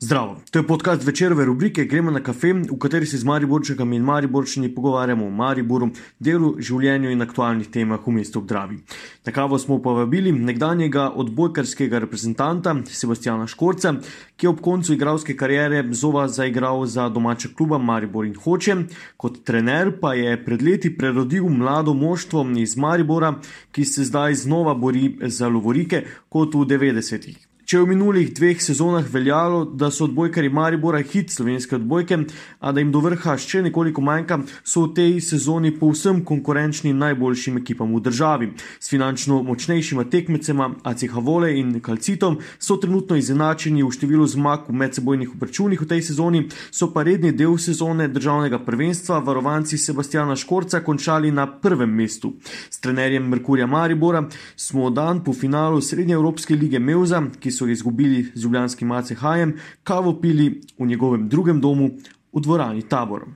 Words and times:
Zdravo, 0.00 0.36
to 0.50 0.58
je 0.58 0.66
podcast 0.66 1.06
večerove 1.06 1.44
rubrike 1.44 1.84
Gremo 1.84 2.10
na 2.10 2.20
kafe, 2.22 2.52
v 2.52 2.78
kateri 2.78 3.06
se 3.06 3.18
z 3.18 3.24
Mariborčekami 3.24 3.96
in 3.96 4.02
Mariborčani 4.02 4.74
pogovarjamo 4.74 5.26
o 5.26 5.30
Mariboru, 5.30 5.88
delu, 6.18 6.52
življenju 6.60 7.10
in 7.10 7.22
aktualnih 7.22 7.66
temah 7.66 8.06
v 8.06 8.14
mestu 8.14 8.38
Obdravi. 8.38 8.78
Na 9.26 9.32
kavo 9.32 9.58
smo 9.58 9.80
povabili 9.82 10.30
nekdanjega 10.32 11.08
odbojkarskega 11.18 11.98
reprezentanta 12.04 12.76
Sebastiana 12.86 13.48
Škorca, 13.50 13.96
ki 14.36 14.46
je 14.46 14.52
ob 14.52 14.62
koncu 14.62 14.94
igralske 14.94 15.34
kariere 15.34 15.82
zova 15.90 16.28
zaigral 16.28 16.86
za 16.86 17.08
domača 17.08 17.50
kluba 17.58 17.82
Maribor 17.82 18.30
in 18.30 18.38
Hoče, 18.38 18.76
kot 19.16 19.42
trener 19.42 19.96
pa 19.98 20.14
je 20.14 20.38
pred 20.44 20.62
leti 20.62 20.94
prerodil 20.94 21.50
mlado 21.50 21.94
moštvo 21.94 22.46
iz 22.62 22.76
Maribora, 22.76 23.34
ki 23.74 23.84
se 23.84 24.06
zdaj 24.06 24.34
znova 24.46 24.78
bori 24.78 25.16
za 25.26 25.48
lovorike 25.48 26.04
kot 26.28 26.54
v 26.54 26.70
90-ih. 26.70 27.47
Če 27.68 27.76
je 27.76 27.84
v 27.84 27.90
minulih 27.90 28.30
dveh 28.32 28.62
sezonah 28.64 29.04
veljalo, 29.12 29.66
da 29.76 29.90
so 29.92 30.06
odbojkari 30.06 30.48
Maribora 30.48 31.02
hit 31.04 31.28
slovenske 31.34 31.74
odbojke, 31.76 32.16
a 32.64 32.70
da 32.72 32.80
jim 32.80 32.88
do 32.88 33.02
vrha 33.04 33.34
še 33.36 33.60
nekoliko 33.66 34.00
manjka, 34.00 34.38
so 34.64 34.86
v 34.86 34.94
tej 34.96 35.18
sezoni 35.20 35.74
povsem 35.76 36.22
konkurenčni 36.24 36.94
najboljšim 36.96 37.58
ekipam 37.60 37.92
v 37.92 38.00
državi. 38.06 38.48
S 38.80 38.88
finančno 38.88 39.42
močnejšima 39.44 40.06
tekmecema 40.08 40.70
ACH 40.80 41.18
Vole 41.26 41.50
in 41.60 41.74
Kalcitom 41.84 42.38
so 42.56 42.78
trenutno 42.80 43.18
izenačeni 43.20 43.84
v 43.84 43.90
številu 43.92 44.24
zmag 44.24 44.72
v 44.72 44.78
medsebojnih 44.86 45.36
obračunih 45.36 45.84
v 45.84 45.90
tej 45.92 46.06
sezoni, 46.08 46.42
so 46.72 46.88
pa 46.96 47.04
redni 47.04 47.34
del 47.36 47.60
sezone 47.60 48.08
državnega 48.08 48.62
prvenstva 48.64 49.20
varovanci 49.28 49.76
Sebastiana 49.76 50.38
Škorca 50.40 50.80
končali 50.80 51.28
na 51.28 51.44
prvem 51.44 51.92
mestu. 52.00 52.32
S 52.72 52.80
trenerjem 52.80 53.28
Merkurja 53.28 53.68
Maribora 53.68 54.24
smo 54.56 54.88
dan 54.88 55.20
po 55.20 55.36
finalu 55.36 55.84
Srednje 55.84 56.16
Evropske 56.16 56.56
lige 56.56 56.80
Meuza, 56.80 57.20
ki 57.36 57.57
so 57.57 57.57
izgubili 57.66 58.30
z 58.34 58.44
ljubljanskim 58.44 58.92
ACH-jem, 58.92 59.56
kavo 59.82 60.20
pili 60.20 60.60
v 60.78 60.86
njegovem 60.86 61.28
drugem 61.28 61.60
domu 61.60 61.90
v 62.32 62.40
dvorani 62.40 62.82
Tabor. 62.88 63.26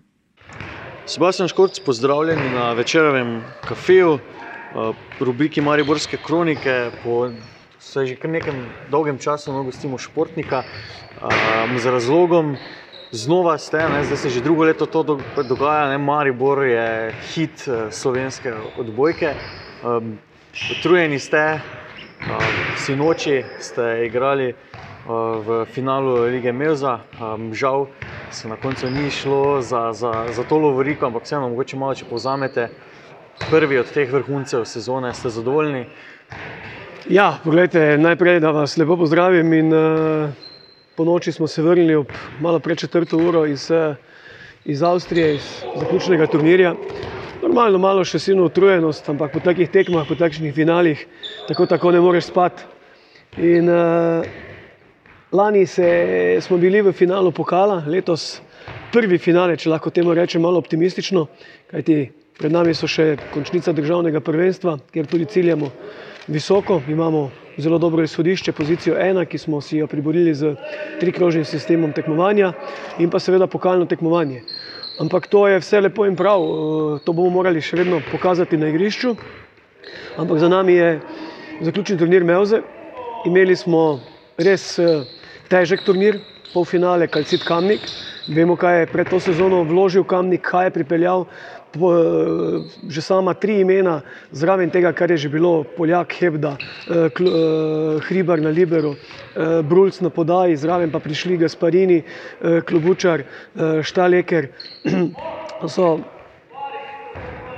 Sebastian 1.04 1.48
Škorc, 1.48 1.80
pozdravljeni 1.82 2.50
na 2.50 2.72
večerovem 2.72 3.42
kafeju, 3.64 4.18
v 4.74 4.94
rubriki 5.20 5.60
Mariborske 5.60 6.16
kronike. 6.16 6.90
Po 7.02 7.30
že 8.06 8.14
kar 8.16 8.30
nekem 8.30 8.70
dolgem 8.86 9.18
času 9.18 9.52
no, 9.52 9.64
gostimo 9.66 9.98
športnika 9.98 10.62
um, 11.18 11.78
z 11.78 11.86
razlogom. 11.90 12.56
Znova 13.10 13.58
ste, 13.58 13.88
ne, 13.90 14.04
zdaj 14.04 14.16
se 14.16 14.30
že 14.30 14.40
drugo 14.40 14.64
leto 14.64 14.86
to 14.86 15.02
dogaja, 15.42 15.90
ne, 15.90 15.98
Maribor 15.98 16.62
je 16.64 17.12
hit 17.34 17.66
slovenske 17.90 18.54
odbojke. 18.78 19.34
Um, 19.82 20.16
utrujeni 20.70 21.18
ste, 21.18 21.60
Sinoči 22.72 23.42
ste 23.58 24.06
igrali 24.06 24.54
v 25.04 25.66
finalu 25.66 26.30
lige 26.30 26.52
Meuza, 26.52 27.02
žal 27.52 27.90
se 28.30 28.48
na 28.48 28.56
koncu 28.56 28.90
ni 28.90 29.10
šlo 29.10 29.58
za, 29.60 29.90
za, 29.92 30.30
za 30.30 30.44
to 30.44 30.58
lovoriko, 30.58 31.06
ampak 31.06 31.26
vseeno, 31.26 31.48
mogoče 31.50 31.76
malo 31.76 31.94
če 31.94 32.06
povzamete 32.06 32.68
prvi 33.50 33.78
od 33.78 33.90
teh 33.90 34.06
vrhuncev 34.06 34.62
sezone, 34.64 35.10
ste 35.12 35.28
zadovoljni? 35.28 35.82
Ja, 37.10 37.42
pogledajte, 37.42 37.98
najprej 37.98 38.38
da 38.40 38.54
vas 38.54 38.76
lepo 38.78 38.94
pozdravim 38.96 39.52
in 39.52 39.74
uh, 39.74 40.30
po 40.94 41.04
noči 41.04 41.32
smo 41.32 41.50
se 41.50 41.62
vrnili 41.62 41.98
ob 41.98 42.06
malo 42.38 42.62
pred 42.62 42.78
četrto 42.78 43.18
uro 43.18 43.42
iz, 43.46 43.66
iz 44.64 44.82
Avstrije, 44.82 45.34
iz 45.34 45.50
zaključnega 45.74 46.26
turnirja. 46.26 46.76
Normalno, 47.42 47.80
malo 47.82 48.04
še 48.06 48.20
silno 48.22 48.44
utrujenost, 48.46 49.08
ampak 49.10 49.32
po 49.34 49.40
takih 49.42 49.66
tekmah, 49.66 50.04
po 50.06 50.14
takšnih 50.14 50.52
finalih, 50.54 51.00
tako, 51.50 51.66
tako 51.66 51.90
ne 51.90 51.98
moreš 51.98 52.28
spati. 52.30 52.62
In 53.42 53.66
uh, 53.66 54.22
lani 55.34 55.64
se, 55.66 55.88
smo 56.38 56.60
bili 56.62 56.84
v 56.86 56.92
finalu 56.94 57.32
pokala, 57.34 57.80
letos 57.90 58.36
prvi 58.94 59.18
finale, 59.18 59.58
če 59.58 59.72
lahko 59.74 59.90
temu 59.90 60.14
rečem, 60.14 60.44
malo 60.46 60.62
optimistično, 60.62 61.24
kajti 61.72 61.98
pred 62.38 62.54
nami 62.54 62.76
so 62.78 62.86
še 62.86 63.16
končnica 63.34 63.74
državnega 63.74 64.22
prvenstva, 64.22 64.76
kjer 64.94 65.10
tudi 65.10 65.26
ciljamo 65.26 65.72
visoko. 66.30 66.78
Imamo 66.86 67.32
zelo 67.58 67.82
dobro 67.82 68.06
izhodišče, 68.06 68.54
pozicijo 68.54 68.94
ena, 69.02 69.26
ki 69.26 69.42
smo 69.42 69.58
si 69.60 69.82
jo 69.82 69.90
priborili 69.90 70.30
z 70.30 70.54
trikrožnim 71.02 71.42
sistemom 71.42 71.90
tekmovanja 71.90 72.52
in 73.02 73.10
pa 73.10 73.18
seveda 73.18 73.50
pokalno 73.50 73.90
tekmovanje. 73.90 74.44
Ampak 75.00 75.26
to 75.26 75.46
je 75.48 75.60
vse 75.60 75.80
lepo 75.80 76.04
in 76.06 76.16
prav, 76.16 76.40
eh, 76.42 76.98
to 77.04 77.12
bomo 77.12 77.30
morali 77.30 77.60
še 77.60 77.76
vedno 77.76 78.00
pokazati 78.00 78.56
na 78.56 78.68
igrišču. 78.68 79.16
Ampak 80.16 80.38
za 80.38 80.48
nami 80.48 80.72
je 80.72 81.00
zaključen 81.60 81.98
turnir 81.98 82.24
Meuze. 82.24 82.62
Imeli 83.24 83.56
smo 83.56 84.00
res 84.36 84.78
eh, 84.78 85.04
težek 85.48 85.82
turnir, 85.82 86.20
polfinale 86.52 87.08
Kalcit 87.08 87.44
Kamnik. 87.44 87.88
Vemo, 88.28 88.56
kaj 88.56 88.80
je 88.80 88.86
pred 88.92 89.08
to 89.08 89.20
sezono 89.20 89.62
vložil 89.64 90.04
Kamnik, 90.04 90.44
kaj 90.44 90.66
je 90.68 90.74
pripeljal 90.76 91.24
že 92.88 93.00
sama 93.02 93.34
tri 93.34 93.60
imena, 93.60 94.02
zraven 94.32 94.70
tega, 94.70 94.92
kar 94.92 95.10
je 95.10 95.16
že 95.16 95.28
bilo, 95.28 95.64
Poljak, 95.64 96.12
Hebda, 96.12 96.56
eh, 96.58 97.08
eh, 97.08 98.00
Hribar 98.08 98.40
na 98.40 98.50
Liberu, 98.50 98.94
eh, 98.94 99.62
Brulc 99.62 100.00
na 100.00 100.10
podaji, 100.10 100.56
zraven 100.56 100.90
pa 100.90 101.00
prišli 101.00 101.36
Gasparini, 101.36 102.02
Klobučar, 102.66 103.24
Štaleker. 103.82 104.48
So 105.62 106.02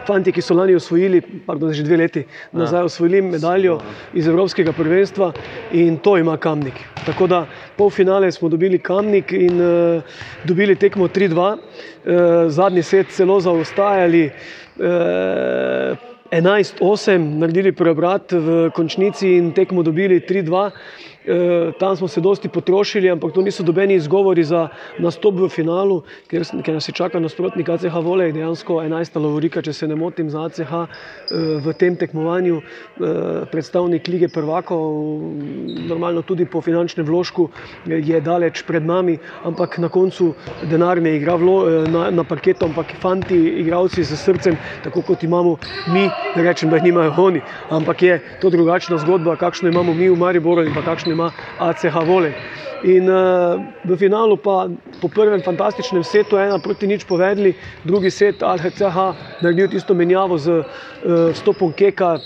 fanti, 0.06 0.32
ki 0.32 0.42
so 0.42 0.54
lani 0.54 0.74
osvojili, 0.76 1.20
pardon, 1.46 1.72
že 1.72 1.82
dve 1.82 1.96
leti 1.96 2.24
nazaj, 2.52 2.80
ja. 2.80 2.84
osvojili 2.84 3.22
medaljo 3.22 3.78
iz 4.14 4.28
Evropskega 4.28 4.72
prvenstva 4.72 5.32
in 5.72 5.98
to 5.98 6.16
ima 6.18 6.36
Kamnik. 6.36 6.80
Tako 7.06 7.26
da 7.26 7.44
pol 7.76 7.90
finale 7.90 8.32
smo 8.32 8.48
dobili 8.48 8.78
Kamnik 8.78 9.32
in 9.32 9.60
uh, 9.60 10.02
dobili 10.44 10.76
tekmo 10.76 11.08
3-2, 11.08 11.52
uh, 11.52 11.58
eh, 12.04 12.50
zadnji 12.50 12.82
set 12.82 13.10
celo 13.10 13.40
zaostajali. 13.40 14.30
Uh, 14.76 16.14
11-8, 16.34 17.38
naredili 17.38 17.70
preobrat 17.72 18.32
v 18.32 18.70
končnici 18.74 19.36
in 19.36 19.52
tekmo 19.54 19.82
dobili 19.86 20.18
3-2. 20.20 20.70
Eh, 21.26 21.72
tam 21.78 21.96
smo 21.96 22.08
se 22.08 22.20
dosti 22.20 22.48
potrošili, 22.48 23.10
ampak 23.10 23.32
to 23.32 23.42
niso 23.42 23.62
dobeni 23.62 23.94
izgovori 23.94 24.44
za 24.44 24.68
nastop 24.98 25.38
v 25.40 25.48
finalu, 25.48 26.02
ker, 26.28 26.42
ker 26.62 26.74
nas 26.74 26.88
je 26.88 26.92
čakal 26.92 27.22
nasprotnik 27.24 27.68
ACH 27.68 27.96
Volej, 28.04 28.32
dejansko 28.36 28.82
11. 28.84 29.16
Lovorika, 29.16 29.62
če 29.64 29.72
se 29.72 29.88
ne 29.88 29.96
motim, 29.96 30.28
za 30.30 30.44
ACH 30.44 30.60
eh, 30.60 30.88
v 31.64 31.72
tem 31.80 31.96
tekmovanju, 31.96 32.58
eh, 32.60 33.46
predstavnik 33.48 34.08
lige 34.08 34.28
prvakov, 34.28 35.22
normalno 35.88 36.22
tudi 36.22 36.44
po 36.44 36.60
finančnem 36.60 37.06
vložku 37.06 37.48
je 37.88 38.20
daleč 38.20 38.60
pred 38.68 38.84
nami, 38.84 39.16
ampak 39.48 39.78
na 39.78 39.88
koncu 39.88 40.34
denar 40.68 41.00
ne 41.00 41.16
igra 41.16 41.38
vlo, 41.40 41.86
na, 41.88 42.10
na 42.10 42.24
parketu, 42.24 42.68
ampak 42.68 42.92
fanti, 43.00 43.38
igravci 43.64 44.04
z 44.04 44.20
srcem, 44.20 44.60
tako 44.84 45.00
kot 45.00 45.24
imamo 45.24 45.56
mi, 45.88 46.04
ne 46.36 46.44
rečem, 46.44 46.68
da 46.68 46.76
jih 46.76 46.90
nimajo 46.90 47.16
oni, 47.16 47.40
ampak 47.70 48.02
je 48.02 48.20
to 48.44 48.52
drugačna 48.52 49.00
zgodba, 49.00 49.40
kakšno 49.40 49.72
imamo 49.72 49.94
mi 49.94 50.12
v 50.12 50.20
Mariboru 50.20 50.66
in 50.68 50.74
pa 50.74 50.84
kakšno 50.84 51.13
ima 51.14 51.30
ACH 51.58 51.94
Vole. 52.06 52.34
In 52.84 53.08
uh, 53.08 53.56
v 53.88 53.96
finalu 53.96 54.36
pa 54.36 54.68
po 55.00 55.08
prvem 55.08 55.40
fantastičnem 55.40 56.04
setu, 56.04 56.36
ena 56.36 56.58
proti 56.60 56.86
nič 56.90 57.08
povedali, 57.08 57.54
drugi 57.80 58.12
set 58.12 58.42
ACH 58.44 59.40
naredil 59.40 59.72
tisto 59.72 59.96
menjavo 59.96 60.36
z 60.36 60.60
uh, 60.60 61.32
stopom 61.32 61.72
Keka, 61.72 62.20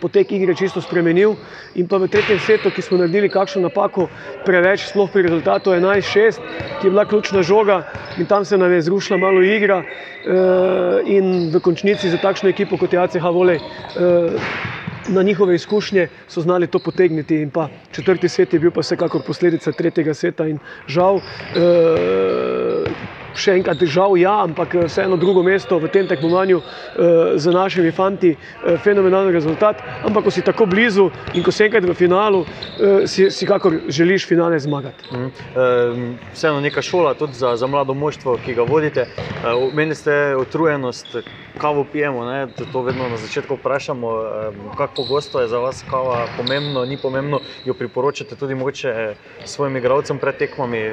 potek 0.00 0.32
igre 0.32 0.56
čisto 0.56 0.80
spremenil. 0.80 1.36
In 1.76 1.86
pa 1.86 2.00
v 2.00 2.08
tretjem 2.08 2.40
setu, 2.40 2.72
ki 2.72 2.82
smo 2.82 2.98
naredili 2.98 3.28
kakšno 3.28 3.68
napako 3.68 4.08
preveč, 4.48 4.88
sploh 4.88 5.12
pri 5.12 5.28
rezultatu 5.28 5.76
11-6, 5.76 6.40
ki 6.80 6.88
je 6.88 6.90
bila 6.90 7.04
ključna 7.04 7.44
žoga 7.44 7.84
in 8.16 8.26
tam 8.26 8.44
se 8.44 8.58
nam 8.58 8.72
je 8.72 8.82
zrušila 8.88 9.20
malo 9.20 9.44
igra 9.44 9.84
uh, 9.84 11.04
in 11.04 11.52
v 11.52 11.60
končnici 11.60 12.08
za 12.08 12.16
takšno 12.16 12.48
ekipo 12.48 12.80
kot 12.80 12.92
je 12.92 12.98
ACH 12.98 13.30
Vole. 13.30 13.60
Uh, 13.94 14.32
na 15.10 15.22
njihove 15.22 15.54
izkušnje 15.54 16.08
so 16.28 16.40
znali 16.40 16.66
to 16.66 16.78
potegniti. 16.78 17.42
In 17.42 17.50
pa 17.50 17.68
četrti 17.92 18.28
svet 18.28 18.52
je 18.52 18.60
bil 18.60 18.70
pa 18.70 18.80
vsekakor 18.80 19.22
posledica 19.26 19.72
tretjega 19.72 20.14
sveta 20.14 20.46
in 20.46 20.58
žal. 20.86 21.16
Uh, 21.16 23.19
še 23.34 23.56
enkrat 23.58 23.82
žal, 23.84 24.16
ja, 24.18 24.42
ampak 24.44 24.74
eh, 24.74 24.86
vseeno 24.86 25.16
drugo 25.16 25.42
mesto 25.42 25.78
v 25.78 25.88
tem 25.88 26.06
tekmovanju 26.06 26.60
eh, 26.60 27.38
z 27.38 27.54
našimi 27.54 27.92
fanti, 27.92 28.34
eh, 28.36 28.76
fenomenalen 28.78 29.32
rezultat. 29.32 29.82
Ampak 30.04 30.24
ko 30.24 30.30
si 30.30 30.42
tako 30.42 30.66
blizu 30.66 31.10
in 31.34 31.42
ko 31.42 31.52
si 31.52 31.64
enkrat 31.64 31.84
v 31.84 31.94
finalu, 31.94 32.44
eh, 32.44 33.06
si, 33.06 33.30
si 33.30 33.46
kakor 33.46 33.80
želiš 33.88 34.26
finale 34.26 34.58
zmagati. 34.58 35.04
Mhm. 35.12 35.26
E, 35.26 36.22
vseeno 36.32 36.60
neka 36.60 36.82
šola 36.82 37.14
tudi 37.14 37.32
za, 37.32 37.56
za 37.56 37.66
mlado 37.66 37.94
moštvo, 37.94 38.38
ki 38.44 38.54
ga 38.54 38.62
vodite. 38.62 39.00
E, 39.00 39.70
meni 39.72 39.94
ste 39.94 40.36
utrujenost, 40.36 41.16
kavo 41.58 41.84
pijemo, 41.84 42.24
ne? 42.24 42.46
to 42.72 42.82
vedno 42.82 43.08
na 43.08 43.16
začetku 43.16 43.54
vprašamo, 43.54 44.08
e, 44.10 44.52
kako 44.76 44.94
pogosto 44.94 45.40
je 45.40 45.48
za 45.48 45.58
vas 45.58 45.84
kava 45.90 46.26
pomembno, 46.36 46.84
ni 46.84 46.96
pomembno, 46.96 47.40
jo 47.64 47.74
priporočate 47.74 48.36
tudi 48.36 48.54
mogoče 48.54 49.14
svojim 49.44 49.76
igralcem 49.76 50.18
pred 50.18 50.36
tekmami. 50.36 50.92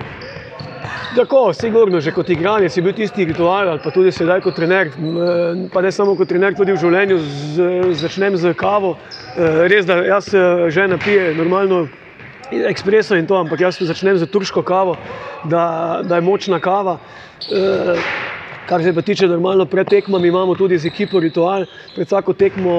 Tako, 1.16 1.54
sigurno, 1.54 2.01
že 2.01 2.12
kot 2.12 2.26
igralec 2.29 2.77
je 2.77 2.83
bil 2.83 2.94
tisti 2.94 3.25
ritual, 3.25 3.69
ali 3.69 3.79
pa 3.83 3.91
tudi 3.91 4.12
sedaj 4.12 4.41
kot 4.41 4.56
trener, 4.56 4.91
pa 5.74 5.81
ne 5.81 5.91
samo 5.91 6.15
kot 6.15 6.29
trener, 6.29 6.56
tudi 6.56 6.74
v 6.75 6.81
življenju, 6.81 7.18
z, 7.19 7.69
začnem 8.01 8.38
z 8.38 8.53
kavo. 8.57 8.95
Eh, 9.38 9.63
res, 9.71 9.85
da 9.85 10.01
jaz 10.06 10.33
eh, 10.33 10.68
že 10.74 10.88
napije 10.88 11.33
normalno 11.38 11.88
ekspreso 12.51 13.15
in 13.15 13.27
to, 13.27 13.35
ampak 13.35 13.59
jaz 13.59 13.79
začnem 13.79 14.18
z 14.18 14.27
turško 14.31 14.63
kavo, 14.63 14.97
da, 15.44 16.01
da 16.03 16.15
je 16.15 16.24
močna 16.24 16.59
kava. 16.63 16.97
E, 17.51 17.95
Kar 18.67 18.83
se 18.83 18.93
pa 18.93 19.01
tiče 19.01 19.27
normalno 19.27 19.65
pred 19.65 19.87
tekmami, 19.87 20.27
imamo 20.27 20.55
tudi 20.55 20.77
z 20.77 20.85
ekipo 20.87 21.19
ritual. 21.19 21.65
Pred 21.95 22.07
vsako 22.07 22.33
tekmo, 22.33 22.71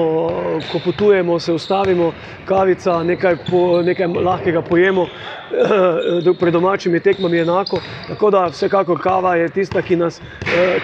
ko 0.71 0.79
potujemo, 0.85 1.39
se 1.39 1.53
ustavimo, 1.53 2.11
kavica, 2.45 3.03
nekaj, 3.03 3.35
po, 3.49 3.81
nekaj 3.81 4.07
lahkega 4.07 4.61
pojemo. 4.61 5.07
Pred 6.39 6.53
domačimi 6.53 6.99
tekmami 6.99 7.37
je 7.37 7.41
enako. 7.41 7.79
Tako 8.07 8.29
da 8.29 8.43
vsekakor 8.45 8.99
kava 9.01 9.35
je 9.35 9.49
tista, 9.49 9.81
ki 9.81 9.95
nas, 9.95 10.21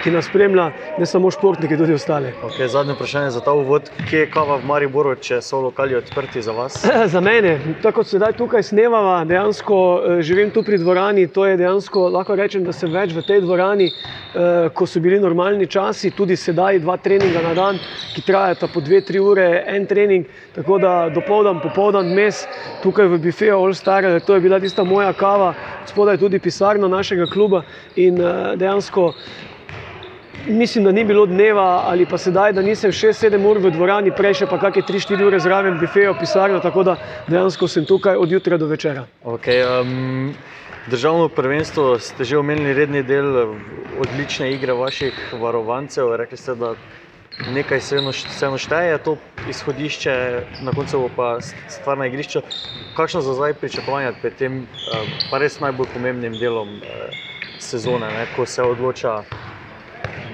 ki 0.02 0.10
nas 0.10 0.26
spremlja, 0.26 0.70
ne 0.98 1.06
samo 1.06 1.30
športniki, 1.30 1.78
tudi 1.78 1.94
ostali. 1.94 2.32
Okay, 2.42 2.66
zadnje 2.66 2.98
vprašanje 2.98 3.30
za 3.30 3.40
ta 3.40 3.52
uvod. 3.52 3.90
Kje 4.10 4.24
je 4.24 4.30
kava 4.30 4.56
v 4.58 4.66
Mariboru, 4.66 5.14
če 5.14 5.38
so 5.40 5.60
lokali 5.62 5.94
odprti 5.94 6.42
za 6.42 6.52
vas? 6.52 6.82
za 7.14 7.20
mene, 7.20 7.60
tako 7.82 8.00
kot 8.00 8.10
sedaj 8.10 8.34
tukaj 8.42 8.66
snemava, 8.66 9.22
dejansko 9.24 9.78
živim 10.20 10.50
tu 10.50 10.66
pri 10.66 10.82
dvorani. 10.82 11.28
To 11.30 11.46
je 11.46 11.56
dejansko, 11.62 12.08
lahko 12.10 12.34
rečem, 12.34 12.66
da 12.66 12.74
sem 12.74 12.90
več 12.90 13.14
v 13.14 13.22
tej 13.22 13.46
dvorani, 13.46 13.90
ko 14.74 14.86
so 14.86 14.95
bili 15.00 15.20
normalni 15.20 15.66
časi, 15.66 16.10
tudi 16.10 16.36
sedaj 16.36 16.78
dva 16.84 16.96
treninga 16.96 17.42
na 17.42 17.54
dan, 17.54 17.80
ki 18.12 18.22
trajata 18.22 18.68
po 18.68 18.80
dve, 18.80 19.00
tri 19.00 19.20
ure, 19.20 19.62
en 19.66 19.86
trening, 19.86 20.26
tako 20.54 20.78
da 20.78 20.94
dopoldan, 21.12 21.60
popoldan, 21.60 22.12
mes 22.14 22.46
tukaj 22.84 23.10
v 23.14 23.18
bifeju 23.28 23.58
All 23.58 23.74
Star, 23.74 24.06
to 24.20 24.34
je 24.34 24.40
bila 24.40 24.60
tista 24.60 24.84
moja 24.84 25.12
kava, 25.12 25.54
spodaj 25.84 26.18
tudi 26.18 26.38
pisarna 26.38 26.88
našega 26.88 27.26
kluba 27.26 27.64
in 27.96 28.20
dejansko 28.56 29.12
mislim, 30.46 30.84
da 30.84 30.92
ni 30.92 31.04
bilo 31.04 31.26
dneva 31.26 31.82
ali 31.84 32.06
pa 32.06 32.18
sedaj, 32.18 32.52
da 32.52 32.62
nisem 32.62 32.90
6-7 32.90 33.46
ur 33.50 33.58
v 33.58 33.70
dvorani, 33.70 34.12
prej 34.14 34.42
še 34.42 34.46
pa 34.46 34.58
kakšne 34.58 34.82
3-4 34.82 35.26
ure 35.26 35.40
zraven 35.40 35.78
bifejo 35.78 36.14
pisarno, 36.14 36.60
tako 36.60 36.82
da 36.82 36.96
dejansko 37.26 37.68
sem 37.68 37.84
tukaj 37.84 38.16
od 38.16 38.32
jutra 38.32 38.56
do 38.56 38.66
večera. 38.66 39.06
Okay, 39.24 39.62
um... 39.80 40.34
Državno 40.86 41.28
prvenstvo 41.28 41.98
ste 41.98 42.24
že 42.24 42.38
omenili, 42.38 42.70
redni 42.72 43.02
del 43.02 43.26
odlične 43.90 44.52
igre 44.54 44.72
vaših 44.72 45.32
varovancev. 45.32 46.12
Rekli 46.14 46.38
ste, 46.38 46.54
da 46.54 46.76
nekaj 47.44 47.80
se 47.80 47.98
vseeno 48.00 48.58
šteje, 48.58 48.98
to 48.98 49.16
izhodišče, 49.44 50.14
na 50.58 50.72
koncu 50.72 51.10
pa 51.10 51.40
stvar 51.42 51.98
na 51.98 52.06
igrišču. 52.06 52.42
Kakšno 52.92 53.20
za 53.20 53.34
zdaj 53.34 53.54
pričakovanje 53.54 54.12
pred 54.12 54.34
tem, 54.34 54.60
pa 55.28 55.38
res 55.38 55.58
najbolj 55.58 55.90
pomembnim 55.92 56.38
delom 56.38 56.78
sezone, 57.58 58.12
ne, 58.12 58.26
ko 58.26 58.46
se 58.46 58.62
odloča 58.62 59.24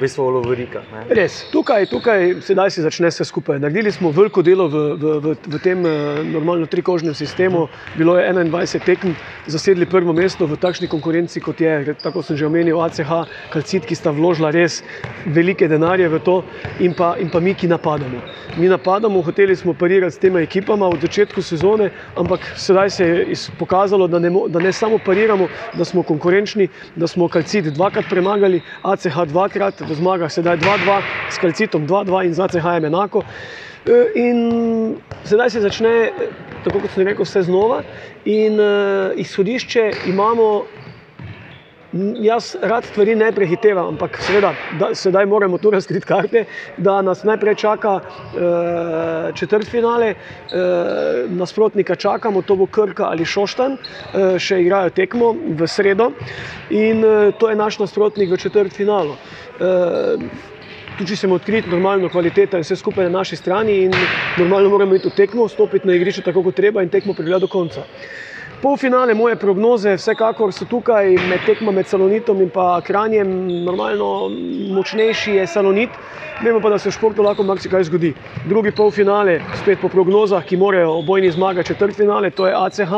v 0.02 0.10
bistvu 0.10 0.24
Lovorika. 0.34 0.80
Res, 1.14 1.44
tukaj, 1.52 1.86
tukaj 1.86 2.40
sedaj 2.42 2.72
se 2.74 2.82
začne 2.82 3.06
vse 3.06 3.22
skupaj. 3.22 3.60
Naredili 3.62 3.92
smo 3.94 4.10
veliko 4.10 4.42
delo 4.42 4.66
v, 4.66 4.80
v, 4.98 5.12
v, 5.22 5.34
v 5.38 5.60
tem 5.62 5.78
normalno 6.26 6.66
trikožnem 6.66 7.14
sistemu. 7.14 7.68
Bilo 7.94 8.16
je 8.18 8.26
21 8.26 8.82
tekem, 8.82 9.14
zasedli 9.46 9.86
prvo 9.86 10.10
mesto 10.10 10.48
v 10.50 10.58
takšni 10.58 10.90
konkurenci, 10.90 11.38
kot 11.38 11.62
je, 11.62 11.94
tako 12.02 12.24
sem 12.26 12.34
že 12.34 12.48
omenil, 12.50 12.80
ACH, 12.82 13.30
Kalcit, 13.54 13.86
ki 13.86 13.94
sta 13.94 14.10
vložila 14.10 14.50
res 14.50 14.80
velike 15.22 15.70
denarje 15.70 16.10
v 16.10 16.18
to, 16.18 16.36
in 16.82 16.98
pa, 16.98 17.14
in 17.22 17.30
pa 17.30 17.38
mi, 17.38 17.54
ki 17.54 17.70
napadamo. 17.70 18.18
Mi 18.58 18.66
napadamo, 18.66 19.22
hoteli 19.22 19.54
smo 19.56 19.70
parirati 19.78 20.18
s 20.18 20.18
tema 20.18 20.42
ekipama 20.42 20.90
od 20.90 21.06
začetka 21.06 21.42
sezone, 21.46 21.92
ampak 22.18 22.42
sedaj 22.58 22.90
se 22.90 23.06
je 23.06 23.38
pokazalo, 23.54 24.10
da 24.10 24.18
ne, 24.18 24.34
da 24.50 24.58
ne 24.58 24.74
samo 24.74 24.98
pariramo, 24.98 25.46
da 25.78 25.86
smo 25.86 26.02
konkurenčni, 26.02 26.66
da 26.98 27.06
smo 27.06 27.30
Kalcit 27.30 27.70
dvakrat 27.70 28.10
premagali, 28.10 28.60
ACH 28.82 29.30
dvakrat, 29.30 29.78
v 29.91 29.91
zmagah 29.94 30.32
sedaj 30.32 30.56
2-2, 30.58 31.02
s 31.28 31.36
Kalcitom 31.38 31.86
2-2 31.86 32.26
in 32.26 32.34
z 32.34 32.40
ACH-jem 32.40 32.84
enako. 32.88 33.24
In 34.14 34.38
sedaj 35.24 35.50
se 35.50 35.60
začne, 35.60 35.94
tako 36.62 36.84
kot 36.84 36.94
sem 36.94 37.06
rekel, 37.06 37.26
vse 37.26 37.42
znova. 37.48 37.82
In 38.24 38.60
izhodišče 39.16 40.04
imamo. 40.04 40.82
Jaz 41.92 42.54
rad 42.62 42.84
stvari 42.88 43.12
ne 43.14 43.26
prehitevam, 43.36 43.90
ampak 43.92 44.16
seveda, 44.24 44.54
da, 44.70 44.94
sedaj 44.96 45.26
moramo 45.28 45.58
tu 45.60 45.70
razkriti 45.74 46.06
karte, 46.08 46.44
da 46.76 47.02
nas 47.02 47.20
najprej 47.24 47.54
čaka 47.60 47.98
e, 48.00 49.32
četrt 49.36 49.68
finale, 49.68 50.14
e, 50.14 50.62
nasprotnika 51.28 51.94
čakamo, 51.94 52.42
to 52.42 52.56
bo 52.56 52.66
Krka 52.66 53.10
ali 53.12 53.24
Šoštan, 53.28 53.76
e, 53.76 54.24
še 54.40 54.62
igrajo 54.64 54.94
tekmo 54.96 55.34
v 55.36 55.68
sredo 55.68 56.08
in 56.70 57.04
e, 57.04 57.12
to 57.36 57.52
je 57.52 57.60
naš 57.60 57.78
nasprotnik 57.84 58.32
v 58.32 58.40
četrt 58.40 58.72
finalu. 58.72 59.18
E, 59.60 60.50
Tudi 60.92 61.14
če 61.14 61.22
sem 61.22 61.32
odkrit, 61.32 61.64
normalno 61.72 62.10
kvaliteta 62.12 62.58
in 62.60 62.66
vse 62.66 62.76
skupaj 62.76 63.06
na 63.08 63.14
naši 63.22 63.38
strani 63.40 63.78
in 63.86 63.94
normalno 64.36 64.68
moramo 64.68 64.92
iti 64.94 65.08
v 65.08 65.16
tekmo, 65.16 65.46
stopiti 65.48 65.88
na 65.88 65.96
igrišče 65.96 66.26
tako, 66.26 66.42
kot 66.44 66.58
treba 66.58 66.84
in 66.84 66.92
tekmo 66.92 67.14
pregledati 67.16 67.46
do 67.46 67.48
konca. 67.48 67.86
Polfinale 68.62 69.14
moje 69.14 69.34
prognoze, 69.36 69.96
vsekakor 69.98 70.52
so 70.54 70.68
tukaj 70.70 71.16
med 71.18 71.42
tekmo 71.42 71.72
med 71.74 71.88
Salonitom 71.90 72.38
in 72.44 72.50
pa 72.54 72.76
Kranjem, 72.86 73.32
normalno 73.66 74.28
močnejši 74.76 75.34
je 75.40 75.46
Salonit, 75.50 75.96
vemo 76.38 76.60
pa, 76.62 76.70
da 76.70 76.78
se 76.78 76.86
v 76.86 76.94
športu 76.94 77.26
lahko 77.26 77.42
marsikaj 77.42 77.88
zgodi. 77.90 78.12
Drugi 78.46 78.70
polfinale, 78.70 79.40
spet 79.58 79.82
po 79.82 79.90
prognozah, 79.90 80.46
ki 80.46 80.60
morajo 80.62 80.94
obojni 81.00 81.32
zmagati 81.34 81.72
četrtfinale, 81.72 82.30
to 82.30 82.46
je 82.46 82.54
ACH 82.54 82.94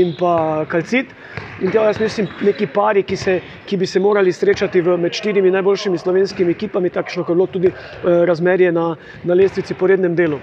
in 0.00 0.16
pa 0.16 0.64
Kalcit. 0.72 1.12
In 1.60 1.70
tja 1.70 1.84
jaz 1.84 2.00
mislim, 2.00 2.32
neki 2.40 2.72
pari, 2.72 3.04
ki, 3.04 3.16
se, 3.16 3.38
ki 3.68 3.76
bi 3.76 3.86
se 3.86 4.00
morali 4.00 4.32
srečati 4.32 4.80
v, 4.80 4.96
med 4.96 5.12
štirimi 5.12 5.52
najboljšimi 5.52 6.00
slovenskimi 6.00 6.56
ekipami, 6.56 6.88
takšno 6.90 7.28
kot 7.28 7.36
je 7.36 7.42
bilo 7.42 7.52
tudi 7.52 7.68
eh, 7.68 8.24
razmerje 8.24 8.72
na, 8.72 8.94
na 9.22 9.36
lestvici 9.36 9.76
po 9.76 9.86
rednem 9.86 10.16
delu. 10.16 10.40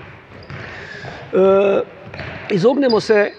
Eh, 1.33 1.79
izognemo 2.53 3.01
se 3.01 3.31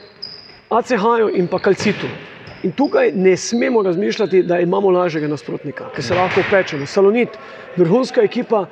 ACH-ju 0.72 1.28
in 1.28 1.48
pa 1.48 1.58
Kalcitu. 1.58 2.31
In 2.62 2.72
tukaj 2.72 3.10
ne 3.14 3.36
smemo 3.36 3.82
razmišljati, 3.82 4.42
da 4.42 4.60
imamo 4.60 4.90
lažjega 4.90 5.26
nasprotnika, 5.28 5.88
ki 5.90 6.02
se 6.02 6.14
lahko 6.14 6.42
pečemo. 6.42 6.86
Salonit, 6.86 7.38
vrhunska 7.76 8.22
ekipa 8.22 8.66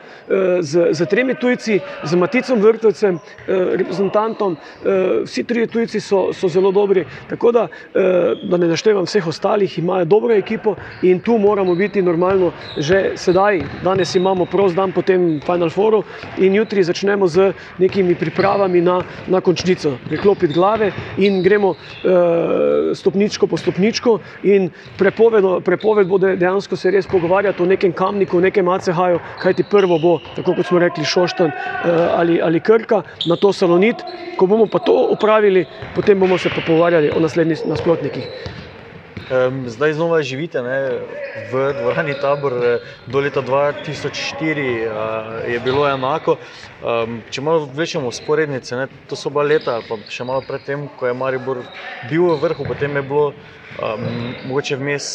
z, 0.61 0.85
z 0.93 1.07
tremi 1.11 1.35
tujci, 1.35 1.81
z 2.03 2.15
Maticom 2.17 2.61
Vrtovcem, 2.63 3.19
reprezentantom, 3.49 4.57
vsi 5.25 5.45
trije 5.45 5.67
tujci 5.67 6.01
so, 6.01 6.29
so 6.33 6.49
zelo 6.49 6.71
dobri. 6.73 7.05
Tako 7.27 7.53
da, 7.53 7.65
da 8.43 8.57
ne 8.57 8.69
naštevam 8.71 9.09
vseh 9.09 9.27
ostalih, 9.27 9.79
imajo 9.79 10.05
dobro 10.05 10.35
ekipo 10.39 10.77
in 11.03 11.19
tu 11.21 11.39
moramo 11.39 11.75
biti 11.75 12.03
normalno 12.03 12.53
že 12.77 13.17
sedaj. 13.17 13.65
Danes 13.83 14.15
imamo 14.15 14.47
prost 14.47 14.77
dan 14.77 14.93
po 14.93 15.03
tem 15.03 15.41
Final 15.47 15.71
Fouru 15.71 16.05
in 16.37 16.55
jutri 16.55 16.85
začnemo 16.87 17.27
z 17.27 17.53
nekimi 17.79 18.15
pripravami 18.15 18.81
na, 18.81 19.03
na 19.27 19.41
končnico. 19.41 19.97
Preklopiti 20.05 20.55
glave 20.55 20.93
in 21.17 21.43
gremo 21.43 21.75
stopničko 22.95 23.47
po 23.47 23.57
stopničko 23.57 23.80
stopničko 23.81 24.19
in 24.43 24.69
prepoved, 24.97 25.45
prepoved 25.65 26.07
bo 26.09 26.19
dejansko 26.19 26.77
se 26.77 26.91
res 26.91 27.07
pogovarjati 27.07 27.63
o 27.63 27.67
nekem 27.67 27.93
kamniku, 27.93 28.37
o 28.37 28.41
nekem 28.41 28.69
ACH-ju, 28.69 29.21
kajti 29.39 29.65
prvo 29.65 29.99
bo, 29.99 30.19
tako 30.37 30.55
kot 30.55 30.67
smo 30.69 30.79
rekli, 30.79 31.05
Šoštan 31.05 31.53
ali, 32.13 32.41
ali 32.41 32.61
Krka, 32.61 33.03
na 33.25 33.37
to 33.37 33.53
Salonit. 33.53 34.05
Ko 34.37 34.47
bomo 34.47 34.67
pa 34.67 34.79
to 34.81 34.95
upravili, 35.13 35.65
potem 35.93 36.19
bomo 36.19 36.39
se 36.39 36.51
pa 36.51 36.61
pogovarjali 36.63 37.11
o 37.11 37.21
naslednjih 37.21 37.67
nasprotnikih. 37.67 38.29
Zdaj 39.67 39.93
znova 39.93 40.23
živite 40.23 40.59
ne, 40.59 41.07
v 41.33 41.73
dvorani 41.73 42.15
Tabor. 42.15 42.55
Do 43.07 43.21
leta 43.21 43.43
2004 43.43 44.65
je 45.47 45.61
bilo 45.61 45.87
enako. 45.87 46.41
Če 47.25 47.41
malo 47.41 47.69
vlečemo 47.69 48.11
sporednice, 48.11 48.75
ne, 48.77 48.89
to 49.07 49.15
so 49.15 49.31
bila 49.31 49.47
leta, 49.47 49.77
pa 49.83 50.01
še 50.05 50.27
malo 50.27 50.43
predtem, 50.43 50.89
ko 50.91 51.07
je 51.07 51.15
Maribor 51.15 51.63
bil 52.03 52.27
v 52.27 52.41
vrhu, 52.41 52.67
potem 52.67 52.91
je 52.91 53.05
bilo 53.05 53.37
um, 53.73 54.35
mogoče 54.41 54.77
vmes 54.77 55.07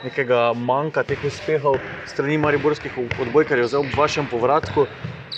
nekega 0.00 0.50
manjka 0.52 1.04
teh 1.04 1.22
uspehov 1.22 1.78
strani 2.02 2.40
mariborskih 2.40 2.90
odbojkarjev. 2.96 3.70
Zdaj 3.70 3.84
ob 3.84 3.94
vašem 3.94 4.26
povratku 4.26 4.88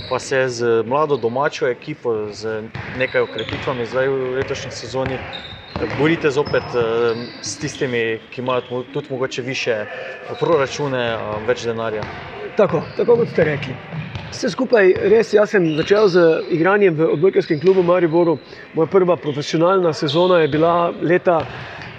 pa 0.05 0.19
se 0.19 0.49
z 0.49 0.83
mlado 0.83 1.17
domačo 1.17 1.67
ekipo, 1.67 2.29
z 2.29 2.65
nekaj 2.87 3.23
okrepitvami 3.23 3.85
zdaj 3.85 4.09
v 4.09 4.33
letošnji 4.35 4.73
sezoni 4.73 5.21
borite 5.87 6.31
zopet 6.31 6.75
um, 6.75 6.81
s 7.41 7.59
tistimi, 7.59 8.21
ki 8.31 8.41
imajo 8.41 8.83
tudi 8.93 9.07
mogoče 9.11 9.43
više 9.43 9.87
proračune, 10.41 11.17
um, 11.17 11.47
več 11.47 11.65
denarja. 11.67 12.05
Tako, 12.57 12.83
tako 12.97 13.17
kot 13.17 13.29
ste 13.29 13.45
rekli. 13.45 13.77
Vse 14.33 14.49
skupaj, 14.51 14.93
res, 15.13 15.33
jaz 15.37 15.51
sem 15.53 15.67
začel 15.77 16.09
z 16.09 16.21
igranjem 16.57 16.95
v 16.97 17.11
odbojkarskem 17.17 17.61
klubu 17.61 17.83
Mariboru. 17.85 18.39
Moja 18.73 18.89
prva 18.89 19.17
profesionalna 19.21 19.93
sezona 19.93 20.39
je 20.41 20.49
bila 20.49 20.93
leta 21.03 21.43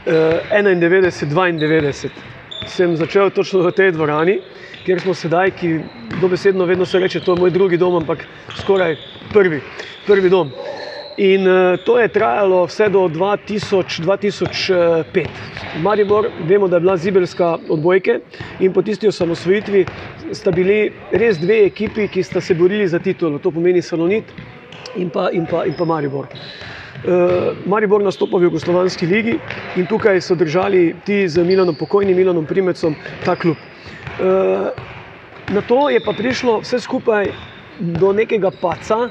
91-92 0.06 2.10
sem 2.66 2.96
začel 2.96 3.30
točno 3.30 3.64
v 3.64 3.72
tej 3.76 3.92
dvorani, 3.92 4.40
kjer 4.86 5.02
smo 5.04 5.14
sedaj, 5.14 5.52
ki 5.52 5.80
dobesedno 6.20 6.66
vedno 6.66 6.86
se 6.86 7.00
reče, 7.00 7.20
to 7.20 7.36
je 7.36 7.40
moj 7.40 7.52
drugi 7.52 7.78
dom, 7.78 7.96
ampak 7.96 8.24
skoraj 8.56 8.96
prvi, 9.34 9.62
prvi 10.08 10.30
dom. 10.30 10.52
In 11.18 11.46
uh, 11.48 11.78
to 11.86 12.00
je 12.00 12.08
trajalo 12.10 12.66
vse 12.66 12.90
do 12.90 13.00
2000, 13.08 14.02
2005. 14.02 15.28
Maribor, 15.74 16.32
vemo, 16.40 16.68
da 16.68 16.76
je 16.76 16.82
bila 16.82 16.98
zibelska 16.98 17.58
odbojka 17.70 18.16
in 18.60 18.74
po 18.74 18.82
tisti 18.82 19.08
osamosvojitvi 19.08 19.86
sta 20.34 20.52
bili 20.52 20.90
res 21.12 21.38
dve 21.38 21.66
ekipi, 21.68 22.08
ki 22.10 22.24
sta 22.24 22.42
se 22.42 22.54
borili 22.54 22.88
za 22.88 23.00
titulo. 23.00 23.38
To 23.40 23.52
pomeni 23.52 23.82
Salonit 23.82 24.34
in 24.96 25.10
pa, 25.12 25.30
in 25.32 25.46
pa, 25.46 25.66
in 25.66 25.76
pa 25.76 25.86
Maribor. 25.86 26.28
Maribor 27.66 28.02
nastopa 28.02 28.38
v 28.40 28.48
Jugoslovanski 28.48 29.06
ligi 29.06 29.38
in 29.76 29.88
tukaj 29.88 30.22
so 30.22 30.36
držali 30.36 30.96
ti 31.06 31.28
z 31.28 31.44
Milanom, 31.44 31.76
pokojnim 31.76 32.18
Milanom 32.18 32.46
Primecom, 32.48 32.96
ta 33.24 33.36
klub. 33.36 33.58
Na 35.48 35.62
to 35.62 35.90
je 35.90 36.00
pa 36.00 36.14
prišlo 36.14 36.62
vse 36.64 36.80
skupaj 36.80 37.34
do 37.78 38.14
nekega 38.14 38.50
paca, 38.52 39.10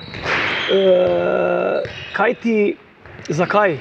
kaj 2.23 2.35
ti, 2.39 2.77
zakaj? 3.35 3.73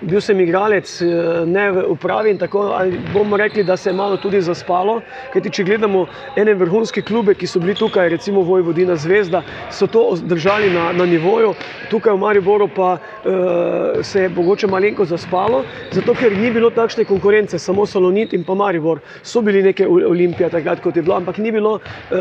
Bil 0.00 0.20
sem 0.20 0.40
igralec, 0.40 1.02
eh, 1.02 1.46
ne 1.46 1.70
v 1.72 1.84
upravi 1.88 2.30
in 2.30 2.38
tako, 2.38 2.72
ali 2.76 2.98
bomo 3.12 3.36
rekli, 3.36 3.64
da 3.64 3.76
se 3.76 3.90
je 3.90 3.94
malo 3.94 4.16
tudi 4.16 4.40
zaspalo. 4.40 5.00
Kajti, 5.32 5.50
če 5.50 5.64
gledamo 5.64 6.06
ene 6.36 6.54
vrhunske 6.54 7.02
klube, 7.02 7.34
ki 7.34 7.46
so 7.46 7.60
bili 7.60 7.74
tukaj, 7.74 8.08
recimo 8.08 8.42
Vojvodina 8.42 8.96
Zvezda, 8.96 9.42
so 9.70 9.86
to 9.86 10.16
držali 10.22 10.70
na, 10.70 10.92
na 10.92 11.06
nivoju, 11.06 11.54
tukaj 11.90 12.12
v 12.12 12.20
Mariboru 12.20 12.68
pa 12.68 12.96
uh, 12.96 14.02
se 14.02 14.22
je 14.22 14.28
mogoče 14.28 14.66
malenko 14.66 15.04
zaspalo, 15.04 15.62
zato 15.92 16.14
ker 16.14 16.32
ni 16.36 16.50
bilo 16.50 16.70
takšne 16.70 17.04
konkurence, 17.04 17.58
samo 17.58 17.86
Salonit 17.86 18.34
in 18.34 18.44
pa 18.44 18.54
Maribor 18.54 19.00
so 19.22 19.40
bili 19.40 19.62
neke 19.62 19.86
olimpije 19.86 20.50
takrat, 20.50 20.80
kot 20.80 20.96
je 20.96 21.02
bilo, 21.02 21.16
ampak 21.16 21.38
ni 21.38 21.52
bilo, 21.52 21.78
uh, 21.78 22.18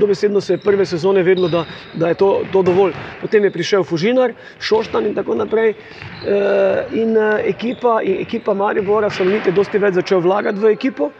dobesedno 0.00 0.40
se 0.40 0.54
je 0.56 0.62
prve 0.62 0.86
sezone 0.86 1.22
vedlo, 1.22 1.48
da, 1.48 1.64
da 1.94 2.08
je 2.08 2.14
to, 2.14 2.30
to 2.52 2.62
dovolj. 2.62 2.92
Potem 3.20 3.44
je 3.44 3.50
prišel 3.50 3.84
Fužinar, 3.84 4.34
Šoštan 4.60 5.06
in 5.06 5.14
tako 5.14 5.34
naprej. 5.38 5.74
Uh, 6.18 6.97
in 7.02 7.16
uh, 7.16 7.38
ekipa, 7.44 8.00
ekipa 8.02 8.54
Maribora, 8.54 9.10
Salonit 9.10 9.46
je 9.46 9.54
dosti 9.54 9.78
več 9.78 9.98
začel 9.98 10.22
vlagati 10.24 10.60
v 10.60 10.72
ekipo. 10.74 11.10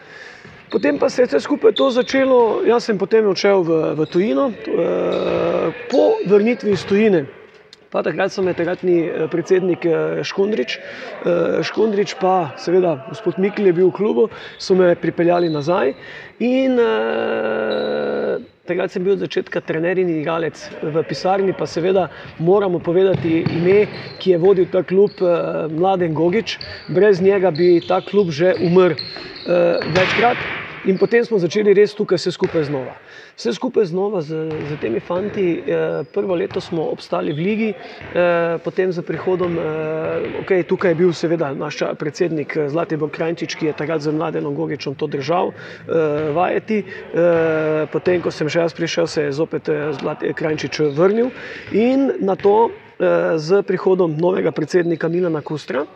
Potem 0.69 0.99
pa 1.01 1.09
se 1.09 1.23
je 1.23 1.31
vse 1.31 1.41
skupaj 1.41 1.73
to 1.73 1.89
začelo, 1.91 2.61
jaz 2.69 2.85
sem 2.85 2.99
potem 3.01 3.25
odšel 3.31 3.65
v, 3.65 3.81
v 3.97 4.07
tujino, 4.13 4.51
uh, 4.53 5.73
po 5.89 6.05
vrnitvi 6.29 6.77
iz 6.77 6.85
tujine. 6.89 7.25
Pa 7.89 8.03
takrat 8.05 8.29
so 8.29 8.43
me 8.45 8.53
takratni 8.53 8.99
eh, 9.09 9.23
predsednik 9.33 9.81
Škundrič, 10.21 10.75
Škundrič 11.65 12.19
pa 12.21 12.53
seveda 12.61 12.99
gospod 13.09 13.39
Mikl 13.41 13.65
je 13.65 13.73
bil 13.73 13.89
v 13.89 13.97
klubu, 13.97 14.27
so 14.61 14.77
me 14.77 14.93
pripeljali 14.93 15.49
nazaj 15.49 15.95
in 16.37 16.77
Takrat 18.69 18.93
sem 18.93 19.01
bil 19.01 19.15
od 19.17 19.23
začetka 19.25 19.63
trener 19.65 19.97
in 19.97 20.11
igralec 20.13 20.59
v 20.85 21.01
pisarni, 21.09 21.55
pa 21.57 21.65
seveda 21.65 22.11
moramo 22.37 22.83
povedati 22.85 23.31
ime, 23.57 23.87
ki 24.21 24.35
je 24.35 24.41
vodil 24.43 24.69
ta 24.69 24.83
klub, 24.85 25.23
eh, 25.25 25.73
Mladen 25.73 26.13
Gogič. 26.13 26.59
Brez 26.87 27.23
njega 27.25 27.51
bi 27.51 27.81
ta 27.81 28.03
klub 28.05 28.29
že 28.29 28.53
umrl 28.61 28.93
eh, 28.93 29.81
večkrat. 29.89 30.45
In 30.85 30.99
potem 30.99 31.25
smo 31.25 31.41
začeli 31.41 31.73
res 31.75 31.97
tukaj 31.97 32.21
vse 32.21 32.31
skupaj 32.31 32.69
znova. 32.69 33.01
Vse 33.39 33.53
skupaj 33.55 33.85
znova 33.85 34.19
z, 34.21 34.35
z 34.67 34.77
temi 34.83 35.01
fanti. 35.01 35.63
Eh, 35.63 36.03
prvo 36.15 36.35
leto 36.35 36.61
smo 36.61 36.91
obstali 36.91 37.31
v 37.33 37.39
Ligi, 37.39 37.71
eh, 37.71 38.59
potem 38.59 38.91
z 38.93 38.99
prihodom, 39.03 39.55
eh, 39.55 39.63
okay, 40.43 40.67
tukaj 40.67 40.91
je 40.91 40.95
bil 40.99 41.13
seveda 41.15 41.55
naš 41.55 41.79
predsednik 41.95 42.57
Zlatibor 42.67 43.15
Krajčič, 43.15 43.55
ki 43.55 43.71
je 43.71 43.79
takrat 43.79 44.03
z 44.03 44.11
mladenom 44.11 44.59
Gogičem 44.59 44.99
to 44.99 45.07
držal 45.07 45.55
vajeti. 46.35 46.83
Potem, 47.93 48.19
ko 48.23 48.31
sem 48.31 48.49
že 48.49 48.59
jaz 48.59 48.75
prišel, 48.75 49.07
se 49.07 49.23
je 49.23 49.33
zopet 49.33 49.71
Zlatibor 49.71 50.35
Krajčič 50.35 50.91
vrnil 50.99 51.31
in 51.71 52.19
na 52.19 52.35
to 52.35 52.71
z 53.39 53.63
prihodom 53.63 54.19
novega 54.19 54.51
predsednika 54.51 55.09
Milana 55.09 55.47
Kustra 55.47 55.87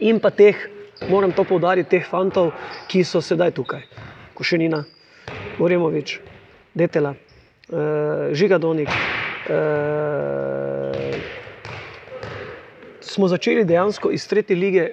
in 0.00 0.18
pa 0.18 0.30
teh. 0.30 0.58
Moram 1.08 1.32
to 1.32 1.44
poudariti, 1.44 1.90
teh 1.90 2.04
fantov, 2.04 2.50
ki 2.90 3.04
so 3.04 3.22
sedaj 3.22 3.54
tukaj. 3.54 3.86
Košenina, 4.34 4.84
Uremovič, 5.56 6.29
Detela, 6.80 7.12
uh, 7.12 8.32
Žigadonik. 8.32 8.96
Uh, 9.44 11.20
smo 13.00 13.28
začeli 13.28 13.64
dejansko 13.64 14.10
iz 14.10 14.24
tretje 14.28 14.56
lige, 14.56 14.88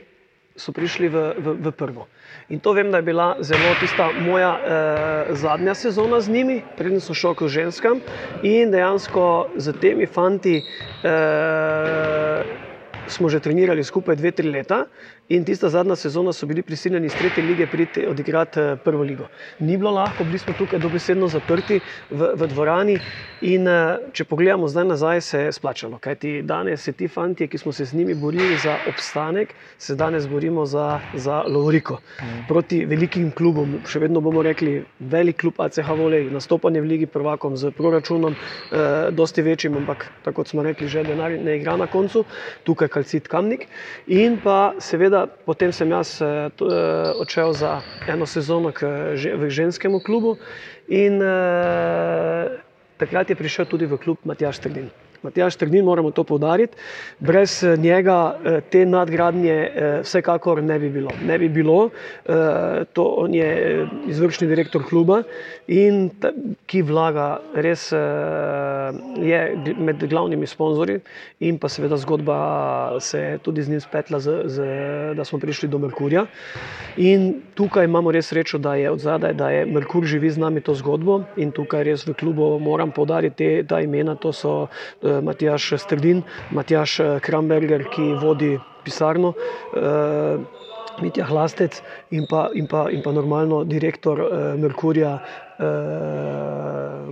so 0.57 0.73
prišli 0.73 1.07
v, 1.07 1.17
v, 1.37 1.47
v 1.61 1.71
prvo. 1.71 2.07
In 2.49 2.59
to 2.59 2.73
vem, 2.73 2.89
da 2.91 2.97
je 2.97 3.05
bila 3.05 3.37
zelo 3.45 3.75
tista 3.77 4.09
moja 4.11 4.57
eh, 4.57 5.35
zadnja 5.37 5.77
sezona 5.77 6.17
z 6.17 6.33
njimi, 6.33 6.57
preden 6.75 6.99
sem 6.99 7.13
šel 7.13 7.37
k 7.37 7.45
ženskam. 7.45 8.01
In 8.41 8.73
dejansko 8.73 9.53
z 9.53 9.77
temi 9.77 10.09
fanti 10.09 10.57
eh, 10.57 12.41
smo 13.07 13.29
že 13.29 13.39
trenirali 13.39 13.85
skupaj 13.85 14.17
dve, 14.17 14.33
tri 14.33 14.49
leta. 14.49 14.89
In 15.29 15.43
tista 15.43 15.67
zadnja 15.69 15.95
sezona 15.95 16.31
so 16.33 16.47
bili 16.47 16.61
prisiljeni 16.61 17.05
iz 17.05 17.15
tretje 17.15 17.43
lige 17.43 17.67
priti 17.67 18.05
odigrati 18.07 18.59
eh, 18.59 18.75
prvo 18.83 19.03
ligo. 19.03 19.27
Ni 19.59 19.77
bilo 19.77 19.91
lahko, 19.91 20.23
bili 20.23 20.39
smo 20.39 20.53
tukaj 20.53 20.79
dobesedno 20.79 21.27
zaprti 21.27 21.79
v, 22.09 22.29
v 22.35 22.47
dvorani. 22.47 22.99
In 23.41 23.67
eh, 23.67 23.97
če 24.15 24.23
pogledamo 24.23 24.67
zdaj 24.71 24.85
nazaj, 24.87 25.21
se 25.21 25.41
je 25.41 25.51
splačalo. 25.51 25.99
Kaj 25.99 26.15
ti 26.15 26.31
danes, 26.41 26.81
se 26.87 26.93
ti 26.95 27.09
fanti, 27.11 27.47
ki 27.47 27.57
smo 27.59 27.71
se 27.75 27.85
z 27.85 27.99
njimi 27.99 28.15
borili 28.15 28.55
za 28.57 28.77
obstanek, 28.85 29.51
se 29.77 29.95
danes 29.95 30.29
borimo 30.31 30.65
za, 30.65 31.01
za 31.13 31.41
Lovoriko. 31.47 31.99
Mm. 32.23 32.45
Proti 32.47 32.79
velikim 32.85 33.27
klubom, 33.35 33.81
še 33.85 33.99
vedno 33.99 34.23
bomo 34.23 34.45
rekli, 34.47 34.77
velik 34.99 35.41
klub 35.43 35.59
ACH 35.59 35.91
Volej, 35.91 36.31
nastopanje 36.31 36.81
v 36.81 36.89
Ligi 36.93 37.05
prvakom 37.11 37.57
z 37.57 37.73
proračunom, 37.75 38.39
eh, 38.71 39.11
dosti 39.11 39.43
večjim, 39.43 39.75
ampak 39.83 40.07
tako 40.23 40.37
kot 40.37 40.55
smo 40.55 40.63
rekli, 40.63 40.87
že 40.87 41.03
denar 41.03 41.35
ne 41.35 41.59
igra 41.59 41.75
na 41.77 41.87
koncu, 41.91 42.23
tukaj 42.63 42.87
kalcit 42.95 43.27
kamnik. 43.27 43.67
In 44.07 44.39
pa 44.39 44.71
seveda 44.79 45.16
seveda, 45.17 45.33
potem 45.45 45.71
sem 45.71 45.89
jaz 45.89 46.21
uh, 46.21 46.51
odšel 47.19 47.53
za 47.53 47.81
eno 48.07 48.25
sezono 48.25 48.71
k, 48.71 48.85
v 49.15 49.49
ženskem 49.49 49.99
klubu 49.99 50.37
in 50.87 51.17
uh, 51.21 52.53
takrat 52.97 53.29
je 53.29 53.35
prišel 53.35 53.65
tudi 53.65 53.85
v 53.85 53.97
klub 53.97 54.17
Matjaš 54.25 54.59
Trdin. 54.59 54.89
Matjaš 55.23 55.55
Trdin, 55.55 55.85
moramo 55.85 56.11
to 56.11 56.23
povdariti, 56.23 56.77
brez 57.19 57.63
njega 57.77 58.37
te 58.69 58.85
nadgradnje 58.85 59.71
vsekakor 60.03 60.63
ne 60.63 60.79
bi 60.79 60.89
bilo. 60.89 61.09
Ne 61.25 61.39
bi 61.39 61.49
bilo, 61.49 61.89
to 62.93 63.03
on 63.03 63.33
je 63.33 63.87
izvršni 64.07 64.47
direktor 64.47 64.83
kluba 64.83 65.23
in 65.67 66.09
ki 66.65 66.81
vlaga, 66.81 67.39
res 67.55 67.91
je 69.17 69.41
med 69.77 70.03
glavnimi 70.09 70.47
sponzorji 70.47 70.99
in 71.39 71.57
pa 71.57 71.69
seveda 71.69 71.97
zgodba 71.97 72.37
se 72.99 73.19
je 73.19 73.37
tudi 73.37 73.63
z 73.63 73.69
njim 73.69 73.81
spetla, 73.81 74.19
z, 74.19 74.41
z, 74.45 74.67
da 75.15 75.25
smo 75.25 75.39
prišli 75.39 75.69
do 75.69 75.79
Merkurja. 75.79 76.25
In 76.97 77.41
tukaj 77.55 77.85
imamo 77.85 78.11
res 78.11 78.29
srečo, 78.31 78.57
da 78.57 78.75
je 78.75 78.91
od 78.91 78.99
zadaj, 78.99 79.33
da 79.33 79.49
je 79.49 79.65
Merkur 79.65 80.05
živi 80.05 80.29
z 80.29 80.37
nami 80.37 80.61
to 80.61 80.75
zgodbo 80.75 81.21
in 81.37 81.51
tukaj 81.51 81.83
res 81.83 82.07
v 82.07 82.13
klubu 82.13 82.57
moram 82.59 82.91
povdariti 82.91 83.35
te, 83.37 83.63
ta 83.67 83.81
imena, 83.81 84.15
to 84.15 84.31
so 84.33 84.67
Matjaš 85.23 85.73
Strdin, 85.81 86.23
Matjaš 86.51 86.99
Kramberger, 87.23 87.87
ki 87.93 88.13
vodi 88.21 88.55
pisarno. 88.85 89.33
Uh, 89.73 90.45
Mitja 91.01 91.25
Hlastec 91.25 91.81
in 92.11 92.25
pa, 92.29 92.49
in 92.53 92.67
pa, 92.67 92.89
in 92.89 93.01
pa 93.05 93.11
normalno 93.11 93.63
direktor 93.63 94.19
eh, 94.19 94.57
Merkurja 94.57 95.11
eh, 95.17 95.65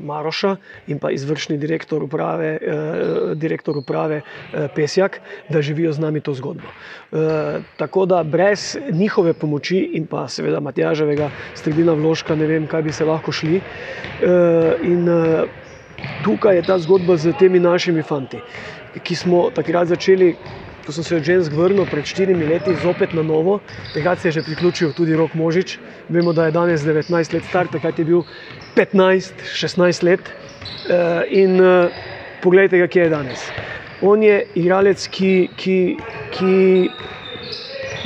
Maroša 0.02 0.56
in 0.88 1.00
pa 1.00 1.12
izvršni 1.12 1.58
direktor 1.58 2.04
uprave, 2.04 2.58
eh, 2.62 3.36
direktor 3.36 3.78
uprave 3.78 4.22
eh, 4.22 4.68
Pesjak, 4.75 5.20
da 5.50 5.62
živijo 5.62 5.94
z 5.94 6.00
nami 6.02 6.22
to 6.22 6.34
zgodbo. 6.34 6.66
Eh, 6.66 7.62
tako 7.78 8.06
da 8.06 8.24
brez 8.24 8.78
njihove 8.92 9.34
pomoči 9.34 9.78
in 9.94 10.08
pa 10.08 10.28
seveda 10.28 10.60
Matjaževega 10.60 11.30
stredina 11.54 11.94
vložka 11.94 12.36
ne 12.36 12.48
vem, 12.48 12.68
kaj 12.68 12.82
bi 12.82 12.92
se 12.92 13.06
lahko 13.06 13.32
šli. 13.32 13.62
Eh, 13.62 14.74
in 14.84 15.10
eh, 15.10 15.46
tukaj 16.24 16.55
je 16.55 16.62
ta 16.62 16.77
zgodba 16.79 17.17
z 17.17 17.33
temi 17.33 17.59
našimi 17.59 18.03
fanti, 18.03 18.41
ki 19.03 19.15
smo 19.15 19.50
takrat 19.55 19.88
začeli 19.88 20.35
ko 20.85 20.93
sem 20.93 21.03
se 21.03 21.15
od 21.17 21.25
žensk 21.25 21.53
vrnil 21.57 21.88
pred 21.89 22.05
štirimi 22.05 22.45
leti, 22.45 22.75
zopet 22.77 23.13
na 23.17 23.24
novo, 23.25 23.59
takrat 23.93 24.21
se 24.21 24.27
je 24.27 24.38
že 24.38 24.43
priključil 24.45 24.93
tudi 24.93 25.15
Rok 25.17 25.33
Možič. 25.33 25.79
Vemo, 26.09 26.33
da 26.33 26.45
je 26.45 26.51
danes 26.51 26.85
19 26.85 27.33
let 27.33 27.43
star, 27.50 27.67
takrat 27.67 28.00
je 28.00 28.05
bil 28.05 28.21
15-16 28.77 30.03
let. 30.05 30.21
Uh, 30.85 31.25
in 31.33 31.57
uh, 31.57 31.89
poglejte, 32.41 32.77
kje 32.88 33.01
je 33.01 33.09
danes. 33.09 33.50
On 34.01 34.21
je 34.21 34.45
igralec, 34.55 35.07
ki, 35.09 35.50
ki, 35.57 35.97
ki 36.29 36.53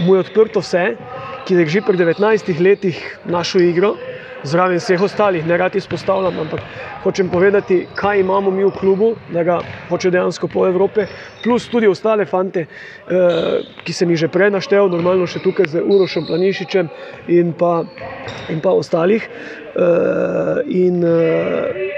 mu 0.07 0.15
je 0.15 0.23
odprto 0.23 0.63
vse, 0.63 0.95
ki 1.43 1.59
je 1.59 1.67
že 1.67 1.81
pri 1.83 1.97
19 1.99 2.63
letih 2.63 2.95
našo 3.25 3.59
igro 3.59 3.97
zraven 4.43 4.79
vseh 4.79 5.01
ostalih, 5.01 5.45
ne 5.45 5.57
rad 5.57 5.75
izpostavljam, 5.75 6.39
ampak 6.39 6.61
hočem 7.03 7.29
povedati, 7.29 7.87
kaj 7.95 8.19
imamo 8.19 8.51
mi 8.51 8.63
v 8.63 8.71
klubu, 8.71 9.15
da 9.27 9.43
ga 9.43 9.61
hoče 9.89 10.11
dejansko 10.11 10.47
po 10.47 10.67
Evropi, 10.67 11.05
plus 11.43 11.69
tudi 11.69 11.87
ostale 11.87 12.25
fante, 12.25 12.59
eh, 12.59 13.61
ki 13.83 13.93
sem 13.93 14.09
jih 14.09 14.19
že 14.19 14.27
prej 14.27 14.51
naštel, 14.51 14.89
normalno 14.89 15.27
še 15.27 15.39
tukaj 15.39 15.65
z 15.67 15.83
Urošem 15.83 16.25
Planišičem 16.25 16.89
in 17.27 17.53
pa, 17.53 17.83
in 18.49 18.61
pa 18.61 18.71
ostalih. 18.71 19.23
Eh, 19.75 20.61
in, 20.67 21.03
eh, 21.03 21.97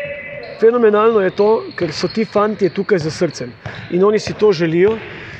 Fenomenalno 0.61 1.21
je 1.25 1.31
to, 1.33 1.73
ker 1.73 1.89
so 1.89 2.07
ti 2.07 2.21
fanti 2.25 2.69
tukaj 2.69 2.99
za 3.01 3.09
srcem 3.09 3.49
in 3.89 4.03
oni 4.03 4.19
si 4.19 4.33
to 4.33 4.51
želijo 4.51 4.99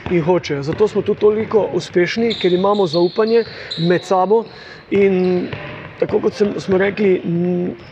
in 0.10 0.22
hočejo. 0.22 0.64
Zato 0.64 0.88
smo 0.88 1.02
tudi 1.02 1.20
toliko 1.20 1.70
uspešni, 1.78 2.34
ker 2.42 2.54
imamo 2.54 2.88
zaupanje 2.88 3.44
med 3.78 4.04
sabo 4.04 4.46
in 4.90 5.48
tako 6.02 6.20
kot 6.26 6.34
smo 6.58 6.80
rekli, 6.82 7.12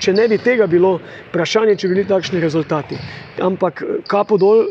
če 0.01 0.13
ne 0.17 0.25
bi 0.31 0.39
tega 0.41 0.65
bilo, 0.67 0.95
vprašanje, 1.29 1.75
če 1.77 1.89
bi 1.89 1.97
bili 1.99 2.07
takšni 2.09 2.41
rezultati. 2.41 2.97
Ampak 3.45 3.83
kapo 4.09 4.37
dol 4.41 4.63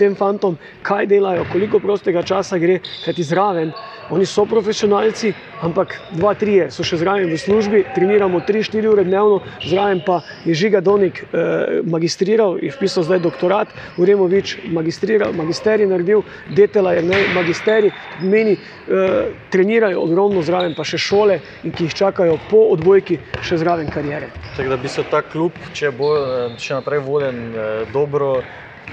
tem 0.00 0.16
fantom, 0.18 0.58
kaj 0.82 1.06
delajo, 1.12 1.46
koliko 1.52 1.78
prostega 1.82 2.24
časa 2.26 2.58
gre, 2.58 2.80
kajti 3.04 3.28
zraven. 3.30 3.70
Oni 4.12 4.26
so 4.28 4.44
profesionalci, 4.44 5.32
ampak 5.64 6.02
dva, 6.12 6.34
tri 6.36 6.68
so 6.68 6.84
še 6.84 6.98
zraven 7.00 7.30
v 7.32 7.38
službi, 7.40 7.78
treniramo 7.96 8.42
tri, 8.44 8.60
štiri 8.60 8.84
ure 8.90 9.06
dnevno, 9.08 9.38
zraven 9.64 10.02
pa 10.04 10.18
je 10.44 10.52
Žiga 10.52 10.82
Donik 10.84 11.22
eh, 11.24 11.80
magistriral, 11.80 12.58
je 12.60 12.68
vpisal 12.76 13.06
zdaj 13.08 13.22
doktorat, 13.24 13.72
Uremovič 13.96 14.68
magistriral, 14.68 15.32
magisterij 15.32 15.88
naredil, 15.88 16.26
Detela 16.44 16.92
je 16.92 17.06
ne, 17.08 17.20
magisterij, 17.24 17.94
meni 18.20 18.58
eh, 18.60 19.32
trenirajo 19.48 20.04
ogromno 20.04 20.44
zraven, 20.44 20.76
pa 20.76 20.84
še 20.84 21.00
šole, 21.00 21.40
in 21.64 21.72
ki 21.72 21.88
jih 21.88 21.96
čakajo 22.04 22.36
po 22.36 22.66
odbojki, 22.76 23.22
še 23.40 23.62
zraven 23.64 23.88
karijere. 23.88 24.34
Tako 24.52 24.68
da 24.68 24.76
bi 24.76 24.92
se 24.92 25.06
ta 25.08 25.22
klub, 25.24 25.56
če 25.72 25.88
bo 25.96 26.12
eh, 26.20 26.52
še 26.60 26.76
naprej 26.82 27.00
voden 27.08 27.40
eh, 27.48 27.72
dobro, 27.88 28.42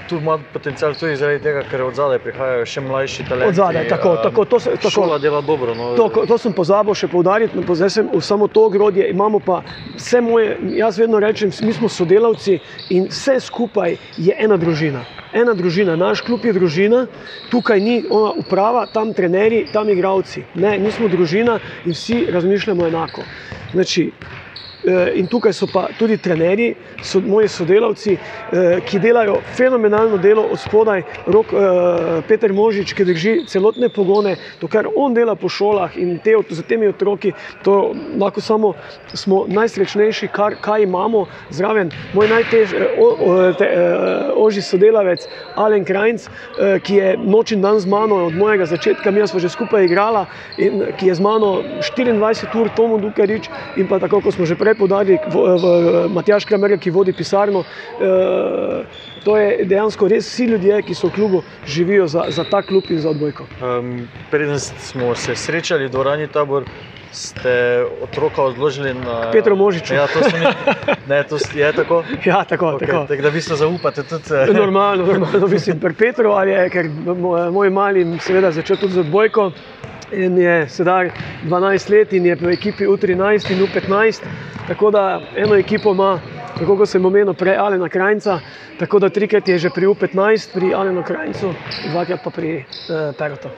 tu 0.06 0.16
ima 0.16 0.38
potencial 0.42 0.94
tudi 0.94 1.14
zaradi 1.16 1.38
tega, 1.38 1.62
ker 1.62 1.82
od 1.82 1.94
zadaj 1.94 2.18
prihajajo 2.18 2.64
še 2.66 2.80
mlajši 2.80 3.24
talenti. 3.24 3.48
Od 3.48 3.54
zadaj, 3.54 3.84
tako, 3.88 4.16
tako, 4.16 4.44
to 4.44 4.58
se- 4.60 4.70
tako. 4.72 4.90
Šola 4.90 5.18
dela 5.18 5.40
dobro. 5.40 5.74
No. 5.74 5.92
To, 5.94 6.26
to 6.26 6.38
sem 6.38 6.52
pozabil 6.52 6.94
še 6.94 7.06
poudariti, 7.06 7.54
no, 7.54 7.62
zdaj 7.64 7.90
sem 7.90 8.10
v 8.10 8.18
samo 8.20 8.48
to 8.48 8.64
ogrodje. 8.64 9.06
Imamo 9.06 9.38
pa 9.38 9.60
vse 9.94 10.18
moje, 10.20 10.48
jaz 10.74 10.98
vedno 10.98 11.20
rečem, 11.20 11.54
mi 11.62 11.72
smo 11.72 11.86
sodelavci 11.88 12.58
in 12.88 13.06
vse 13.06 13.38
skupaj 13.40 13.96
je 14.16 14.34
ena 14.36 14.56
družina. 14.56 15.06
Ena 15.30 15.54
družina, 15.54 15.94
naš 15.94 16.24
klub 16.26 16.42
je 16.42 16.52
družina, 16.52 17.04
tukaj 17.46 17.78
ni 17.78 18.00
ona 18.02 18.32
uprava, 18.34 18.86
tam 18.86 19.14
trenerji, 19.14 19.68
tam 19.68 19.86
igravci. 19.86 20.48
Ne, 20.54 20.74
mi 20.78 20.90
smo 20.90 21.06
družina 21.06 21.60
in 21.84 21.94
vsi 21.94 22.24
razmišljamo 22.26 22.86
enako. 22.86 23.28
Znači, 23.70 24.10
in 25.14 25.26
tukaj 25.26 25.52
so 25.52 25.66
pa 25.72 25.88
tudi 25.98 26.16
trenerji, 26.16 26.74
so 27.02 27.20
moji 27.20 27.48
sodelavci, 27.48 28.16
eh, 28.16 28.80
ki 28.86 28.98
delajo 28.98 29.40
fenomenalno 29.56 30.18
delo 30.18 30.42
od 30.52 30.60
spodaj. 30.60 31.02
Rok, 31.26 31.46
eh, 31.52 32.22
Peter 32.28 32.52
Možič, 32.52 32.94
ki 32.94 33.04
drži 33.04 33.34
celotne 33.46 33.88
pogone, 33.88 34.36
to, 34.60 34.68
kar 34.68 34.86
on 34.96 35.14
dela 35.14 35.34
po 35.34 35.48
šolah 35.48 35.96
in 35.96 36.18
te, 36.18 36.34
z 36.50 36.62
temi 36.62 36.88
otroki, 36.88 37.32
to 37.62 37.94
lahko 38.18 38.40
samo 38.40 38.74
smo 39.14 39.44
najsrečnejši, 39.48 40.28
kar 40.32 40.56
kaj 40.60 40.82
imamo. 40.82 41.26
Zraven 41.50 41.90
moj 42.14 42.28
najtežji, 42.28 42.78
ožji 44.36 44.62
sodelavec, 44.62 45.26
Alen 45.56 45.84
Krajnc, 45.84 46.26
eh, 46.26 46.78
ki 46.78 46.94
je 46.94 47.16
noč 47.16 47.52
in 47.52 47.60
dan 47.60 47.80
z 47.80 47.86
mano 47.86 48.26
od 48.26 48.34
mojega 48.34 48.66
začetka, 48.66 49.10
mi 49.10 49.26
smo 49.26 49.40
že 49.40 49.48
skupaj 49.48 49.84
igrala 49.84 50.26
in 50.58 50.86
ki 50.98 51.06
je 51.06 51.14
z 51.14 51.20
mano 51.20 51.62
24 51.80 52.54
ur, 52.60 52.68
Tomo 52.76 52.98
Dukarič 52.98 53.48
in 53.76 53.88
pa 53.88 53.98
tako, 53.98 54.20
kot 54.20 54.34
smo 54.34 54.46
že 54.46 54.56
prej 54.56 54.69
podarili, 54.74 55.18
v, 55.26 55.36
v 55.56 55.64
Matjaš 56.08 56.44
Kramer, 56.44 56.78
ki 56.78 56.90
vodi 56.90 57.12
pisarno. 57.12 57.64
Eh, 58.00 58.84
to 59.24 59.36
je 59.36 59.64
dejansko 59.64 60.08
res 60.08 60.24
vsi 60.26 60.44
ljudje, 60.44 60.82
ki 60.82 60.94
so 60.94 61.08
v 61.08 61.12
klubu, 61.12 61.42
živijo 61.66 62.06
za, 62.06 62.24
za 62.28 62.44
ta 62.44 62.62
klub 62.62 62.84
in 62.90 62.98
za 62.98 63.10
odbojko. 63.10 63.44
Um, 63.60 64.08
preden 64.30 64.58
smo 64.58 65.14
se 65.14 65.34
srečali 65.36 65.86
v 65.86 65.90
dvorani 65.90 66.28
tabor, 66.28 66.64
ste 67.12 67.82
otroka 68.02 68.42
odložili 68.42 68.94
na 68.94 69.30
Petru 69.32 69.56
Možiču. 69.56 69.94
Ja, 69.94 70.06
to, 70.06 70.20
ni, 70.20 70.46
ne, 71.08 71.24
to 71.24 71.36
je 71.54 71.72
tako. 71.72 72.04
Ja, 72.24 72.44
tako, 72.44 72.66
Okay, 72.66 72.86
tako. 72.86 73.06
tako 73.08 73.22
da 73.22 73.28
vi 73.28 73.40
se 73.40 73.56
zaupate 73.56 74.02
tudi. 74.02 74.30
eh, 74.30 74.52
Normalno, 74.62 75.06
normalno 75.06 75.46
mislim, 75.46 75.80
pri 75.80 75.94
Petru 75.94 76.30
ali 76.30 76.50
je, 76.50 76.70
ker 76.70 76.88
moj, 77.16 77.50
moj 77.50 77.70
mali 77.70 78.06
seveda 78.20 78.52
začel 78.52 78.76
tudi 78.76 78.92
z 78.92 79.00
odbojko. 79.00 79.50
In 80.12 80.38
je 80.38 80.68
sedaj 80.68 81.10
12 81.42 81.90
let 81.90 82.12
in 82.12 82.26
je 82.26 82.34
v 82.34 82.50
ekipi 82.50 82.86
U13 82.86 83.52
in 83.52 83.62
U15, 83.62 84.24
tako 84.66 84.90
da 84.90 85.20
eno 85.36 85.54
ekipo 85.54 85.92
ima, 85.92 86.18
tako 86.60 86.76
kot 86.76 86.88
sem 86.92 87.04
omenil, 87.04 87.32
prej 87.32 87.56
Alena 87.56 87.88
Krajnca, 87.88 88.36
tako 88.78 88.98
da 89.00 89.08
trikrat 89.08 89.48
je 89.48 89.56
že 89.58 89.70
pri 89.72 89.88
U15, 89.88 90.52
pri 90.52 90.74
Alenu 90.76 91.02
Krajncu, 91.02 91.54
dvakrat 91.88 92.20
pa 92.20 92.30
pri 92.30 92.50
uh, 92.60 93.16
Perotu. 93.16 93.48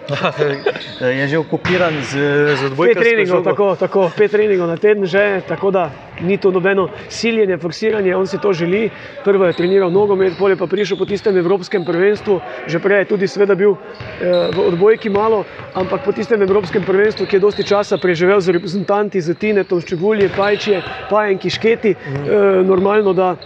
je 1.18 1.26
že 1.26 1.38
okupiran 1.38 1.98
z, 2.06 2.12
z 2.54 2.62
Pet 2.62 2.70
odbojko. 2.70 3.00
treningov, 3.02 3.42
tako, 3.42 3.66
tako, 3.74 4.00
pet 4.14 4.30
treningov 4.30 4.70
na 4.70 4.78
teden 4.78 5.06
že, 5.06 5.42
tako 5.48 5.74
da 5.74 5.90
ni 6.22 6.38
to 6.38 6.50
nobeno 6.54 6.88
siljenje, 7.08 7.58
forsiranje, 7.58 8.14
on 8.16 8.26
si 8.26 8.38
to 8.38 8.52
želi. 8.52 8.90
Prvo 9.24 9.50
je 9.50 9.58
treniral 9.58 9.90
nogomet, 9.90 10.38
pol 10.38 10.54
je 10.54 10.56
pa 10.56 10.66
prišel 10.70 10.96
po 10.96 11.06
tistem 11.06 11.36
evropskem 11.36 11.84
prvenstvu, 11.84 12.40
že 12.66 12.78
prej 12.78 13.02
je 13.02 13.10
tudi 13.10 13.26
sveda 13.26 13.54
bil 13.58 13.74
eh, 13.74 14.54
v 14.54 14.58
odbojki 14.70 15.10
malo, 15.10 15.42
ampak 15.74 16.04
po 16.06 16.12
tistem 16.12 16.42
evropskem 16.42 16.86
prvenstvu, 16.86 17.26
ki 17.26 17.36
je 17.36 17.40
dosti 17.42 17.66
časa 17.66 17.98
preživel 17.98 18.38
z 18.40 18.54
reprezentanti, 18.54 19.18
z 19.18 19.34
Tinetom, 19.34 19.82
Ščebulje, 19.82 20.30
Pajčje, 20.36 20.82
Pajenki, 21.10 21.50
Šketi, 21.50 21.96
eh, 21.98 22.62
normalno 22.62 22.91
online, 22.92 23.08
og 23.10 23.38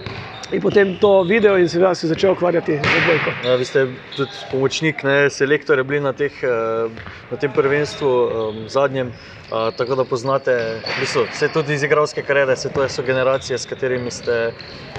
je 0.52 0.60
potem 0.60 0.96
to 0.96 1.22
videl 1.22 1.58
in 1.58 1.68
seveda 1.68 1.94
se 1.94 2.08
začel 2.08 2.32
ukvarjati 2.32 2.78
z 2.86 2.94
odbojko. 2.94 3.34
Ja, 3.42 3.56
vi 3.56 3.64
ste 3.64 3.86
tudi 4.16 4.38
pomočnik, 4.50 5.02
ne, 5.02 5.30
selektor 5.30 5.78
je 5.78 5.84
bili 5.84 6.00
na, 6.00 6.12
teh, 6.12 6.32
eh, 6.42 6.90
na 7.30 7.36
tem 7.36 7.52
prvenstvu 7.52 8.08
um, 8.08 8.68
zadnjem. 8.68 9.12
Uh, 9.46 9.70
tako 9.78 9.94
da 9.94 10.04
poznate, 10.04 10.52
v 10.96 11.00
bistvu, 11.00 11.28
vse 11.30 11.48
tudi 11.54 11.76
iz 11.78 11.82
igralske 11.86 12.22
kariere, 12.26 12.56
vse 12.58 12.72
to 12.74 12.82
so 12.90 13.02
generacije, 13.06 13.58
s 13.58 13.66
katerimi 13.66 14.10
ste 14.10 14.50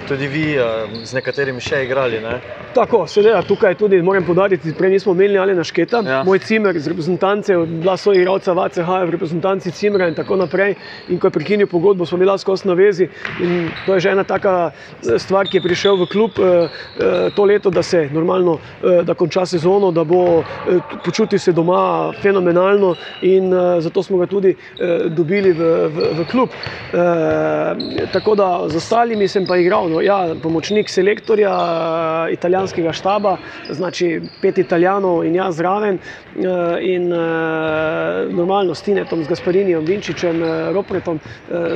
tudi 0.07 0.27
vi, 0.27 0.45
uh, 0.55 0.87
z 1.03 1.19
nekaterimi 1.19 1.59
še 1.59 1.81
igrali. 1.83 2.21
Ne? 2.23 2.39
Tako, 2.77 3.01
seveda, 3.09 3.41
tukaj 3.43 3.75
tudi 3.75 3.99
moram 4.05 4.25
podariti, 4.25 4.71
prej 4.77 4.91
nismo 4.91 5.11
imeli 5.15 5.37
ali 5.37 5.55
našketa. 5.55 6.01
Ja. 6.05 6.19
Moj 6.23 6.39
cimer 6.45 6.79
z 6.79 6.91
reprezentance, 6.93 7.55
bila 7.81 7.97
so 7.97 8.13
igralca 8.13 8.53
VCH 8.53 8.99
v 9.07 9.15
reprezentanci 9.15 9.71
Cimra 9.71 10.07
in 10.07 10.15
tako 10.15 10.37
naprej. 10.39 10.75
In 11.09 11.19
ko 11.19 11.27
je 11.27 11.35
prekinil 11.39 11.67
pogodbo, 11.67 12.05
smo 12.05 12.19
bila 12.21 12.37
skozi 12.37 12.67
na 12.69 12.75
vezi. 12.77 13.09
In 13.39 13.73
to 13.83 13.97
je 13.97 14.05
že 14.05 14.13
ena 14.13 14.23
taka 14.23 14.71
eh, 14.71 15.19
stvar, 15.37 15.47
ki 15.47 15.57
je 15.57 15.61
prišel 15.61 15.95
v 16.01 16.05
klub 16.09 16.31
eh, 16.39 16.65
eh, 16.97 17.29
to 17.35 17.45
leto, 17.45 17.69
da 17.69 17.83
se 17.83 18.09
normalno, 18.09 18.57
eh, 18.57 19.03
da 19.03 19.13
konča 19.13 19.45
sezono, 19.45 19.91
da 19.91 20.03
bo 20.03 20.43
počutil 21.05 21.39
se 21.39 21.51
doma 21.51 22.11
fenomenalno 22.21 22.95
in 23.21 23.53
zato 23.79 24.03
smo 24.03 24.17
ga 24.17 24.25
tudi 24.25 24.55
dobili 25.09 25.51
v, 25.51 25.63
v, 25.93 26.07
v 26.17 26.25
klub. 26.31 26.49
Tako 28.11 28.35
da 28.35 28.47
z 28.67 28.75
ostalimi 28.75 29.27
sem 29.27 29.45
pa 29.45 29.57
igral. 29.57 29.89
No, 29.89 30.01
ja, 30.01 30.35
pomočnik 30.41 30.89
selektorja 30.89 31.53
italijanskega 32.31 32.93
štaba, 32.93 33.37
znači 33.69 34.21
pet 34.41 34.57
italijanov 34.57 35.25
in 35.25 35.35
jaz 35.35 35.57
zraven. 35.57 35.99
In 36.81 37.09
normalno 38.31 38.75
s 38.75 38.81
Tinetom, 38.81 39.23
z 39.23 39.27
Gasparinijem, 39.27 39.85
Vinčičem, 39.85 40.43
Ropretom, 40.73 41.19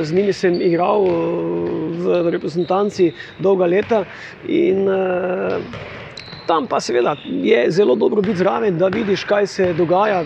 z 0.02 0.14
njimi 0.14 0.32
sem 0.32 0.60
igral 0.62 1.06
v, 2.02 2.22
reprezentanci 2.30 3.12
dolga 3.52 3.70
leta. 3.76 4.04
In, 4.42 4.88
eh, 4.88 5.60
Tam 6.46 6.66
pa 6.66 6.80
seveda 6.82 7.14
je 7.24 7.70
zelo 7.70 7.94
dobro 7.96 8.22
biti 8.22 8.38
zraven, 8.42 8.78
da 8.78 8.88
vidiš, 8.90 9.24
kaj 9.24 9.46
se 9.46 9.72
dogaja. 9.78 10.24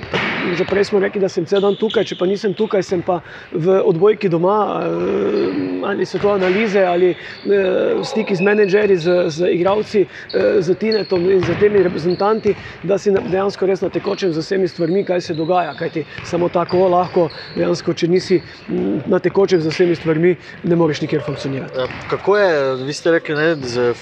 Že 0.52 0.64
prej 0.64 0.84
smo 0.84 1.00
rekli, 1.00 1.20
da 1.20 1.28
sem 1.28 1.46
cel 1.46 1.60
dan 1.60 1.74
tukaj, 1.76 2.04
če 2.06 2.16
pa 2.18 2.26
nisem 2.26 2.54
tukaj, 2.54 2.82
sem 2.86 3.02
pa 3.02 3.20
v 3.50 3.80
odbojki 3.82 4.28
doma, 4.30 4.82
eh, 4.84 5.86
ali 5.90 6.06
so 6.06 6.18
to 6.22 6.30
analize, 6.30 6.78
ali 6.78 7.10
eh, 7.10 7.98
stiki 8.06 8.36
z 8.36 8.46
menedžerji, 8.46 8.96
z, 8.96 9.08
z 9.30 9.50
igravci, 9.56 10.06
eh, 10.06 10.60
z 10.62 10.76
Tinetom 10.78 11.26
in 11.30 11.42
z 11.42 11.56
temi 11.58 11.82
reprezentanti, 11.82 12.54
da 12.82 12.98
si 12.98 13.10
dejansko 13.10 13.66
res 13.66 13.82
na 13.82 13.90
tekočem 13.90 14.32
z 14.32 14.44
vsemi 14.44 14.68
stvarmi, 14.68 15.04
kaj 15.04 15.20
se 15.20 15.34
dogaja. 15.34 15.74
Kajti 15.74 16.04
samo 16.22 16.48
tako 16.48 16.86
lahko, 16.88 17.30
dejansko, 17.56 17.94
če 17.94 18.08
nisi 18.08 18.40
mm, 18.40 19.06
na 19.10 19.18
tekočem 19.18 19.60
z 19.60 19.72
vsemi 19.72 19.96
stvarmi, 19.96 20.36
ne 20.62 20.76
moreš 20.76 21.02
nikjer 21.02 21.22
funkcionirati. 21.26 21.78
Ja, 21.78 21.88
Kako 22.06 22.36
je, 22.36 22.52
vi 22.86 22.92
ste 22.92 23.10
rekli, 23.18 23.34
ne, 23.34 23.56
z, 23.62 23.94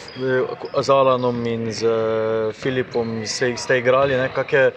z 0.83 0.89
Alanom 0.91 1.41
in 1.47 1.71
z 1.73 1.89
Filipom 2.53 3.23
ste, 3.27 3.57
ste 3.57 3.79
igrali, 3.79 4.17
ne, 4.19 4.29
kako 4.29 4.57
je 4.57 4.73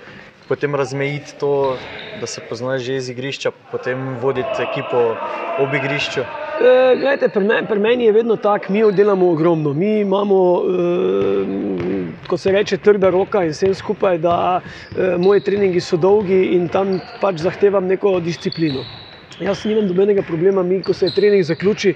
potem 0.48 0.76
razmejiti 0.76 1.36
to, 1.40 1.78
da 2.22 2.28
se 2.28 2.42
poznaš 2.50 2.82
že 2.82 2.96
iz 2.96 3.10
igrišča, 3.10 3.52
potem 3.72 4.18
voditi 4.22 4.62
ekipo 4.62 5.16
ob 5.60 5.74
igrišču. 5.74 6.22
E, 6.22 6.96
Glejte, 7.00 7.30
pri, 7.30 7.44
men, 7.44 7.68
pri 7.68 7.80
meni 7.80 8.06
je 8.06 8.12
vedno 8.12 8.36
tako, 8.36 8.74
mi 8.74 8.82
delamo 8.92 9.32
ogromno. 9.32 9.74
Mi 9.74 10.00
imamo, 10.00 10.64
e, 10.64 12.28
kot 12.28 12.40
se 12.40 12.52
reče, 12.52 12.78
trda 12.78 13.10
roka 13.10 13.44
in 13.44 13.52
vsem 13.52 13.74
skupaj, 13.76 14.18
da 14.18 14.62
e, 14.62 15.18
moji 15.18 15.42
treningi 15.42 15.82
so 15.82 15.98
dolgi 15.98 16.56
in 16.56 16.68
tam 16.68 17.00
pač 17.22 17.44
zahtevam 17.46 17.86
neko 17.86 18.20
disciplino. 18.20 18.86
Jaz 19.38 19.66
nimam 19.70 19.86
nobenega 19.86 20.24
problema, 20.26 20.64
mi, 20.66 20.80
ko 20.82 20.94
se 20.98 21.12
trening 21.14 21.44
zaključi, 21.46 21.92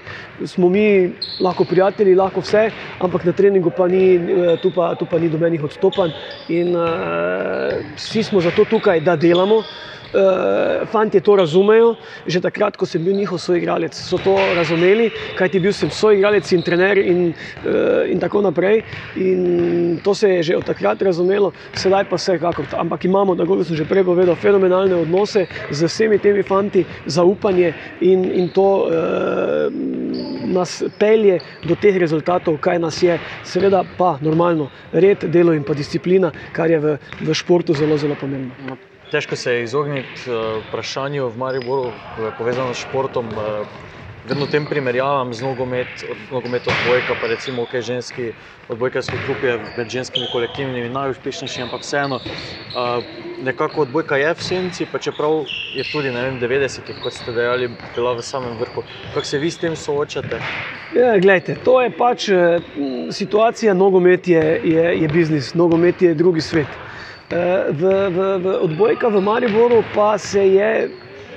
smo 0.46 0.68
mi 0.70 1.10
lahko 1.42 1.64
prijatelji, 1.66 2.14
lahko 2.14 2.40
vse, 2.40 2.68
ampak 3.02 3.24
na 3.26 3.32
treningu 3.34 3.72
pa 3.74 3.88
ni, 3.90 4.02
eh, 4.14 4.52
tu 4.62 4.70
pa, 4.70 4.92
tu 4.94 5.08
pa 5.10 5.18
ni 5.18 5.30
nobenih 5.30 5.64
odstopanj. 5.66 6.14
In 6.54 6.76
uh, 6.76 7.80
vsi 7.96 8.22
smo 8.22 8.40
zato 8.40 8.64
tukaj, 8.70 9.00
da 9.00 9.16
delamo. 9.16 9.62
Fanti 10.92 11.20
to 11.20 11.36
razumejo, 11.36 11.96
že 12.26 12.40
takrat, 12.40 12.76
ko 12.76 12.86
sem 12.86 13.04
bil 13.04 13.16
njihov 13.16 13.40
soigralec, 13.40 13.94
so 13.96 14.18
to 14.20 14.36
razumeli, 14.56 15.10
kajti 15.38 15.60
bil 15.60 15.72
sem 15.72 15.90
soigralec 15.90 16.52
in 16.52 16.62
trener 16.62 16.98
in, 16.98 17.32
uh, 17.64 18.04
in 18.10 18.20
tako 18.20 18.42
naprej. 18.42 18.82
In 19.16 20.00
to 20.04 20.14
se 20.14 20.28
je 20.28 20.42
že 20.42 20.56
od 20.56 20.64
takrat 20.64 21.02
razumelo, 21.02 21.52
sedaj 21.74 22.04
pa 22.10 22.16
vse 22.16 22.38
kako. 22.38 22.64
Ampak 22.76 23.04
imamo, 23.04 23.36
tako 23.36 23.56
kot 23.56 23.66
sem 23.66 23.76
že 23.76 23.88
prej 23.88 24.04
povedal, 24.04 24.36
fenomenalne 24.36 24.94
odnose 24.94 25.46
z 25.70 25.86
vsemi 25.86 26.18
temi 26.18 26.42
fanti, 26.42 26.84
zaupanje 27.06 27.72
in, 28.00 28.24
in 28.24 28.48
to 28.48 28.68
uh, 28.86 29.72
nas 30.52 30.82
pelje 30.98 31.40
do 31.64 31.74
teh 31.74 31.96
rezultatov, 31.96 32.60
kaj 32.60 32.78
nas 32.78 33.02
je. 33.02 33.18
Seveda 33.44 33.84
pa 33.98 34.18
normalno, 34.20 34.70
red, 34.92 35.24
delo 35.32 35.52
in 35.52 35.64
pa 35.64 35.74
disciplina, 35.74 36.32
kar 36.52 36.70
je 36.70 36.78
v, 36.78 36.96
v 37.20 37.34
športu 37.34 37.74
zelo, 37.74 37.96
zelo 37.96 38.14
pomembno. 38.20 38.91
Težko 39.12 39.36
se 39.36 39.52
je 39.52 39.62
izogniti 39.62 40.30
uh, 40.30 40.64
vprašanju 40.64 41.28
v 41.28 41.36
Mariboru, 41.36 41.92
povezano 42.38 42.72
s 42.74 42.80
športom. 42.80 43.36
Uh, 43.36 43.66
vedno 44.24 44.46
tem 44.46 44.64
primerjavam 44.66 45.34
z 45.36 45.44
nogometom, 45.44 46.16
nogomet 46.30 46.68
odbojka, 46.72 47.12
pa 47.20 47.28
recimo, 47.28 47.66
kaj 47.68 47.82
ženski 47.82 48.30
odbojkarski 48.72 49.18
klub 49.20 49.44
je 49.44 49.58
med 49.76 49.88
ženskimi 49.92 50.30
kolektivnimi 50.32 50.88
najuspešnejši, 50.88 51.62
ampak 51.66 51.84
vseeno. 51.84 52.22
Uh, 52.72 53.04
nekako 53.36 53.84
odbojka 53.84 54.16
je 54.16 54.32
v 54.32 54.46
senci, 54.48 54.88
pa 54.88 54.96
čeprav 54.98 55.44
je 55.76 55.84
tudi 55.84 56.08
vem, 56.08 56.40
90, 56.40 56.94
kot 56.96 57.12
ste 57.12 57.36
dejali, 57.36 57.68
bila 57.92 58.16
v 58.16 58.24
samem 58.24 58.56
vrhu. 58.56 58.86
Kako 59.12 59.26
se 59.28 59.38
vi 59.38 59.50
s 59.50 59.60
tem 59.60 59.76
soočate? 59.76 60.40
Ja, 60.96 61.18
gledajte, 61.20 61.60
to 61.64 61.80
je 61.84 61.92
pač 61.92 62.30
situacija, 63.12 63.74
nogomet 63.74 64.28
je, 64.28 64.60
je, 64.64 64.90
je 65.04 65.08
biznis, 65.08 65.52
nogomet 65.54 66.00
je 66.02 66.14
drugi 66.14 66.40
svet. 66.40 66.80
V, 67.32 67.82
v, 68.12 68.20
v 68.44 68.46
odbojka 68.60 69.08
v 69.08 69.22
Mariboru 69.24 69.80
pa 69.88 70.18
se 70.20 70.44
je 70.52 70.72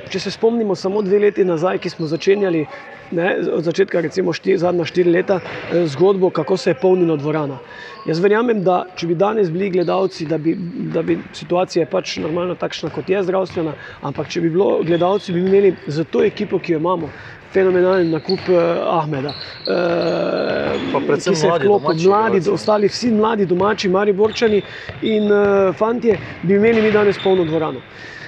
če 0.09 0.19
se 0.19 0.31
spomnimo 0.31 0.75
samo 0.75 1.01
dve 1.01 1.19
leti 1.19 1.45
nazaj, 1.45 1.79
ki 1.81 1.89
smo 1.89 2.09
začenjali. 2.09 2.65
Ne, 3.13 3.35
od 3.53 3.61
začetka, 3.61 4.01
recimo 4.01 4.33
štir, 4.33 4.57
zadnja 4.57 4.81
štiri 4.89 5.11
leta, 5.13 5.35
eh, 5.69 5.85
zgodbo, 5.85 6.31
kako 6.33 6.57
se 6.57 6.71
je 6.71 6.77
polnila 6.81 7.13
dvorana. 7.21 7.59
Jaz 8.05 8.19
verjamem, 8.19 8.63
da 8.65 8.79
če 8.97 9.07
bi 9.07 9.15
danes 9.15 9.51
bili 9.53 9.69
gledalci, 9.69 10.25
da 10.25 10.39
bi, 10.41 10.55
da 10.93 11.03
bi 11.05 11.19
situacija 11.33 11.85
pač 11.85 12.17
normalno 12.17 12.55
takšna, 12.57 12.89
kot 12.89 13.09
je 13.09 13.21
zdravstvena, 13.23 13.75
ampak 14.01 14.27
če 14.33 14.41
bi 14.41 14.49
bilo 14.49 14.81
gledalci, 14.83 15.33
bi 15.37 15.45
imeli 15.45 15.75
za 15.85 16.03
to 16.03 16.23
ekipo, 16.25 16.57
ki 16.59 16.73
jo 16.73 16.81
imamo, 16.81 17.11
fenomenalen 17.55 18.11
nakup 18.11 18.49
uh, 18.51 18.59
Ahmeda. 18.99 19.33
Uh, 19.65 20.99
predvsem 21.07 21.37
mladi, 21.43 21.67
domači, 21.67 22.07
mladi 22.07 22.41
ostali 22.51 22.91
vsi 22.91 23.11
mladi 23.15 23.47
domači, 23.49 23.89
mari 23.89 24.13
borčani 24.13 24.61
in 25.01 25.31
uh, 25.31 25.71
fantje, 25.75 26.19
bi 26.41 26.59
imeli 26.59 26.81
mi 26.81 26.91
danes 26.91 27.21
polno 27.23 27.47
dvorano. 27.47 27.79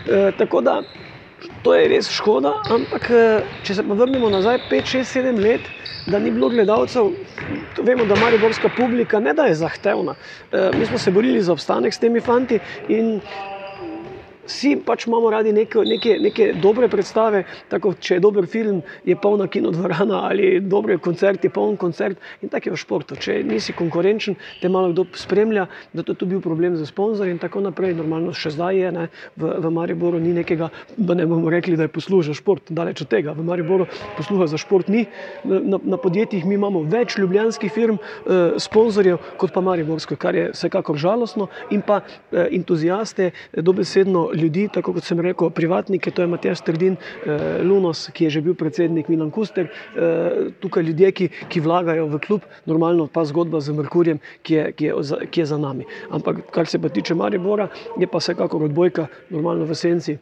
Uh, 0.07 0.31
tako 0.37 0.61
da 0.61 0.81
To 1.61 1.73
je 1.75 1.87
res 1.91 2.07
škoda, 2.09 2.49
ampak 2.73 3.11
če 3.61 3.75
se 3.77 3.83
vrnemo 3.85 4.29
nazaj 4.33 4.57
5, 4.71 4.87
6, 4.95 5.11
7 5.19 5.41
let, 5.43 5.67
da 6.07 6.19
ni 6.19 6.31
bilo 6.31 6.49
gledalcev, 6.49 7.11
vemo, 7.83 8.05
da 8.05 8.15
Mariborska 8.15 8.69
publika 8.69 9.19
ne 9.19 9.33
da 9.33 9.45
je 9.49 9.55
zahtevna. 9.55 10.15
Eh, 10.51 10.71
mi 10.73 10.85
smo 10.85 10.97
se 10.97 11.11
borili 11.11 11.41
za 11.41 11.51
obstanek 11.53 11.93
s 11.93 11.99
temi 11.99 12.21
fanti 12.21 12.59
in 12.87 13.19
vsi 14.47 14.75
pač 14.85 15.07
imamo 15.07 15.29
radi 15.31 15.53
neke, 15.53 15.83
neke, 15.85 16.17
neke 16.23 16.47
dobre 16.61 16.89
predstave. 16.91 17.43
Tako, 17.71 17.93
če 17.99 18.17
je 18.17 18.23
dober 18.23 18.47
film, 18.49 18.81
je 19.05 19.15
polna 19.19 19.47
kinodvorana 19.51 20.23
ali 20.29 20.57
dober 20.63 20.97
koncert, 21.03 21.43
je 21.43 21.51
poln 21.53 21.77
koncert. 21.77 22.17
In 22.41 22.49
tako 22.49 22.71
je 22.71 22.75
v 22.75 22.81
športu. 22.81 23.17
Če 23.19 23.39
nisi 23.47 23.75
konkurenčen, 23.77 24.37
te 24.61 24.71
malo 24.71 24.91
kdo 24.93 25.07
spremlja, 25.17 25.67
da 25.93 26.05
to 26.05 26.15
je 26.15 26.29
bil 26.29 26.41
problem 26.43 26.77
za 26.77 26.87
sponzorje 26.87 27.35
in 27.35 27.41
tako 27.41 27.61
naprej. 27.65 27.95
Normalno 27.97 28.33
še 28.35 28.53
zdaj 28.55 28.79
je, 28.79 28.91
ne, 28.95 29.07
v, 29.35 29.51
v 29.63 29.73
Mariboru 29.73 30.21
ni 30.23 30.33
nekega, 30.37 30.71
da 30.97 31.17
ne 31.17 31.27
bomo 31.29 31.51
rekli, 31.53 31.77
da 31.77 31.87
je 31.87 31.93
posluža 31.93 32.35
šport. 32.37 32.71
Daleč 32.73 33.03
od 33.05 33.11
tega. 33.11 33.35
V 33.37 33.45
Mariboru 33.45 33.87
posluha 34.17 34.47
za 34.49 34.59
šport 34.61 34.91
ni. 34.91 35.05
Na, 35.43 35.79
na 35.83 35.99
podjetjih 36.01 36.45
mi 36.45 36.57
imamo 36.57 36.83
več 36.87 37.17
ljubljanskih 37.19 37.73
firm, 37.73 37.99
eh, 37.99 38.57
sponzorjev, 38.61 39.19
kot 39.37 39.53
pa 39.55 39.63
Mariborsko, 39.65 40.17
kar 40.19 40.35
je 40.35 40.49
vsekakor 40.53 40.97
žalostno. 40.99 41.49
In 41.75 41.83
pa 41.85 42.01
eh, 42.01 42.47
entuzijaste, 42.57 43.31
dobesedno 43.53 44.27
ljudi, 44.37 44.67
tako 44.73 44.93
kot 44.97 45.07
sem 45.07 45.19
rekel, 45.23 45.49
privatnike, 45.49 46.11
to 46.11 46.23
je 46.23 46.31
Matjaš 46.31 46.61
Trdin, 46.67 46.95
eh, 46.97 47.63
Lunos, 47.63 48.07
ki 48.13 48.27
je 48.27 48.29
že 48.37 48.41
bil 48.41 48.55
predsednik 48.55 49.09
Milan 49.09 49.31
Kuster, 49.31 49.67
eh, 49.67 50.53
tukaj 50.61 50.83
ljudje, 50.83 51.11
ki, 51.11 51.29
ki 51.49 51.63
vlagajo 51.65 52.07
v 52.07 52.21
klub, 52.23 52.47
normalno 52.65 53.07
pa 53.07 53.25
zgodba 53.25 53.61
z 53.61 53.75
Merkurjem, 53.75 54.19
ki 54.43 54.53
je, 54.53 54.71
ki, 54.71 54.85
je, 54.85 55.27
ki 55.31 55.41
je 55.41 55.45
za 55.45 55.57
nami. 55.57 55.85
Ampak 56.11 56.47
kar 56.51 56.67
se 56.67 56.79
pa 56.79 56.89
tiče 56.89 57.15
Maribora, 57.15 57.69
je 57.97 58.07
pa 58.07 58.17
vsekakor 58.21 58.63
odbojka, 58.63 59.07
normalno 59.29 59.65
v 59.65 59.75
senci 59.75 60.17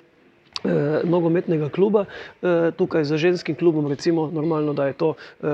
eh, 0.63 1.02
nogometnega 1.04 1.70
kluba, 1.70 2.06
eh, 2.06 2.72
tukaj 2.78 3.04
za 3.04 3.18
ženskim 3.18 3.56
klubom, 3.56 3.88
recimo, 3.88 4.30
normalno, 4.32 4.74
da 4.74 4.88
je 4.88 4.94
to 4.94 5.13
eh, 5.13 5.48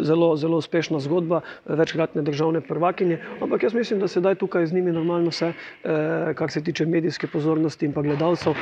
zelo, 0.00 0.36
zelo 0.36 0.58
uspešna 0.58 1.00
zgodba, 1.00 1.40
večkratne 1.66 2.22
državne 2.22 2.60
prvakinje, 2.60 3.18
ampak 3.40 3.62
jaz 3.62 3.74
mislim, 3.74 4.00
da 4.00 4.08
se 4.08 4.20
da 4.20 4.34
tukaj 4.34 4.66
z 4.66 4.72
njimi 4.72 4.92
normalno 4.92 5.28
vse, 5.28 5.52
eh, 5.84 6.34
kar 6.34 6.50
se 6.50 6.64
tiče 6.64 6.86
medijske 6.86 7.26
pozornosti 7.26 7.86
in 7.86 7.92
pa 7.92 8.02
gledalcev. 8.02 8.54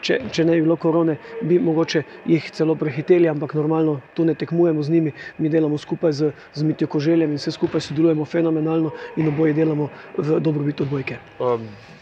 Če, 0.00 0.20
če 0.32 0.44
ne 0.44 0.56
bi 0.56 0.62
bilo 0.62 0.76
korone, 0.76 1.16
bi 1.42 1.58
mogoče 1.58 2.02
jih 2.26 2.50
celo 2.50 2.74
prehiteli, 2.74 3.28
ampak 3.28 3.54
normalno 3.54 4.00
tu 4.14 4.24
ne 4.24 4.34
tekmujemo 4.34 4.82
z 4.82 4.90
njimi, 4.90 5.12
mi 5.38 5.48
delamo 5.48 5.78
skupaj 5.78 6.12
z, 6.12 6.32
z 6.54 6.62
Mitijo 6.62 6.88
Koželjem 6.88 7.30
in 7.30 7.40
vse 7.40 7.50
skupaj 7.50 7.80
sodelujemo 7.80 8.24
fenomenalno 8.24 8.90
in 9.16 9.28
oboje 9.28 9.52
delamo 9.52 9.90
v 10.16 10.40
dobrobit 10.40 10.80
odbojke. 10.80 11.20
Um. 11.40 11.95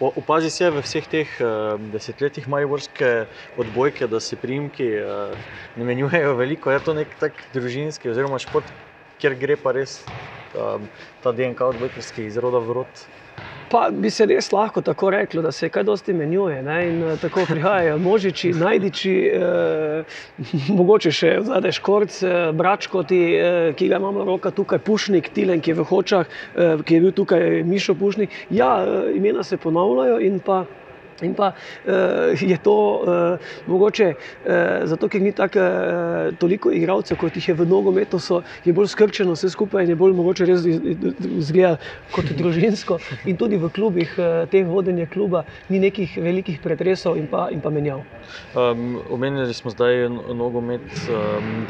Opazi 0.00 0.50
se 0.50 0.68
v 0.70 0.82
vseh 0.84 1.06
teh 1.08 1.30
uh, 1.40 1.76
desetletjih 1.92 2.48
majorske 2.48 3.28
odbojke, 3.56 4.08
da 4.10 4.20
se 4.20 4.36
primki 4.36 4.88
uh, 5.00 5.38
ne 5.76 5.88
menjujejo 5.88 6.34
veliko. 6.38 6.72
Je 6.74 6.82
to 6.84 6.94
nek 6.96 7.16
tak 7.20 7.44
družinski 7.54 8.10
oziroma 8.12 8.40
šport, 8.42 8.72
kjer 9.18 9.36
gre 9.40 9.56
pa 9.60 9.72
res 9.76 10.00
um, 10.54 10.88
ta 11.24 11.32
DNK 11.32 11.64
odbojkarski 11.74 12.28
iz 12.28 12.36
roda 12.40 12.60
v 12.62 12.76
rod. 12.80 13.04
Pa 13.68 13.90
bi 13.92 14.10
se 14.10 14.24
res 14.26 14.48
lahko 14.52 14.80
tako 14.80 15.10
reklo, 15.12 15.42
da 15.44 15.52
se 15.52 15.68
kaj 15.68 15.84
dosti 15.84 16.12
menjuje. 16.16 16.62
Ne? 16.64 16.76
In 16.88 17.02
tako 17.20 17.44
prihajajo 17.48 17.98
možiči, 18.00 18.52
najdiči, 18.56 19.14
eh, 19.28 20.20
mogoče 20.78 21.12
še 21.12 21.34
zadaj 21.50 21.76
škorc, 21.76 22.22
eh, 22.22 22.38
bračkoti, 22.56 23.20
eh, 23.34 23.72
ki 23.76 23.88
ga 23.88 24.00
imamo 24.00 24.24
roka 24.24 24.50
tukaj, 24.50 24.78
pušnik, 24.78 25.28
tilen, 25.36 25.60
ki 25.60 25.74
je 25.74 25.80
v 25.82 25.88
hočah, 25.92 26.26
eh, 26.56 26.82
ki 26.84 26.94
je 26.94 27.00
bil 27.00 27.12
tukaj 27.12 27.62
Mišo 27.68 27.94
pušnik. 27.94 28.30
Ja, 28.50 28.78
eh, 28.84 29.12
imena 29.16 29.44
se 29.44 29.56
ponavljajo 29.56 30.20
in 30.20 30.40
pa. 30.40 30.64
In 31.22 31.34
pa 31.34 31.52
uh, 31.52 32.40
je 32.40 32.58
to 32.62 32.74
uh, 32.74 33.50
mogoče 33.66 34.08
uh, 34.14 34.86
zato, 34.88 35.08
ker 35.08 35.22
ni 35.22 35.32
tako 35.32 35.58
uh, 35.58 36.38
toliko 36.38 36.72
igralcev, 36.74 37.18
kot 37.18 37.36
jih 37.36 37.48
je 37.48 37.56
v 37.58 37.66
nogometu, 37.68 38.20
so, 38.22 38.42
je 38.64 38.72
bolj 38.72 38.92
skrčeno 38.94 39.34
vse 39.34 39.50
skupaj 39.50 39.86
in 39.86 39.94
je 39.94 39.98
bolj 39.98 40.14
mogoče 40.18 40.48
res 40.48 40.66
izgleda 40.66 41.76
kot 42.14 42.30
družinsko. 42.38 43.00
In 43.26 43.38
tudi 43.40 43.58
v 43.58 43.70
klubih, 43.74 44.14
uh, 44.18 44.44
teh 44.50 44.66
vodenja 44.66 45.08
kluba, 45.10 45.44
ni 45.68 45.82
nekih 45.82 46.18
velikih 46.22 46.62
pretresov 46.62 47.18
in 47.18 47.26
pa, 47.30 47.48
in 47.54 47.62
pa 47.64 47.72
menjav. 47.74 48.04
Um, 48.54 49.00
omenili 49.10 49.54
smo 49.54 49.74
zdaj 49.74 50.08
nogomet. 50.34 50.86
Um, 51.10 51.66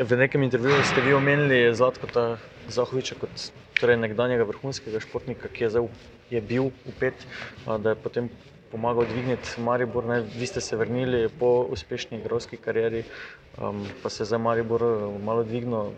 v 0.00 0.16
nekem 0.16 0.42
intervjuju 0.42 0.84
ste 0.84 1.00
vi 1.00 1.14
omenili 1.14 1.74
Zlatka 1.74 2.36
Zahoviča 2.68 3.16
kot 3.18 3.50
torej 3.80 3.96
nekdanjega 3.96 4.44
vrhunskega 4.46 5.00
športnika, 5.00 5.48
ki 5.48 5.64
je, 5.64 5.70
zdaj, 5.74 5.88
je 6.30 6.40
bil 6.40 6.70
upet, 6.86 7.26
da 7.66 7.94
je 7.94 7.98
potem 7.98 8.28
pomagal 8.70 9.06
dvigniti 9.10 9.60
Maribor. 9.60 10.04
Ne? 10.04 10.22
Vi 10.38 10.46
ste 10.46 10.60
se 10.60 10.76
vrnili 10.76 11.28
po 11.28 11.66
uspešni 11.70 12.18
igralski 12.18 12.56
karieri, 12.56 13.02
um, 13.58 13.86
pa 14.02 14.08
se 14.08 14.24
zdaj 14.24 14.38
Maribor 14.38 14.82
uh, 14.82 15.22
malo 15.22 15.44
dvignil. 15.44 15.90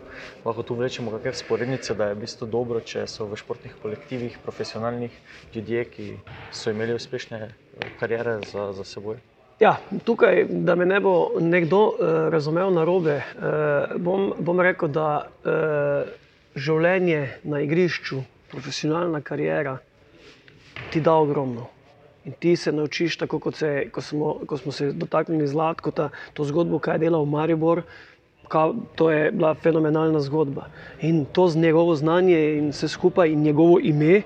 Lahko 0.45 0.63
tu 0.63 0.75
vlečemo 0.75 1.11
kakšne 1.11 1.33
sporednice, 1.33 1.93
da 1.93 2.09
je 2.09 2.15
v 2.15 2.23
bistvu 2.25 2.47
dobro, 2.47 2.81
če 2.81 3.05
so 3.07 3.29
v 3.29 3.37
športnih 3.37 3.75
kolektivih 3.81 4.37
profesionalnih 4.43 5.13
ljudje, 5.53 5.85
ki 5.85 6.07
so 6.51 6.73
imeli 6.73 6.97
uspešne 6.97 7.45
uh, 7.45 7.85
kariere 7.99 8.39
za, 8.49 8.71
za 8.73 8.83
seboj. 8.83 9.21
Ja, 9.61 9.77
tukaj, 10.05 10.47
da 10.49 10.75
me 10.75 10.85
ne 10.85 10.99
bo 10.99 11.37
nekdo 11.39 11.85
uh, 11.93 11.95
razumel 12.33 12.73
na 12.73 12.83
robe, 12.83 13.21
uh, 13.21 13.95
bom, 14.01 14.33
bom 14.39 14.59
rekel, 14.59 14.89
da 14.89 15.29
uh, 15.29 16.09
življenje 16.55 17.37
na 17.43 17.61
igrišču, 17.61 18.23
profesionalna 18.51 19.21
karijera 19.21 19.77
ti 20.91 21.01
da 21.01 21.13
ogromno. 21.13 21.72
In 22.25 22.33
ti 22.39 22.55
se 22.55 22.71
naučiš, 22.71 23.17
tako 23.17 23.39
kot 23.39 23.55
se, 23.55 23.89
ko, 23.91 24.01
smo, 24.01 24.33
ko 24.47 24.57
smo 24.57 24.71
se 24.71 24.91
dotaknili 24.91 25.47
zlata, 25.47 26.09
to 26.33 26.43
zgodbo, 26.43 26.79
kaj 26.79 26.95
je 26.95 26.99
delal 26.99 27.25
Maribor. 27.25 27.81
Ka, 28.47 28.69
to 28.95 29.09
je 29.11 29.31
bila 29.31 29.53
fenomenalna 29.55 30.19
zgodba. 30.19 30.67
In 31.01 31.25
to 31.25 31.47
z 31.47 31.57
njegovo 31.57 31.95
znanje 31.95 32.39
in 32.57 32.69
vse 32.69 32.87
skupaj, 32.87 33.31
in 33.31 33.41
njegovo 33.41 33.79
ime 33.79 34.21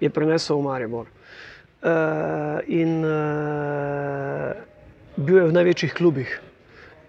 je 0.00 0.10
prenesel 0.10 0.58
v 0.58 0.62
Maribor. 0.62 1.06
Uh, 1.06 2.62
in 2.66 3.04
uh, 3.04 4.54
bil 5.16 5.36
je 5.36 5.48
v 5.50 5.52
največjih 5.52 5.94
klubih. 5.94 6.40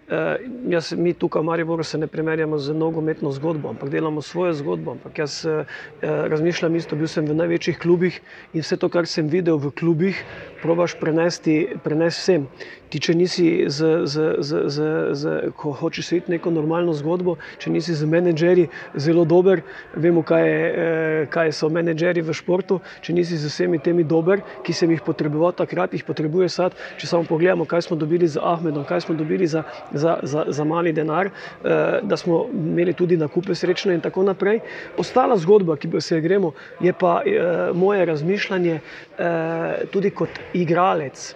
Uh, 0.08 0.40
jaz, 0.72 0.94
mi 0.96 1.12
tukaj 1.14 1.42
v 1.42 1.46
Mariboru 1.46 1.84
se 1.84 1.98
ne 1.98 2.08
primerjamo 2.08 2.56
z 2.58 2.72
nogometno 2.72 3.32
zgodbo, 3.36 3.74
ampak 3.76 3.90
delamo 3.92 4.22
svojo 4.22 4.54
zgodbo. 4.56 4.92
Ampak 4.96 5.20
jaz 5.20 5.44
uh, 5.44 5.68
razmišljam 6.02 6.76
isto, 6.76 6.96
bil 6.96 7.12
sem 7.12 7.28
v 7.28 7.36
največjih 7.36 7.76
klubih 7.76 8.22
in 8.54 8.64
vse 8.64 8.78
to, 8.80 8.88
kar 8.88 9.04
sem 9.04 9.28
videl 9.28 9.60
v 9.60 9.68
klubih, 9.76 10.24
probaš 10.64 10.96
prenesti, 10.96 11.76
prenesti 11.84 12.24
vsem. 12.24 12.48
Ti, 12.88 13.02
če 13.04 13.14
nisi, 13.20 13.48
z, 13.68 14.08
z, 14.08 14.26
z, 14.40 14.60
z, 14.72 14.80
z, 15.12 15.32
ko 15.60 15.74
hočeš 15.76 16.14
videti 16.14 16.32
neko 16.38 16.54
normalno 16.56 16.94
zgodbo, 16.96 17.36
če 17.60 17.74
nisi 17.76 17.92
z 17.92 18.08
menedžerji 18.08 18.70
zelo 18.96 19.26
dober, 19.28 19.60
vemo, 19.92 20.24
kaj, 20.24 20.48
je, 20.48 21.26
kaj 21.34 21.52
so 21.52 21.68
menedžerji 21.68 22.24
v 22.24 22.32
športu, 22.32 22.80
če 23.04 23.12
nisi 23.12 23.36
z 23.36 23.52
vsemi 23.52 23.82
temi 23.84 24.08
dober, 24.08 24.40
ki 24.64 24.72
sem 24.72 24.96
jih 24.96 25.04
potreboval 25.04 25.52
takrat, 25.52 25.92
jih 25.92 26.08
potrebuje 26.08 26.48
sad. 26.48 26.80
Če 26.96 27.12
samo 27.12 27.28
pogledamo, 27.28 27.68
kaj 27.68 27.90
smo 27.90 28.00
dobili 28.00 28.24
z 28.24 28.40
Ahmedom, 28.40 28.88
kaj 28.88 29.04
smo 29.04 29.18
dobili 29.20 29.52
za 29.52 29.68
za, 29.98 30.18
za, 30.24 30.46
za 30.48 30.64
mali 30.64 30.94
denar, 30.94 31.28
eh, 31.28 32.00
da 32.02 32.18
smo 32.18 32.46
imeli 32.54 32.94
tudi 32.94 33.18
nakupe 33.18 33.56
srečne 33.56 33.94
in 33.94 34.02
tako 34.02 34.24
naprej. 34.24 34.60
Ostala 34.98 35.38
zgodba, 35.38 35.76
ki 35.78 35.92
pa 35.92 36.02
se 36.02 36.16
jo 36.16 36.22
gremo, 36.22 36.52
je 36.80 36.94
pa 36.94 37.22
eh, 37.26 37.72
moje 37.74 38.06
razmišljanje 38.06 38.80
eh, 38.80 39.86
tudi 39.92 40.10
kot 40.10 40.40
igralec. 40.54 41.36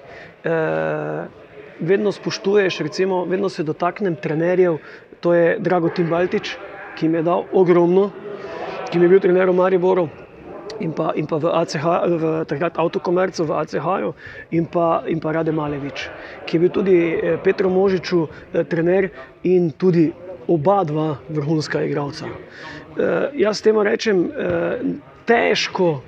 Vedno 1.81 2.11
spoštuješ, 2.11 2.79
recimo, 2.79 3.25
vedno 3.25 3.49
se 3.49 3.63
dotaknem 3.63 4.15
trenerjev, 4.15 4.77
to 5.19 5.33
je 5.33 5.59
Drago 5.59 5.89
Timbaltič, 5.89 6.55
ki 6.97 7.09
mi 7.09 7.17
je 7.17 7.23
dal 7.23 7.45
ogromno, 7.53 8.09
ki 8.89 8.99
mi 8.99 9.05
je 9.05 9.09
bil 9.09 9.19
trener 9.21 9.49
v 9.49 9.55
Mariboru 9.55 10.07
in 10.81 10.93
pa, 10.93 11.13
in 11.15 11.27
pa 11.27 11.37
v 11.37 11.45
ACH, 11.53 11.85
v 12.07 12.25
takrat 12.49 12.77
avtokomercu, 12.77 13.45
v 13.45 13.51
ACH-ju 13.61 14.09
in 14.51 14.65
pa, 14.65 15.03
in 15.07 15.19
pa 15.21 15.31
Rade 15.31 15.53
Malevič, 15.53 16.09
ki 16.45 16.57
je 16.57 16.59
bil 16.59 16.71
tudi 16.73 16.97
eh, 16.97 17.37
Petro 17.37 17.69
Možiču 17.69 18.25
eh, 18.25 18.63
trener 18.65 19.11
in 19.43 19.71
tudi 19.77 20.11
oba 20.49 20.83
dva 20.83 21.21
vrhunska 21.29 21.85
igralca. 21.85 22.25
Eh, 22.27 23.29
jaz 23.45 23.61
temu 23.61 23.83
rečem 23.85 24.31
težko. 25.25 26.01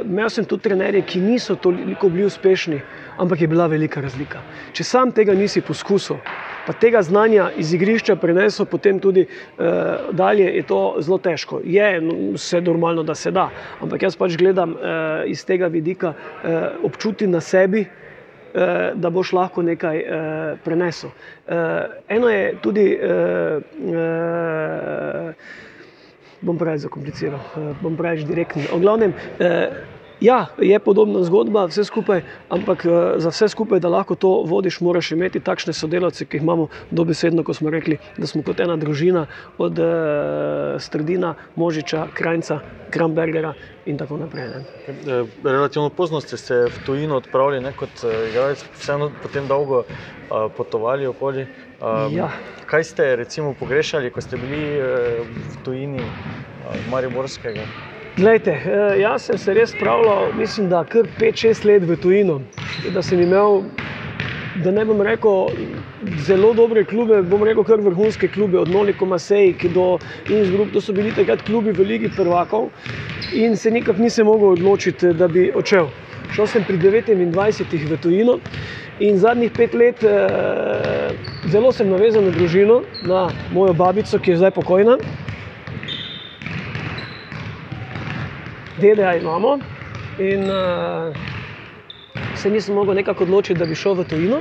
Imel 0.00 0.28
sem 0.30 0.44
tudi 0.44 0.68
trenerje, 0.68 1.00
ki 1.02 1.22
niso 1.24 1.56
toliko 1.56 2.10
bili 2.12 2.26
uspešni, 2.28 2.78
ampak 3.18 3.40
je 3.40 3.48
bila 3.48 3.66
velika 3.66 4.00
razlika. 4.00 4.42
Če 4.76 4.84
sam 4.84 5.10
tega 5.10 5.32
nisi 5.34 5.64
poskusil, 5.64 6.20
pa 6.66 6.72
tega 6.72 7.02
znanja 7.02 7.50
iz 7.56 7.72
igrišča 7.74 8.16
prenesel 8.16 8.66
potem 8.66 8.98
tudi 9.00 9.26
uh, 9.26 9.66
dalje, 10.12 10.46
je 10.56 10.62
to 10.62 10.80
zelo 10.98 11.18
težko. 11.18 11.60
Je 11.64 12.00
no, 12.00 12.18
vse 12.34 12.60
normalno, 12.60 13.02
da 13.02 13.14
se 13.14 13.30
da, 13.30 13.48
ampak 13.80 14.02
jaz 14.02 14.16
pač 14.16 14.36
gledam 14.36 14.76
uh, 14.76 14.80
iz 15.26 15.44
tega 15.44 15.66
vidika, 15.66 16.14
uh, 16.14 16.84
občuti 16.84 17.26
na 17.26 17.40
sebi. 17.40 17.86
Da 18.50 19.12
boš 19.14 19.30
lahko 19.30 19.62
nekaj 19.62 20.00
uh, 20.02 20.06
prenesel. 20.64 21.12
Uh, 21.46 21.54
eno 22.10 22.26
je 22.28 22.56
tudi, 22.58 22.86
uh, 22.98 23.62
uh, 23.94 25.30
bom 26.42 26.58
preveč 26.58 26.82
zakompliciral, 26.82 27.38
uh, 27.38 27.68
bom 27.78 27.94
preveč 27.94 28.26
direktno. 28.26 28.64
V 28.72 28.80
glavnem, 28.82 29.14
uh, 29.14 29.89
Ja, 30.20 30.46
je 30.58 30.78
podobna 30.78 31.22
zgodba, 31.24 31.64
vse 31.66 31.84
skupaj, 31.84 32.20
ampak 32.48 32.84
eh, 32.84 32.90
za 33.16 33.32
vse 33.32 33.48
skupaj, 33.48 33.80
da 33.80 33.88
lahko 33.88 34.14
to 34.14 34.42
vodiš, 34.46 34.80
moraš 34.80 35.12
imeti 35.16 35.40
takšne 35.40 35.72
sodelavce, 35.72 36.26
ki 36.28 36.36
jih 36.36 36.42
imamo 36.42 36.68
dobesedno, 36.90 37.44
kot 37.44 37.56
smo 37.56 37.70
rekli, 37.70 37.96
da 38.18 38.28
smo 38.28 38.42
kot 38.44 38.60
ena 38.60 38.76
družina 38.76 39.26
od 39.58 39.78
uh, 39.80 40.76
Strdina, 40.78 41.34
Možiča, 41.56 42.06
Krajca, 42.14 42.60
Krambergera 42.90 43.54
in 43.86 43.96
tako 43.98 44.18
naprej. 44.20 44.48
Ne. 44.48 44.64
Eh, 44.88 45.24
relativno 45.44 45.88
pozno 45.88 46.20
ste 46.20 46.36
se 46.36 46.54
v 46.68 46.84
tujino 46.86 47.16
odpravili, 47.16 47.62
ne, 47.64 47.72
kot 47.72 48.04
igralec, 48.04 48.64
vseeno 48.76 49.10
potem 49.22 49.48
dolgo 49.48 49.84
uh, 49.84 50.50
potovali 50.56 51.06
okoli. 51.06 51.46
Um, 51.80 52.12
ja. 52.12 52.28
Kaj 52.66 52.84
ste 52.84 53.16
recimo 53.16 53.54
pogrešali, 53.56 54.10
ko 54.12 54.20
ste 54.20 54.36
bili 54.36 54.76
uh, 54.76 55.24
v 55.24 55.64
tujini 55.64 56.04
uh, 56.04 56.76
Mariborskega? 56.92 57.64
Glejte, 58.16 58.50
eh, 58.50 59.00
jaz 59.00 59.22
sem 59.22 59.38
se 59.38 59.54
res 59.54 59.70
spravljal, 59.70 60.32
mislim, 60.34 60.68
da 60.68 60.84
kar 60.84 61.06
5-6 61.18 61.64
let 61.64 61.84
v 61.86 61.96
tujino. 61.96 62.40
Da 62.90 63.02
sem 63.02 63.20
imel, 63.20 63.62
da 64.54 64.70
ne 64.74 64.84
bom 64.84 65.00
rekel, 65.00 65.54
zelo 66.18 66.50
dobre 66.54 66.84
klube, 66.84 67.22
bom 67.22 67.42
rekel 67.46 67.64
kar 67.64 67.80
vrhunske 67.80 68.28
klube, 68.28 68.58
od 68.58 68.68
Noliko 68.68 69.06
Masej 69.06 69.54
do 69.70 69.98
Innsbruck, 70.26 70.72
to 70.72 70.80
so 70.80 70.92
bili 70.92 71.12
takrat 71.12 71.42
klubi 71.46 71.72
v 71.72 71.86
Ligi 71.86 72.08
prvakov 72.10 72.70
in 73.32 73.56
se 73.56 73.70
nikak 73.70 73.98
nisem 73.98 74.26
mogel 74.26 74.56
odločiti, 74.56 75.12
da 75.14 75.28
bi 75.28 75.52
odšel. 75.54 75.88
Šel 76.30 76.46
sem 76.46 76.64
pri 76.64 76.78
29 76.78 77.86
v 77.86 77.98
tujino 77.98 78.38
in 78.98 79.18
zadnjih 79.18 79.52
pet 79.56 79.74
let 79.74 80.02
eh, 80.04 81.14
zelo 81.46 81.72
sem 81.72 81.88
navezan 81.88 82.26
na 82.26 82.34
družino, 82.34 82.82
na 83.02 83.30
mojo 83.50 83.72
babico, 83.74 84.18
ki 84.18 84.34
je 84.34 84.42
zdaj 84.42 84.50
pokojna. 84.58 84.98
DDA 88.80 89.14
imamo. 89.20 89.58
In 90.18 90.48
uh, 90.50 91.14
se 92.34 92.50
nisem 92.50 92.74
mogel 92.74 92.94
nekako 92.94 93.24
odločiti, 93.24 93.58
da 93.58 93.66
bi 93.66 93.74
šel 93.74 93.94
v 93.94 94.04
tujino. 94.08 94.40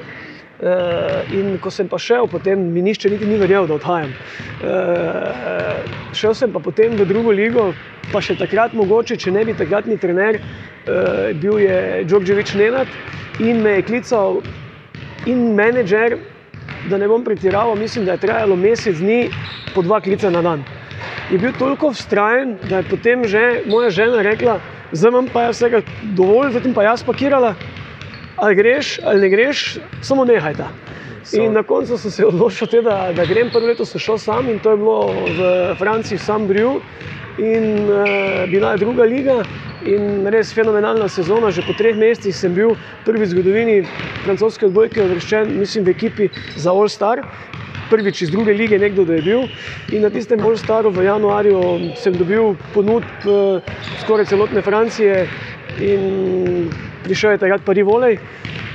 Uh, 0.60 1.23
in 1.32 1.54
ko 1.63 1.71
sem 1.71 1.88
pa 1.88 1.97
šel, 1.97 2.28
potem 2.28 2.60
mi 2.73 2.82
nišče 2.84 3.10
niti 3.10 3.28
ni 3.28 3.38
verjel, 3.39 3.67
da 3.67 3.78
odhajam. 3.78 4.12
Uh, 4.60 6.15
šel 6.15 6.36
sem 6.36 6.52
pa 6.52 6.60
potem 6.60 6.97
v 6.99 7.08
drugo 7.08 7.32
ligo, 7.32 7.69
pa 8.12 8.19
še 8.19 8.36
takrat 8.39 8.75
mogoče, 8.75 9.15
če 9.15 9.32
ne 9.32 9.45
bi 9.47 9.56
takratni 9.56 9.95
trener, 9.99 10.39
uh, 10.39 11.30
bil 11.39 11.62
je 11.63 11.78
Džordževič 12.10 12.58
Nenad 12.60 12.91
in 13.39 13.63
me 13.63 13.78
je 13.78 13.86
klical 13.88 14.41
in 15.32 15.54
menedžer, 15.56 16.17
da 16.91 16.99
ne 16.99 17.08
bom 17.08 17.23
pretiraval, 17.23 17.80
mislim, 17.80 18.04
da 18.08 18.17
je 18.17 18.25
trajalo 18.28 18.60
mesec 18.60 18.99
dni 18.99 19.30
po 19.71 19.84
dva 19.86 20.02
klica 20.04 20.32
na 20.32 20.43
dan 20.43 20.67
je 21.29 21.38
bil 21.38 21.53
toliko 21.53 21.91
vztrajen, 21.93 22.57
da 22.63 22.81
je 22.81 22.88
potem 22.89 23.25
že 23.27 23.62
moja 23.65 23.89
žena 23.89 24.21
rekla, 24.25 24.59
zdaj 24.91 25.09
imam 25.12 25.29
pa 25.29 25.49
vsega 25.53 25.81
dovolj, 26.01 26.51
zdaj 26.55 26.73
pa 26.73 26.83
jaz 26.83 27.03
pakirala, 27.03 27.55
ali 28.35 28.55
greš 28.55 28.99
ali 29.03 29.21
ne 29.21 29.29
greš, 29.29 29.77
samo 30.01 30.25
nehaj 30.25 30.55
ta. 30.55 30.69
In 31.33 31.53
na 31.53 31.63
koncu 31.63 31.97
sem 31.97 32.12
se 32.12 32.25
odločil, 32.25 32.81
da, 32.81 33.12
da 33.13 33.25
grem. 33.25 33.51
Prvo 33.51 33.67
leto 33.67 33.85
sem 33.85 34.01
šel 34.01 34.17
sam 34.17 34.49
in 34.49 34.59
to 34.59 34.71
je 34.71 34.77
bilo 34.77 35.29
v 35.38 35.49
Franciji, 35.77 36.17
sam 36.17 36.47
Bril. 36.47 36.79
In 37.38 37.85
uh, 37.85 38.47
bila 38.49 38.71
je 38.71 38.81
druga 38.81 39.03
liga 39.03 39.45
in 39.81 40.25
res 40.27 40.49
fenomenalna 40.55 41.05
sezona. 41.07 41.51
Že 41.53 41.63
po 41.67 41.75
treh 41.77 41.93
mesecih 41.95 42.33
sem 42.35 42.55
bil 42.55 42.73
prvi 43.05 43.27
v 43.27 43.29
zgodovini 43.35 43.77
francoske 44.23 44.65
odbojke, 44.67 45.03
uvrščen, 45.05 45.53
mislim, 45.59 45.85
v 45.85 45.93
ekipi 45.93 46.31
za 46.55 46.73
All 46.73 46.89
Star 46.89 47.21
prvič 47.89 48.21
iz 48.21 48.32
druge 48.32 48.54
lige, 48.54 48.80
nekdo 48.80 49.06
da 49.06 49.17
je 49.17 49.21
bil. 49.21 49.47
In 49.91 50.06
na 50.06 50.10
tistem 50.10 50.39
bolj 50.39 50.60
starom, 50.62 50.93
v 50.95 51.08
januarju, 51.08 51.62
sem 51.99 52.13
dobil 52.17 52.56
ponudb 52.73 53.25
uh, 53.25 53.62
skoraj 54.04 54.30
celotne 54.30 54.62
Francije 54.62 55.25
in 55.80 56.69
prišel 57.04 57.36
je 57.36 57.43
takrat 57.45 57.65
Paris 57.65 57.86
Volej. 57.86 58.19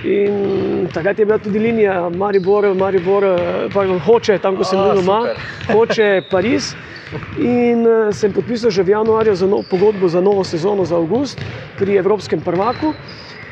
In 0.04 0.88
takrat 0.92 1.18
je 1.18 1.24
bila 1.24 1.38
tudi 1.38 1.58
linija 1.58 2.10
Maribor, 2.12 2.74
Maribor, 2.74 3.24
eh, 3.24 3.68
pardon, 3.72 3.98
hoče, 3.98 4.38
tam 4.38 4.56
ko 4.56 4.64
sem 4.64 4.78
bil 4.78 5.00
doma, 5.00 5.32
hoče 5.74 6.22
Pariz. 6.30 6.74
In 7.38 7.86
uh, 7.86 8.10
sem 8.12 8.32
podpisal 8.32 8.70
že 8.74 8.82
v 8.82 8.92
januarju 8.92 9.34
za 9.34 9.46
no, 9.46 9.62
pogodbo 9.62 10.08
za 10.08 10.20
novo 10.20 10.44
sezono 10.44 10.84
za 10.84 10.96
avgust 10.96 11.38
pri 11.78 11.96
Evropskem 11.96 12.40
prvaku. 12.40 12.92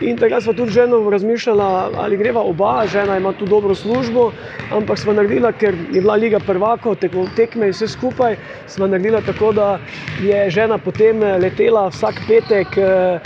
In 0.00 0.18
takrat 0.18 0.42
smo 0.42 0.52
tudi 0.52 0.70
ženo 0.70 1.11
razmišljali, 1.11 1.62
ali 1.96 2.16
greva 2.16 2.40
oba, 2.42 2.87
žena 2.87 3.16
ima 3.16 3.33
tu 3.33 3.46
dobro 3.46 3.74
službo, 3.74 4.31
ampak 4.70 4.98
smo 4.98 5.12
naredili, 5.12 5.52
ker 5.59 5.74
je 5.74 6.00
bila 6.00 6.14
Liga 6.14 6.40
prvaka, 6.40 6.94
tekme 7.37 7.66
in 7.66 7.72
vse 7.72 7.88
skupaj, 7.88 8.37
smo 8.66 8.87
naredili 8.87 9.22
tako, 9.22 9.52
da 9.52 9.78
je 10.18 10.50
žena 10.50 10.78
potem 10.78 11.22
letela 11.22 11.88
vsak 11.88 12.22
petek 12.26 12.76
eh, 12.78 13.20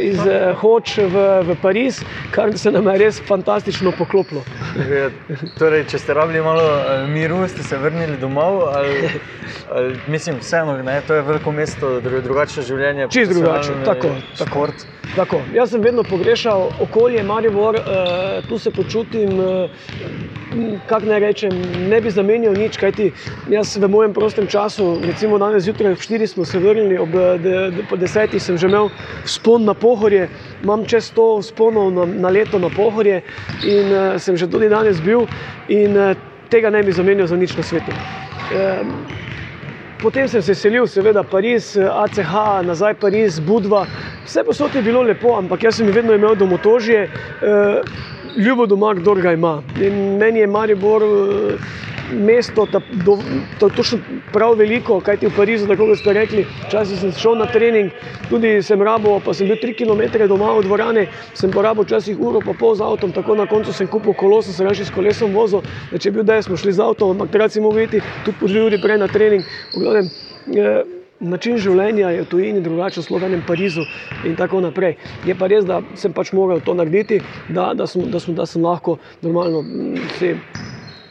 iz 0.00 0.26
eh, 0.26 0.54
Hoč 0.60 0.98
v, 0.98 1.24
v 1.42 1.56
Pariz, 1.62 2.02
kar 2.30 2.58
se 2.58 2.70
nam 2.70 2.86
je 2.92 2.98
res 2.98 3.20
fantastično 3.28 3.92
poklopilo. 3.98 4.44
Torej, 5.58 5.86
če 5.90 5.98
ste 5.98 6.14
rabili 6.14 6.42
malo 6.44 6.62
eh, 6.62 7.06
miru, 7.08 7.42
ste 7.48 7.62
se 7.62 7.78
vrnili 7.78 8.18
domov. 8.20 8.62
Ali, 8.68 9.10
ali, 9.70 9.98
mislim, 10.06 10.38
vseeno, 10.38 10.78
to 11.06 11.14
je 11.14 11.22
veliko 11.22 11.52
mesto, 11.52 12.00
drugačno 12.00 12.62
življenje. 12.62 13.08
Čist 13.10 13.32
drugače, 13.32 13.82
tako. 13.84 14.14
tako. 14.38 14.68
Tako, 15.16 15.40
jaz 15.54 15.70
sem 15.70 15.80
vedno 15.80 16.02
pogrešal 16.04 16.68
okolje 16.80 17.22
Maribor, 17.22 17.74
uh, 17.74 18.48
tu 18.48 18.58
se 18.58 18.70
počutim, 18.70 19.38
uh, 19.38 19.70
kako 20.86 21.06
naj 21.06 21.20
rečem, 21.20 21.52
ne 21.88 22.00
bi 22.00 22.10
zamenjal 22.10 22.54
nič, 22.54 22.76
kajti 22.76 23.10
jaz 23.50 23.76
v 23.76 23.88
mojem 23.88 24.12
prostem 24.12 24.46
času, 24.46 25.00
recimo 25.04 25.38
danes 25.38 25.64
zjutraj 25.64 25.92
ob 25.92 25.98
4 25.98 26.26
smo 26.26 26.44
se 26.44 26.58
vrnili, 26.58 26.98
ob 26.98 27.12
de, 27.42 27.70
de, 27.76 27.82
po 27.90 27.96
10 27.96 28.38
sem 28.38 28.58
že 28.58 28.68
imel 28.68 28.90
spon 29.24 29.64
na 29.64 29.74
pohorje, 29.74 30.28
imam 30.62 30.84
čez 30.84 31.12
100 31.16 31.42
sponov 31.42 31.92
na, 31.92 32.06
na 32.06 32.28
leto 32.28 32.58
na 32.58 32.68
pohorje 32.68 33.22
in 33.64 33.92
uh, 33.92 34.20
sem 34.20 34.36
že 34.36 34.46
tudi 34.46 34.68
danes 34.68 35.00
bil 35.00 35.26
in 35.68 35.96
uh, 35.96 36.12
tega 36.50 36.70
ne 36.70 36.82
bi 36.82 36.92
zamenjal 36.92 37.26
za 37.26 37.36
nič 37.36 37.56
na 37.56 37.62
svetu. 37.62 37.92
Uh, 38.52 39.17
Potem 40.00 40.28
sem 40.28 40.42
se 40.42 40.54
selil, 40.54 40.86
seveda, 40.86 41.24
Pariz, 41.24 41.76
ACH, 41.76 42.62
nazaj 42.62 42.94
Pariz, 42.94 43.40
Budva. 43.40 43.82
Vse 44.24 44.44
posod 44.46 44.74
je 44.74 44.82
bilo 44.82 45.02
lepo, 45.02 45.34
ampak 45.34 45.64
jaz 45.66 45.80
sem 45.80 45.90
vedno 45.90 46.14
imel 46.14 46.36
domotožje. 46.38 47.00
E, 47.02 47.54
ljubo 48.38 48.66
doma, 48.66 48.92
kdo 48.94 49.14
ga 49.18 49.32
ima. 49.34 49.56
In 49.74 50.18
meni 50.18 50.44
je 50.44 50.46
Maribor 50.46 51.02
mesto, 52.12 52.66
da 52.66 52.80
je 53.66 53.74
točno 53.76 53.98
prav 54.32 54.54
veliko, 54.58 55.00
kaj 55.00 55.16
ti 55.16 55.26
v 55.26 55.36
Parizu, 55.36 55.66
tako 55.66 55.86
kot 55.86 55.98
ste 55.98 56.12
rekli. 56.12 56.46
Včasih 56.68 57.00
sem 57.00 57.12
šel 57.12 57.38
na 57.38 57.46
trening, 57.46 57.90
tudi 58.28 58.58
sem 58.62 58.82
rabo, 58.82 59.18
pa 59.24 59.34
sem 59.34 59.48
bil 59.48 59.60
tri 59.60 59.74
km 59.74 60.02
doma 60.28 60.52
v 60.58 60.66
dvorani, 60.66 61.06
sem 61.34 61.50
porabil 61.50 61.84
včasih 61.84 62.20
uro 62.20 62.40
pa 62.44 62.52
pol 62.58 62.74
z 62.74 62.84
avtom, 62.84 63.12
tako 63.12 63.38
na 63.38 63.46
koncu 63.46 63.72
sem 63.72 63.88
kupil 63.88 64.14
kolo, 64.14 64.42
sem 64.42 64.54
se 64.54 64.64
raje 64.64 64.84
s 64.84 64.94
kolesom 64.94 65.34
vozil, 65.34 65.64
da 65.92 65.98
če 65.98 66.10
bi 66.10 66.20
bil 66.20 66.28
dej, 66.28 66.44
smo 66.46 66.56
šli 66.56 66.72
z 66.72 66.84
avtom, 66.84 67.16
ampak 67.16 67.32
takrat 67.32 67.52
si 67.52 67.60
mogel 67.64 67.88
iti 67.88 68.02
tudi 68.24 68.36
po 68.40 68.48
dve 68.48 68.68
uri 68.68 68.80
prej 68.82 68.98
na 68.98 69.08
trening. 69.08 69.44
Gledam, 69.74 70.08
eh, 70.54 70.98
Način 71.20 71.56
življenja 71.58 72.12
je 72.14 72.22
v 72.22 72.26
tujini 72.30 72.60
drugačen, 72.62 73.02
v 73.02 73.06
Sloveniji, 73.06 73.42
Parizu 73.46 73.82
in 74.24 74.36
tako 74.38 74.60
naprej. 74.62 74.94
Je 75.26 75.34
pa 75.34 75.48
res, 75.50 75.64
da 75.66 75.80
sem 75.98 76.12
pač 76.14 76.30
moral 76.32 76.60
to 76.62 76.76
narediti, 76.78 77.18
da, 77.48 77.72
da, 77.74 77.88
sem, 77.90 78.04
da, 78.10 78.20
sem, 78.22 78.36
da 78.38 78.46
sem 78.46 78.62
lahko 78.62 79.00
normalno 79.22 79.64
se 80.20 80.36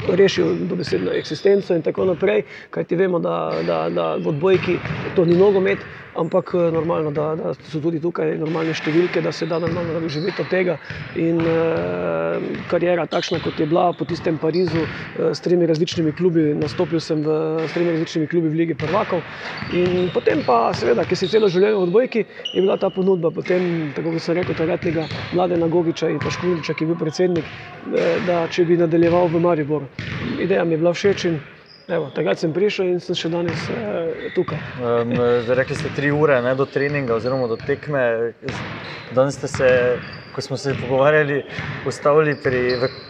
rešil 0.06 0.56
dobesedno 0.68 1.12
eksistenco 1.12 1.76
in 1.76 1.82
tako 1.82 2.06
naprej. 2.06 2.44
Kaj 2.70 2.84
ti 2.84 2.96
vemo, 2.96 3.20
da, 3.20 3.62
da, 3.64 3.90
da 3.90 4.16
v 4.16 4.28
odbojki 4.28 4.80
to 5.14 5.26
ni 5.26 5.36
nogomet, 5.36 5.86
ampak 6.16 6.52
eh, 6.56 6.72
normalno, 6.72 7.12
da, 7.12 7.36
da 7.36 7.54
so 7.54 7.82
tudi 7.84 8.00
tukaj 8.04 8.38
normalne 8.38 8.74
številke, 8.74 9.22
da 9.22 9.32
se 9.32 9.46
da 9.46 9.60
normalno 9.60 10.08
živeti 10.10 10.42
od 10.42 10.50
tega. 10.52 10.78
In 11.16 11.44
eh, 11.48 12.40
karijera 12.68 13.06
takšna, 13.08 13.40
kot 13.44 13.60
je 13.60 13.66
bila 13.68 13.94
po 13.94 14.06
tistem 14.06 14.38
Parizu, 14.38 14.88
e, 15.16 15.34
s 15.36 15.42
tremi 15.42 15.66
različnimi 15.66 16.12
klubi, 16.14 16.54
nastopil 16.58 17.00
sem 17.04 17.22
v, 17.26 17.38
s 17.68 17.76
tremi 17.76 17.92
različnimi 17.92 18.28
klubi 18.28 18.50
v 18.50 18.60
Ligi 18.62 18.76
Prvakov. 18.78 19.24
In 19.76 20.10
potem 20.14 20.44
pa, 20.48 20.74
seveda, 20.78 21.06
ker 21.06 21.18
si 21.20 21.30
celo 21.32 21.50
življenje 21.52 21.78
v 21.78 21.86
odbojki, 21.88 22.26
je 22.54 22.64
bila 22.64 22.78
ta 22.82 22.90
ponudba, 22.94 23.32
potem, 23.36 23.92
tako 23.98 24.16
kot 24.16 24.26
sem 24.26 24.38
rekel, 24.40 24.58
takratnega 24.58 25.08
mladega 25.36 25.70
Gogiča 25.72 26.12
in 26.14 26.22
pa 26.24 26.32
Škuljiča, 26.34 26.76
ki 26.78 26.86
je 26.86 26.92
bil 26.94 27.00
predsednik, 27.02 27.50
e, 27.50 28.08
da 28.24 28.46
če 28.52 28.68
bi 28.70 28.80
nadaljeval 28.80 29.32
v 29.34 29.44
Mariboru. 29.44 29.90
Ideja 30.40 30.64
mi 30.66 30.74
je 30.74 30.78
bila 30.78 30.94
všeč 30.94 31.26
in 31.26 31.40
Evo, 31.88 32.10
takrat 32.12 32.36
sem 32.36 32.52
prišel 32.52 32.90
in 32.92 32.98
sem 33.00 33.16
še 33.16 33.30
danes 33.32 33.62
uh, 33.72 34.28
tukaj. 34.36 34.60
Um, 34.84 35.14
rekli 35.56 35.76
ste 35.80 35.88
tri 35.96 36.10
ure 36.12 36.36
ne, 36.44 36.52
do 36.60 36.66
treninga 36.68 37.16
oziroma 37.16 37.48
do 37.48 37.56
tekme. 37.56 38.34
Danes 39.16 39.40
ste 39.40 39.48
se 39.48 39.70
ko 40.38 40.42
smo 40.42 40.58
se 40.58 40.76
pogovarjali, 40.82 41.44
ustavili 41.88 42.36
pri, 42.44 42.60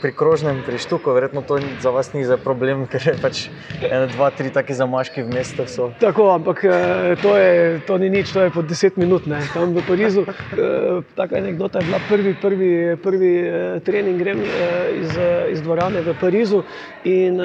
pri 0.02 0.12
krožnem, 0.16 0.62
pri 0.66 0.78
štuku, 0.80 1.12
verjetno 1.12 1.42
to 1.42 1.60
za 1.82 1.92
vas 1.92 2.14
ni 2.14 2.24
za 2.24 2.38
problem, 2.38 2.86
ker 2.92 3.04
je 3.04 3.16
pač 3.20 3.42
ena, 3.84 4.06
dva, 4.08 4.30
tri 4.32 4.48
take 4.48 4.72
zamaški 4.72 5.26
v 5.28 5.36
mestu. 5.36 5.66
So. 5.68 5.90
Tako, 6.00 6.30
ampak 6.38 6.64
eh, 6.64 7.18
to, 7.20 7.36
je, 7.36 7.82
to 7.84 7.98
ni 8.00 8.08
nič, 8.10 8.32
to 8.32 8.48
je 8.48 8.54
po 8.56 8.64
deset 8.64 8.96
minut. 8.96 9.28
Ne. 9.28 9.42
Tam 9.52 9.76
v 9.76 9.84
Parizu, 9.84 10.24
eh, 10.24 11.04
taka 11.20 11.44
anekdota 11.44 11.84
je 11.84 11.92
bila 11.92 12.00
prvi, 12.08 12.36
prvi, 12.40 12.72
prvi 12.96 13.34
eh, 13.44 13.80
trening, 13.84 14.24
grem 14.24 14.48
iz, 14.96 15.20
iz 15.52 15.62
dvorane 15.68 16.08
v 16.08 16.16
Parizu 16.22 16.64
in 17.04 17.44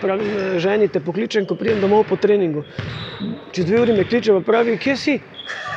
pravim, 0.00 0.60
ženi 0.60 0.92
te 0.92 1.00
pokličem, 1.00 1.48
ko 1.48 1.56
pridem 1.56 1.80
domov 1.80 2.04
po 2.04 2.20
treningu. 2.20 2.68
Čez 3.56 3.64
dve 3.64 3.80
uri 3.80 3.96
me 3.96 4.04
kliče, 4.04 4.42
pravi, 4.44 4.76
kje 4.76 4.96
si? 4.96 5.20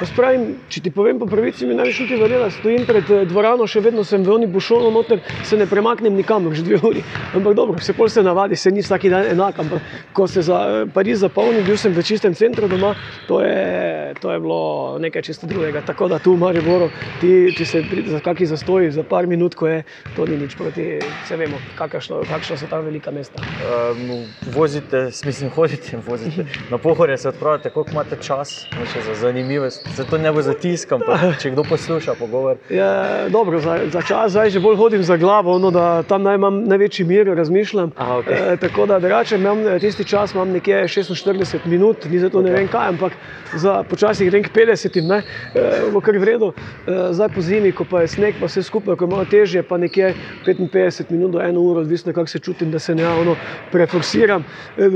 Spravim, 0.03 0.57
če 0.67 0.81
ti 0.83 0.91
povem 0.91 1.19
po 1.21 1.27
pravici, 1.29 1.63
mi 1.67 1.75
največ 1.77 2.01
ti 2.09 2.17
verjela, 2.19 2.49
stojim 2.51 2.83
pred 2.87 3.09
eh, 3.15 3.23
dvorano, 3.29 3.63
še 3.69 3.79
vedno 3.85 4.03
sem 4.03 4.23
v 4.25 4.33
oni 4.33 4.47
bušono 4.51 4.89
noter, 4.91 5.21
se 5.45 5.55
ne 5.55 5.67
premaknem 5.71 6.15
nikamor, 6.19 6.51
že 6.57 6.65
dve 6.67 6.81
uri. 6.83 7.03
Ampak 7.31 7.55
dobro, 7.55 7.79
se 7.79 7.95
pol 7.95 8.11
se 8.11 8.23
navadi, 8.23 8.59
se 8.59 8.73
ni 8.75 8.83
vsak 8.83 9.07
dan 9.11 9.29
enak, 9.31 9.59
ampak 9.63 9.87
ko 10.15 10.27
se 10.27 10.43
za 10.43 10.59
eh, 10.67 10.89
Pariz 10.91 11.23
zapolni, 11.23 11.63
bil 11.63 11.79
sem 11.79 11.95
v 11.95 12.03
čistem 12.03 12.35
centru 12.35 12.67
doma, 12.71 12.95
to 13.29 13.39
je, 13.39 14.15
to 14.19 14.33
je 14.35 14.41
bilo 14.43 14.59
nekaj 14.99 15.23
čisto 15.29 15.47
drugega. 15.47 15.79
Tako 15.85 16.09
da 16.11 16.19
tu 16.19 16.35
v 16.35 16.43
Mariboru, 16.43 16.91
ti, 17.21 17.53
če 17.55 17.65
se 17.65 17.83
za 18.11 18.19
kakšni 18.25 18.51
zastoji, 18.51 18.91
za 18.91 19.07
par 19.07 19.29
minut, 19.31 19.55
ko 19.55 19.71
je, 19.71 19.79
to 20.11 20.27
ni 20.27 20.35
nič 20.35 20.57
proti, 20.59 21.15
se 21.23 21.39
vemo, 21.39 21.63
kakšno, 21.79 22.25
kakšno 22.27 22.59
so 22.59 22.67
ta 22.67 22.83
velika 22.83 23.15
mesta. 23.15 23.39
Um, 23.63 24.27
vozite, 24.43 25.07
smislim, 25.15 25.55
hodite, 25.55 26.03
vozite. 26.03 26.45
Na 26.69 26.77
pohorje 26.83 27.17
se 27.17 27.31
odpravite, 27.31 27.71
koliko 27.71 27.95
imate 27.95 28.19
čas, 28.19 28.67
za 28.75 29.31
zanimivost 29.55 29.87
zato 29.95 30.17
ne 30.17 30.31
bo 30.31 30.41
zatiskam, 30.41 31.01
če 31.41 31.51
kdo 31.51 31.63
posluša 31.63 32.15
pogovor. 32.19 32.57
Ja, 32.69 33.29
dobro, 33.29 33.59
za, 33.59 33.79
za 33.91 34.01
čas 34.01 34.31
zdaj 34.31 34.49
že 34.49 34.59
bolj 34.59 34.75
hodim 34.75 35.03
za 35.03 35.17
glavo, 35.17 35.57
no, 35.59 35.71
da 35.71 36.03
tam 36.03 36.23
naj 36.23 36.35
imam 36.35 36.63
največji 36.67 37.05
mir, 37.05 37.27
razmišljam. 37.27 37.91
Aha, 37.95 38.17
okay. 38.19 38.53
e, 38.53 38.57
tako 38.57 38.85
da, 38.85 38.99
drugače, 38.99 39.35
imam 39.35 39.67
eh, 39.67 39.79
tisti 39.79 40.03
čas, 40.03 40.33
imam 40.33 40.51
nekje 40.51 40.83
46 40.87 41.65
minut, 41.65 42.05
ni 42.09 42.19
zato 42.19 42.39
okay. 42.39 42.45
ne 42.45 42.51
vem 42.51 42.67
kaj, 42.67 42.89
ampak 42.89 43.13
za 43.55 43.83
počasih 43.89 44.29
grem 44.29 44.43
k 44.43 44.51
50, 44.55 45.01
ne, 45.07 45.21
e, 45.55 45.65
bo 45.93 46.01
kar 46.01 46.17
vredno. 46.19 46.51
E, 46.87 46.97
zdaj 47.11 47.29
po 47.35 47.41
zimi, 47.41 47.71
ko 47.71 47.85
pa 47.89 48.03
je 48.03 48.11
sneg, 48.15 48.39
pa 48.39 48.49
vse 48.51 48.63
skupaj, 48.63 48.95
ko 48.99 49.07
je 49.07 49.13
malo 49.15 49.25
težje, 49.25 49.63
pa 49.63 49.77
nekje 49.77 50.13
55 50.45 51.11
minut 51.11 51.31
do 51.31 51.39
1 51.39 51.57
uro, 51.57 51.85
odvisno 51.85 52.13
kako 52.13 52.27
se 52.27 52.39
čutim, 52.39 52.71
da 52.71 52.79
se 52.79 52.95
ne 52.95 53.03
javno 53.03 53.35
preforsiram. 53.71 54.43
E, 54.77 54.89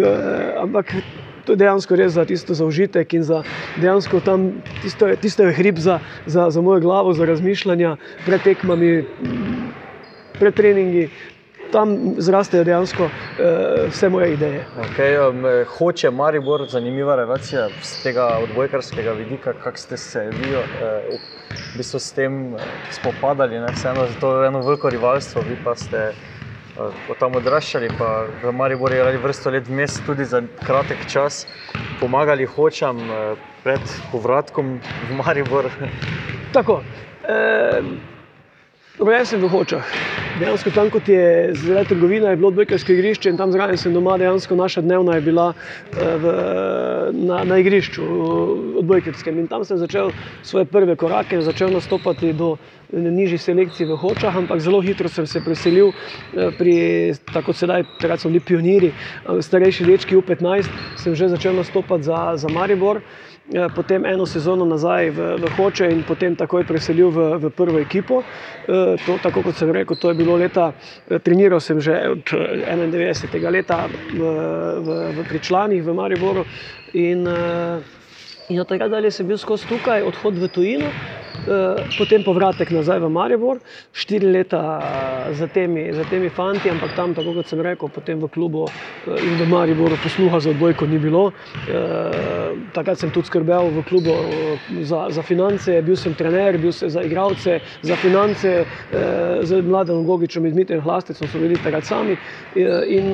ampak 0.59 0.93
to 1.49 1.57
je 1.57 1.63
dejansko 1.65 1.97
res 1.97 2.13
za 2.13 2.25
tisto 2.29 2.53
zaužitek 2.53 3.13
in 3.17 3.23
za 3.25 3.41
dejansko 3.73 4.21
tam 4.21 4.61
tisto, 4.77 5.09
tisto 5.17 5.47
je 5.49 5.55
hrib 5.57 5.81
za, 5.81 5.99
za, 6.29 6.49
za 6.53 6.61
mojo 6.61 6.79
glavo, 6.85 7.13
za 7.17 7.25
razmišljanja 7.25 7.97
pred 8.25 8.45
tekmami, 8.45 8.91
pred 10.37 10.53
treningi. 10.53 11.09
Tam 11.73 12.15
zrastejo 12.17 12.63
dejansko 12.65 13.09
uh, 13.09 13.89
vse 13.89 14.09
moje 14.09 14.33
ideje. 14.33 14.61
Okay, 14.89 15.17
um, 15.21 15.45
hoče 15.77 16.11
Maribor, 16.11 16.65
zanimiva 16.69 17.15
relacija 17.15 17.69
z 17.81 18.01
tega 18.03 18.25
odbojkarskega 18.45 19.13
vidika, 19.13 19.53
kako 19.53 19.77
ste 19.77 19.97
se 19.97 20.23
vi 20.37 20.53
uh, 20.53 20.65
v 21.73 21.77
bistvu 21.77 21.99
s 21.99 22.13
tem 22.13 22.55
spopadali. 22.89 23.59
Ne? 23.61 23.73
Vseeno, 23.73 24.05
to 24.21 24.41
je 24.41 24.47
eno 24.47 24.61
veliko 24.65 24.89
rivalstvo, 24.89 25.45
vi 25.45 25.57
pa 25.63 25.75
ste 25.75 26.13
tam 27.19 27.35
odraščali, 27.39 27.91
pa 27.97 28.27
v 28.41 28.53
Mariboru 28.55 28.95
je 28.95 29.03
radi 29.03 29.21
vrsto 29.21 29.51
let 29.53 29.67
vmes, 29.67 29.99
tudi 30.05 30.25
za 30.25 30.41
kratek 30.63 31.05
čas, 31.05 31.45
pomagali 31.99 32.45
hočem 32.47 33.09
uh, 33.09 33.35
pred 33.63 33.83
povratkom 34.11 34.79
v 34.79 35.17
Maribor. 35.19 35.67
Tako. 36.55 36.81
Eh, 37.29 37.81
Rojen 38.99 39.23
sem 39.25 39.39
v 39.39 39.47
Hočah. 39.47 39.87
Dejansko 40.35 40.75
tam, 40.75 40.89
kot 40.91 41.07
je 41.07 41.55
zdaj 41.55 41.87
trgovina, 41.87 42.29
je 42.29 42.35
bilo 42.35 42.51
odbojkarsko 42.51 42.91
igrišče 42.91 43.31
in 43.31 43.37
tam 43.39 43.51
zraven 43.51 43.79
sem 43.79 43.93
doma, 43.95 44.17
dejansko 44.19 44.57
naša 44.59 44.83
dnevna 44.83 45.15
je 45.15 45.21
bila 45.23 45.45
v, 45.95 46.33
na, 47.15 47.37
na 47.47 47.57
igrišču 47.63 48.03
odbojkarskem. 48.83 49.39
In 49.39 49.47
tam 49.47 49.63
sem 49.63 49.79
začel 49.79 50.11
svoje 50.43 50.67
prve 50.67 50.97
korake, 50.99 51.39
začel 51.39 51.71
nastopati 51.71 52.33
do 52.35 52.57
nižjih 52.91 53.39
selekcij 53.41 53.87
v 53.87 53.95
Hočah, 53.95 54.35
ampak 54.35 54.59
zelo 54.59 54.83
hitro 54.83 55.07
sem 55.07 55.23
se 55.23 55.39
preselil 55.39 55.95
pri, 56.59 57.15
tako 57.31 57.55
sedaj, 57.55 57.87
takrat 58.03 58.19
so 58.19 58.27
bili 58.27 58.43
pioniri, 58.43 58.91
starejši 59.23 59.87
dečki 59.87 60.19
U15, 60.19 60.75
sem 60.99 61.15
že 61.15 61.31
začel 61.31 61.55
nastopati 61.55 62.03
za, 62.03 62.35
za 62.35 62.51
Maribor. 62.51 62.99
Eh, 63.49 63.69
potem 63.73 64.05
eno 64.05 64.29
sezono 64.29 64.61
nazaj 64.65 65.09
v, 65.09 65.19
v 65.41 65.49
Hoče 65.49 65.89
in 65.89 66.05
potem 66.05 66.37
takoj 66.37 66.61
preselil 66.69 67.09
v, 67.09 67.19
v 67.41 67.49
prvo 67.49 67.81
ekipo. 67.81 68.21
E, 68.21 69.01
to, 69.01 69.17
tako 69.17 69.41
kot 69.41 69.57
sem 69.57 69.73
rekel, 69.73 69.97
to 69.97 70.13
je 70.13 70.17
bilo 70.21 70.37
leta, 70.37 70.77
eh, 71.09 71.17
treniral 71.17 71.57
sem 71.57 71.81
že 71.81 71.97
od 72.13 72.29
91. 72.29 73.25
leta 73.49 73.89
v, 73.89 74.21
v, 74.85 74.87
v 75.17 75.25
pričlanih 75.25 75.81
v 75.81 75.89
Mariboru 75.97 76.45
in, 76.93 77.25
in 78.53 78.57
od 78.61 78.69
tega 78.69 78.85
dalje 78.85 79.09
sem 79.17 79.25
bil 79.25 79.41
skozi 79.41 79.65
tukaj, 79.65 80.05
odhod 80.05 80.37
v 80.37 80.45
tujino. 80.53 80.93
Eh, 81.47 81.87
potem 81.95 82.23
povratek 82.23 82.67
nazaj 82.75 82.99
v 82.99 83.07
Maribor, 83.07 83.59
štiri 83.95 84.27
leta 84.27 84.59
za 85.31 85.47
temi, 85.47 85.87
za 85.95 86.03
temi 86.03 86.27
fanti, 86.29 86.67
ampak 86.67 86.91
tam, 86.91 87.15
tako 87.15 87.31
kot 87.37 87.47
sem 87.47 87.61
rekel, 87.63 87.87
potem 87.87 88.19
v 88.19 88.27
klubu 88.27 88.65
eh, 88.67 89.23
in 89.23 89.39
v 89.39 89.47
Mariboru 89.47 89.95
posluha 89.95 90.41
za 90.43 90.51
odbojko 90.51 90.83
ni 90.91 90.99
bilo. 90.99 91.31
Eh, 91.63 92.59
takrat 92.75 92.99
sem 92.99 93.11
tudi 93.11 93.31
skrbel 93.31 93.71
v 93.71 93.83
klubu 93.87 94.15
za, 94.83 95.07
za 95.15 95.23
finance, 95.23 95.71
bil 95.79 95.95
sem 95.95 96.15
trener, 96.15 96.59
bil 96.59 96.75
sem 96.75 96.91
za 96.91 97.05
igralce, 97.07 97.61
za 97.81 97.95
finance, 97.95 98.65
z 99.41 99.61
mladim 99.63 100.03
Gogičem 100.05 100.45
in 100.45 100.53
Dmitrijem 100.53 100.83
Hlastecom 100.83 101.27
so 101.27 101.39
bili 101.39 101.59
takrat 101.61 101.85
sami 101.85 102.17
in 102.55 103.05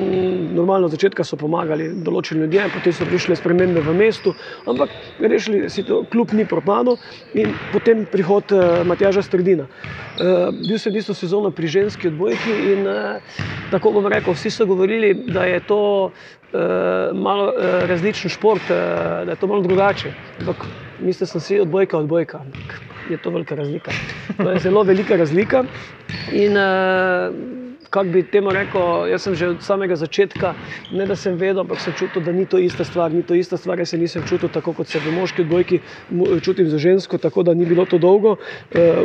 normalno 0.54 0.88
od 0.88 0.94
začetka 0.94 1.24
so 1.24 1.36
pomagali 1.38 1.88
določeni 2.02 2.44
ljudje, 2.44 2.68
potem 2.74 2.94
so 2.96 3.06
prišle 3.06 3.36
spremembe 3.38 3.82
v 3.84 3.94
mestu, 3.96 4.34
ampak 4.66 4.96
rešili 5.20 5.68
si 5.70 5.84
to, 5.86 6.02
klub 6.10 6.32
ni 6.32 6.46
propadel 6.48 6.98
in 7.36 7.56
potem 7.72 8.06
prihod 8.16 8.52
uh, 8.52 8.80
Matjaža 8.88 9.22
Strdina. 9.22 9.66
Uh, 9.68 10.48
bil 10.64 10.80
sem 10.80 10.96
isto 10.96 11.14
sezono 11.14 11.50
pri 11.52 11.68
ženski 11.68 12.08
odbojki 12.08 12.56
in 12.72 12.88
uh, 12.88 13.20
tako 13.70 13.92
bom 13.98 14.08
rekel, 14.08 14.32
vsi 14.32 14.50
so 14.50 14.66
govorili, 14.66 15.12
da 15.28 15.44
je 15.44 15.60
to 15.66 15.82
malo 17.12 17.52
različen 17.84 18.30
šport, 18.30 18.62
da 18.70 19.28
je 19.28 19.36
to 19.36 19.46
malo 19.50 19.60
drugače. 19.66 20.12
Ampak 20.40 20.64
mislim, 21.00 21.26
da 21.26 21.30
sem 21.34 21.40
si 21.40 21.58
odbojka, 21.60 21.98
odbojka. 21.98 22.40
Je 23.10 23.18
to 23.18 23.30
velika 23.30 23.54
razlika. 23.54 23.92
To 24.36 24.50
je 24.50 24.62
zelo 24.64 24.82
velika 24.82 25.16
razlika. 25.16 25.64
In, 26.32 26.56
uh, 26.56 27.65
kako 27.90 28.08
bi 28.08 28.22
temu 28.22 28.52
rekel, 28.52 29.06
jaz 29.10 29.22
sem 29.22 29.34
že 29.34 29.48
od 29.48 29.62
samega 29.62 29.96
začetka, 29.96 30.54
ne 30.90 31.06
da 31.06 31.16
sem 31.16 31.36
vedel, 31.36 31.60
ampak 31.62 31.80
sem 31.80 31.94
čutil, 31.94 32.22
da 32.22 32.32
ni 32.32 32.46
to 32.46 32.58
ista 32.58 32.84
stvar. 32.84 33.12
Ni 33.12 33.22
to 33.22 33.34
ista 33.34 33.56
stvar, 33.56 33.78
jaz 33.78 33.88
se 33.94 33.98
nisem 33.98 34.24
čutil 34.24 34.48
tako, 34.48 34.74
kot 34.74 34.88
se 34.88 34.98
v 34.98 35.12
moški 35.12 35.42
odbojki 35.42 35.80
čutim 36.42 36.68
za 36.68 36.78
žensko, 36.78 37.18
tako 37.18 37.42
da 37.42 37.54
ni 37.54 37.66
bilo 37.66 37.84
to 37.86 37.98
dolgo. 37.98 38.36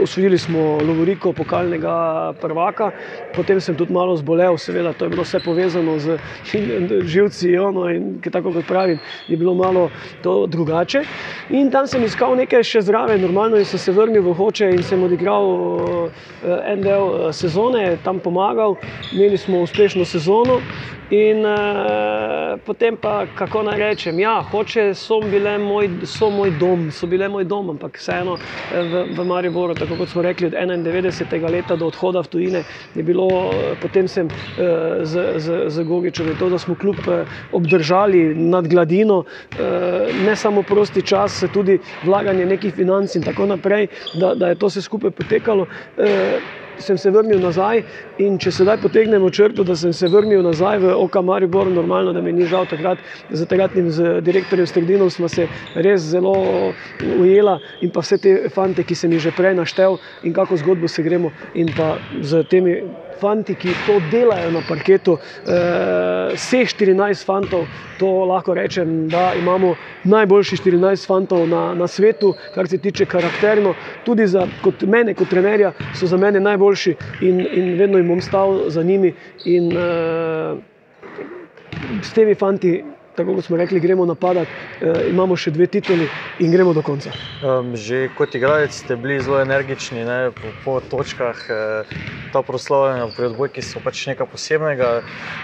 Usvojili 0.02 0.38
smo 0.38 0.82
Lovoriko, 0.82 1.34
pokalnega 1.34 2.34
prvaka, 2.42 2.92
potem 3.32 3.62
sem 3.62 3.76
tudi 3.78 3.94
malo 3.94 4.16
zbolel, 4.16 4.58
seveda 4.58 4.94
to 4.94 5.06
je 5.06 5.10
bilo 5.10 5.24
vse 5.24 5.40
povezano 5.40 5.98
z 6.00 6.20
živci 7.14 7.58
ono, 7.58 7.90
in 7.90 8.20
tako 8.32 8.54
kot 8.54 8.68
pravim, 8.68 9.00
je 9.28 9.38
bilo 9.38 9.54
malo 9.54 9.92
to 10.22 10.48
drugače. 10.48 11.06
In 11.50 11.72
tam 11.72 11.88
sem 11.88 12.04
iskal 12.04 12.36
nekaj 12.36 12.64
še 12.64 12.82
zraven, 12.82 13.22
normalno 13.22 13.58
in 13.60 13.66
sem 13.66 13.80
se 13.80 13.92
vrnil 13.92 14.24
v 14.26 14.34
Hoče 14.34 14.72
in 14.76 14.84
sem 14.84 15.04
odigral 15.04 16.12
en 16.42 16.84
del 16.84 17.32
sezone, 17.34 17.98
tam 18.04 18.20
pomagal, 18.20 18.78
imeli 19.12 19.38
smo 19.38 19.60
uspešno 19.62 20.06
sezono. 20.06 20.64
In 21.12 21.46
uh, 21.46 22.60
potem 22.64 22.96
pa, 22.98 23.26
kako 23.28 23.66
naj 23.68 23.78
rečem, 23.78 24.20
ja, 24.20 24.38
hoče 24.48 24.94
so 24.96 25.18
bile 25.28 25.58
moj, 25.60 25.90
so 26.08 26.30
moj 26.32 26.54
dom, 26.56 26.86
so 26.92 27.08
bile 27.12 27.28
moj 27.28 27.44
dom, 27.44 27.74
ampak 27.74 27.98
vseeno 28.00 28.38
v, 28.72 29.02
v 29.12 29.26
Mariboru, 29.28 29.76
tako 29.76 29.98
kot 30.00 30.10
smo 30.14 30.24
rekli, 30.24 30.48
od 30.48 30.56
91. 30.56 31.50
leta 31.52 31.76
do 31.76 31.90
odhoda 31.92 32.24
v 32.24 32.32
tujine, 32.32 32.62
je 32.96 33.04
bilo, 33.04 33.28
potem 33.76 34.08
sem 34.08 34.30
uh, 34.32 35.04
z, 35.04 35.36
z, 35.36 35.60
z 35.68 35.84
Gogičem 35.84 36.32
in 36.32 36.40
to, 36.40 36.48
da 36.48 36.60
smo 36.60 36.78
kljub 36.80 37.04
uh, 37.04 37.28
obdržali 37.52 38.32
nad 38.36 38.72
gladino, 38.72 39.26
uh, 39.26 40.16
ne 40.16 40.36
samo 40.36 40.64
prosti 40.64 41.04
čas, 41.04 41.44
tudi 41.52 41.82
vlaganje 42.02 42.46
nekih 42.46 42.72
financ 42.74 43.20
in 43.20 43.28
tako 43.28 43.52
naprej, 43.52 43.92
da, 44.14 44.32
da 44.36 44.48
je 44.48 44.56
to 44.56 44.72
vse 44.72 44.88
skupaj 44.88 45.12
potekalo. 45.12 45.68
Uh, 46.00 46.61
sem 46.82 46.98
se 46.98 47.12
vrnil 47.12 47.40
nazaj 47.40 47.84
in 48.18 48.38
če 48.38 48.52
sedaj 48.52 48.78
potegnemo 48.80 49.30
črto, 49.30 49.64
da 49.64 49.76
sem 49.76 49.94
se 49.94 50.08
vrnil 50.08 50.44
nazaj 50.44 50.80
v 50.80 50.94
Oka 50.96 51.22
Maribor, 51.22 51.70
normalno, 51.70 52.14
da 52.14 52.22
mi 52.22 52.34
ni 52.34 52.46
žal 52.46 52.66
takrat, 52.66 53.00
z 53.30 53.46
takratnim 53.46 53.90
z 53.90 54.22
direktorjem 54.22 54.68
Strdinom 54.68 55.10
smo 55.10 55.30
se 55.30 55.48
res 55.74 56.02
zelo 56.04 56.76
ujela 57.00 57.60
in 57.80 57.92
pa 57.92 58.02
vse 58.02 58.18
te 58.18 58.36
fante, 58.50 58.84
ki 58.84 58.96
sem 58.96 59.12
jih 59.12 59.22
že 59.22 59.32
prej 59.34 59.56
naštel 59.56 60.00
in 60.22 60.34
kako 60.34 60.58
zgodbo 60.58 60.88
se 60.88 61.04
gremo 61.04 61.32
in 61.54 61.72
pa 61.72 61.94
z 62.12 62.44
temi 62.46 62.82
fanti, 63.22 63.56
ki 63.56 63.76
to 63.86 64.00
delajo 64.00 64.52
na 64.52 64.62
parketu, 64.62 65.18
eh, 65.46 66.34
vseh 66.36 66.68
14 66.74 67.26
fantov, 67.26 67.68
to 67.98 68.10
lahko 68.26 68.54
rečem, 68.58 69.10
da 69.10 69.32
imamo 69.38 69.76
najboljši 70.04 70.58
14 70.64 71.08
fantov 71.08 71.48
na, 71.50 71.74
na 71.76 71.88
svetu, 71.88 72.34
kar 72.56 72.68
se 72.68 72.78
tiče 72.78 73.06
karakterno. 73.06 73.76
Tudi 74.04 74.28
za 74.28 74.48
kot 74.62 74.84
mene, 74.84 75.14
kot 75.14 75.30
trenerja, 75.30 75.74
so 75.94 76.08
za 76.08 76.18
mene 76.18 76.40
najboljši 76.40 76.96
in, 77.22 77.46
in 77.52 77.76
vedno 77.78 78.02
jim 78.02 78.08
bom 78.08 78.22
stal 78.22 78.70
za 78.70 78.84
njimi. 78.84 79.14
In, 79.46 79.78
eh, 79.78 80.58
s 82.02 82.14
temi 82.14 82.36
fanti 82.36 82.84
tako 83.22 83.38
kot 83.38 83.46
smo 83.46 83.58
rekli, 83.58 83.80
gremo 83.80 84.06
napadati, 84.06 84.52
e, 84.82 84.94
imamo 85.10 85.38
še 85.38 85.54
dve 85.54 85.68
tituli 85.72 86.10
in 86.42 86.52
gremo 86.52 86.74
do 86.74 86.82
konca. 86.86 87.14
Um, 87.42 87.76
že 87.78 88.10
kot 88.18 88.36
igralec 88.38 88.74
ste 88.74 88.98
bili 88.98 89.20
zelo 89.22 89.42
energični 89.42 90.06
ne, 90.06 90.32
po, 90.34 90.54
po 90.66 90.80
točkah, 90.82 91.46
e, 91.50 91.60
ta 92.32 92.42
proslavljanja 92.48 93.10
pri 93.16 93.28
odbojki 93.28 93.62
so 93.66 93.82
pač 93.84 94.06
nekaj 94.08 94.30
posebnega. 94.32 94.92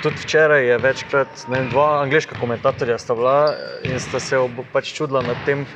Tudi 0.01 0.23
včeraj 0.23 0.65
je 0.69 0.78
večkrat 0.80 1.43
ne, 1.51 1.65
dva 1.67 1.88
angliška 2.01 2.38
komentatorja 2.39 2.97
sta 3.01 3.15
bila 3.17 3.38
in 3.84 3.99
sta 3.99 4.21
se 4.23 4.39
pač 4.71 4.93
čudila 4.95 5.21
nad 5.21 5.43
tem. 5.43 5.67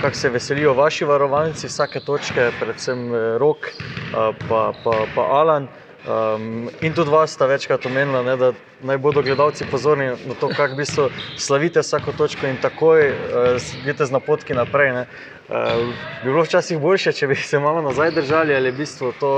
Kako 0.00 0.16
se 0.18 0.28
veselijo 0.28 0.72
vaši 0.74 1.06
varovalnici, 1.06 1.68
vsake 1.70 2.00
točke, 2.02 2.48
predvsem 2.58 3.12
Rok, 3.38 3.68
pa, 4.10 4.62
pa, 4.84 4.94
pa 5.14 5.26
Alan. 5.38 5.68
Um, 6.04 6.68
in 6.80 6.92
tudi 6.92 7.08
vas 7.10 7.32
sta 7.32 7.46
večkrat 7.48 7.86
omenila, 7.86 8.36
da 8.36 8.52
naj 8.84 8.98
bodo 8.98 9.22
gledalci 9.22 9.64
pozorni 9.64 10.10
na 10.24 10.34
to, 10.34 10.50
kako 10.52 10.74
bi 10.76 10.84
se 10.84 11.08
slavite 11.36 11.80
vsako 11.80 12.12
točko 12.12 12.46
in 12.46 12.58
takoj 12.60 13.08
uh, 13.10 13.16
idete 13.80 14.04
z 14.06 14.12
napotki 14.12 14.54
naprej. 14.54 14.92
Ne. 14.92 15.06
Bi 15.48 16.30
bilo 16.30 16.42
včasih 16.42 16.78
boljše, 16.80 17.12
če 17.12 17.26
bi 17.28 17.36
se 17.36 17.58
malo 17.60 17.82
nazaj 17.84 18.10
držali, 18.16 18.54
ali 18.56 18.70
je 18.70 18.72
v 18.72 18.78
bistvu 18.78 19.12
to 19.20 19.32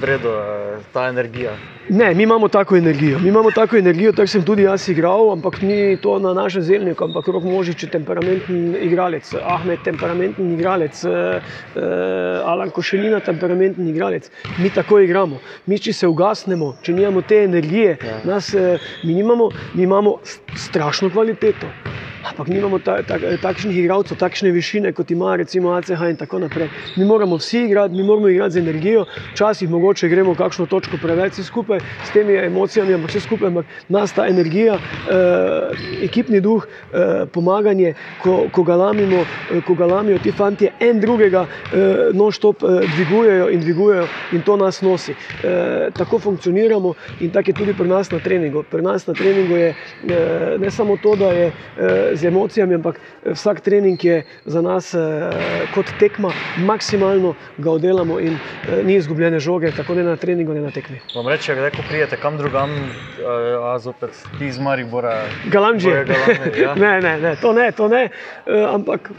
vredno, 0.00 0.30
uh, 0.30 0.84
ta 0.92 1.08
energija. 1.08 1.58
Ne, 1.88 2.14
mi 2.14 2.22
imamo 2.22 2.48
tako 2.48 2.76
energijo. 2.76 3.18
Mi 3.18 3.28
imamo 3.28 3.50
tako 3.50 3.76
energijo, 3.76 4.12
tako 4.12 4.26
sem 4.26 4.44
tudi 4.44 4.62
jaz 4.62 4.88
igral, 4.88 5.32
ampak 5.32 5.60
ni 5.60 5.96
to 6.00 6.18
na 6.18 6.32
našem 6.34 6.62
zemljiku, 6.62 7.04
ampak 7.04 7.28
rok 7.28 7.44
možič 7.44 7.82
je 7.82 7.90
temperamenten 7.90 8.76
igralec, 8.80 9.34
Ahmed 9.42 9.82
temperamenten 9.84 10.52
igralec, 10.54 11.04
uh, 11.04 11.10
uh, 11.74 11.82
Alan 12.48 12.70
Košelina 12.70 13.20
temperamenten 13.20 13.88
igralec. 13.88 14.30
Mi 14.56 14.70
tako 14.70 15.02
igramo. 15.04 15.42
Mi, 15.66 15.78
če 15.78 15.92
se 15.92 16.08
ugasnemo, 16.08 16.76
če 16.82 16.96
nimamo 16.96 17.22
te 17.22 17.44
energije, 17.44 17.98
ja. 18.00 18.20
nas, 18.24 18.54
uh, 18.54 18.80
mi, 19.02 19.14
nimamo, 19.20 19.52
mi 19.74 19.82
imamo 19.82 20.16
strašno 20.54 21.10
kvaliteto. 21.10 21.68
Ampak 22.22 22.48
nimamo 22.48 22.78
ta, 22.78 23.02
ta, 23.02 23.18
takšnih 23.18 23.74
igralcev, 23.82 24.14
takšne 24.14 24.52
višine, 24.54 24.92
kot 24.94 25.10
ima 25.10 25.34
recimo 25.36 25.72
ACH 25.74 25.90
in 26.06 26.16
tako 26.16 26.38
naprej. 26.38 26.68
Mi 26.94 27.04
moramo 27.04 27.36
vsi 27.36 27.64
igrati, 27.66 27.94
mi 27.94 28.02
moramo 28.02 28.28
igrati 28.28 28.54
z 28.54 28.58
energijo, 28.58 29.04
včasih 29.32 29.70
mogoče 29.70 30.08
gremo 30.08 30.34
kakšno 30.34 30.66
točko 30.66 30.98
preveč 31.02 31.40
skupaj 31.42 31.80
s 32.02 32.10
temi 32.14 32.36
emocijami, 32.38 32.94
ampak 32.94 33.10
vse 33.10 33.20
skupaj, 33.20 33.48
ampak 33.48 33.66
nas 33.88 34.12
ta 34.14 34.26
energija, 34.28 34.78
eh, 35.04 35.74
ekipni 36.06 36.40
duh, 36.40 36.62
eh, 36.92 37.26
pomaganje, 37.32 37.94
ko, 38.18 38.48
ko, 38.52 38.62
ga 38.62 38.76
lamimo, 38.76 39.26
eh, 39.50 39.60
ko 39.60 39.74
ga 39.74 39.86
lamijo 39.86 40.18
ti 40.18 40.32
fanti, 40.32 40.68
en 40.80 41.00
drugega 41.00 41.46
eh, 41.70 42.12
non-stop 42.14 42.62
eh, 42.62 42.86
dvigujejo 42.86 43.50
in 43.50 43.60
dvigujejo 43.60 44.08
in 44.30 44.42
to 44.42 44.56
nas 44.56 44.82
nosi. 44.82 45.14
Eh, 45.42 45.90
tako 45.96 46.18
funkcioniramo 46.18 46.94
in 47.18 47.30
tako 47.30 47.50
je 47.50 47.54
tudi 47.54 47.74
pri 47.74 47.88
nas 47.88 48.10
na 48.10 48.20
treningu. 48.20 48.62
Pri 48.62 48.82
nas 48.82 49.06
na 49.06 49.14
treningu 49.14 49.56
je 49.56 49.68
eh, 49.68 50.56
ne 50.58 50.70
samo 50.70 50.96
to, 50.96 51.16
da 51.16 51.32
je 51.32 51.46
eh, 51.76 52.11
z 52.14 52.24
emocijami, 52.24 52.74
ampak 52.74 52.96
eh, 52.96 53.32
vsak 53.32 53.60
trening 53.60 54.04
je 54.04 54.22
za 54.46 54.62
nas 54.62 54.94
eh, 54.94 55.00
kot 55.74 55.86
tekma, 55.98 56.32
maksimalno 56.58 57.34
ga 57.58 57.70
oddelamo 57.70 58.20
in 58.20 58.34
eh, 58.34 58.82
ni 58.84 58.94
izgubljene 58.94 59.40
žoge, 59.40 59.72
tako 59.76 59.94
ne 59.94 60.04
na 60.04 60.16
treningu, 60.16 60.54
ne 60.54 60.60
na 60.60 60.70
tekmi. 60.70 61.00
Vam 61.14 61.28
reče, 61.28 61.54
da 61.54 61.70
ko 61.70 61.82
prijete 61.88 62.16
kam 62.16 62.38
drugam, 62.38 62.70
a 63.62 63.78
zopet 63.78 64.10
ti 64.38 64.46
iz 64.46 64.58
Maribora. 64.58 65.22
Galamži. 65.46 65.88
Ja? 65.88 66.74
ne, 66.84 67.00
ne, 67.00 67.18
ne, 67.20 67.36
to 67.36 67.52
ne, 67.52 67.72
to 67.72 67.88
ne. 67.88 68.08
Ampak 68.72 69.10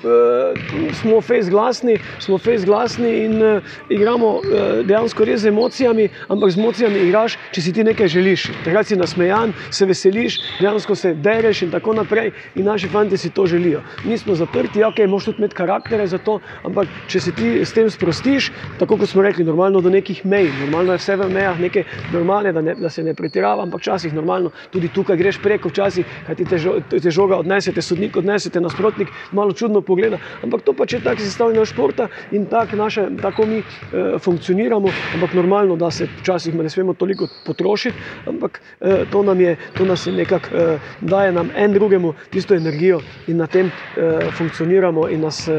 smo 1.01 1.21
fejs 1.21 1.49
glasni, 1.49 1.97
smo 2.19 2.37
fejs 2.37 2.65
glasni 2.65 3.11
in 3.25 3.61
igramo 3.89 4.41
dejansko 4.83 5.25
res 5.25 5.41
z 5.41 5.51
emocijami, 5.51 6.09
ampak 6.27 6.51
z 6.51 6.59
emocijami 6.59 6.99
igraš, 7.07 7.37
če 7.51 7.61
si 7.61 7.73
ti 7.73 7.83
nekaj 7.83 8.07
želiš. 8.07 8.47
Takrat 8.65 8.87
si 8.87 8.99
nasmejan, 8.99 9.53
se 9.71 9.85
veseliš, 9.85 10.39
dejansko 10.59 10.95
se 10.95 11.13
dereš 11.13 11.61
in 11.61 11.71
tako 11.71 11.93
naprej. 11.93 12.31
In 12.55 12.65
naši 12.83 12.91
fanti 12.91 13.17
si 13.17 13.29
to 13.29 13.45
želijo. 13.45 13.81
Mi 14.03 14.17
smo 14.17 14.35
zaprti, 14.35 14.83
ok, 14.83 14.99
moš 15.07 15.25
tudi 15.25 15.37
imeti 15.39 15.55
karaktere 15.55 16.07
za 16.07 16.17
to, 16.17 16.39
ampak 16.63 16.89
če 17.07 17.19
se 17.19 17.31
ti 17.31 17.61
s 17.63 17.73
tem 17.73 17.89
sprostiš, 17.89 18.51
tako 18.77 18.97
kot 18.97 19.09
smo 19.09 19.21
rekli, 19.21 19.43
normalno 19.43 19.81
do 19.81 19.89
nekih 19.89 20.25
mej, 20.25 20.51
normalno 20.53 20.91
je 20.93 20.99
vse 20.99 21.15
v 21.15 21.29
mejah, 21.29 21.59
nekaj 21.59 21.83
normalne, 22.11 22.51
da, 22.53 22.61
ne, 22.61 22.75
da 22.75 22.89
se 22.89 23.03
ne 23.03 23.13
pretirava, 23.13 23.63
ampak 23.63 23.81
včasih 23.81 24.13
normalno 24.13 24.51
tudi 24.71 24.89
tukaj 24.89 25.17
greš 25.17 25.39
preko, 25.41 25.69
včasih, 25.69 26.05
kaj 26.27 26.35
ti 26.35 26.45
te, 26.45 26.57
žo, 26.57 26.75
te 26.89 27.11
žoga 27.11 27.37
odnesete, 27.39 27.81
sodnik 27.81 28.17
odnesete, 28.19 28.59
nasprotnik 28.61 29.13
malo 29.31 29.53
čudno 29.53 29.81
pogleda. 29.81 30.19
Ampak 30.43 30.61
to 30.67 30.73
pač 30.73 30.97
je 30.97 31.01
tako 31.03 31.21
sestavljeno 31.23 31.65
športa 31.65 32.09
in 32.31 32.45
tak 32.51 32.73
naše, 32.73 33.07
tako 33.21 33.45
mi 33.45 33.61
e, 33.61 34.17
funkcioniramo, 34.19 34.93
ampak 35.15 35.33
normalno, 35.33 35.75
da 35.79 35.91
se 35.91 36.09
včasih 36.19 36.55
ne 36.55 36.69
smemo 36.69 36.93
toliko 36.93 37.27
potrošiti, 37.45 37.97
ampak 38.27 38.59
e, 38.81 39.05
to 39.09 39.23
nam 39.23 39.41
je, 39.41 39.55
to 39.75 39.85
nas 39.85 40.05
je 40.07 40.13
nekako 40.13 40.55
e, 40.55 40.67
daje 41.01 41.31
nam 41.31 41.49
en 41.55 41.73
drugemu 41.73 42.13
tisto 42.31 42.55
energijo 42.55 42.72
energijo 42.73 43.01
in 43.27 43.37
na 43.37 43.47
tem 43.47 43.67
uh, 43.67 44.33
funkcioniramo 44.33 45.09
in 45.09 45.21
nas 45.21 45.47
uh, 45.47 45.53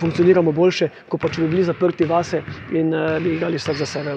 funkcioniramo 0.00 0.52
boljše, 0.52 0.88
kot 1.08 1.20
pa 1.20 1.28
če 1.28 1.42
bi 1.42 1.48
bili 1.56 1.64
zaprti 1.64 2.04
vase 2.04 2.42
in 2.68 2.94
uh, 2.94 3.18
bi 3.22 3.34
igrali 3.34 3.58
vsak 3.58 3.76
za 3.76 3.86
sebe. 3.86 4.16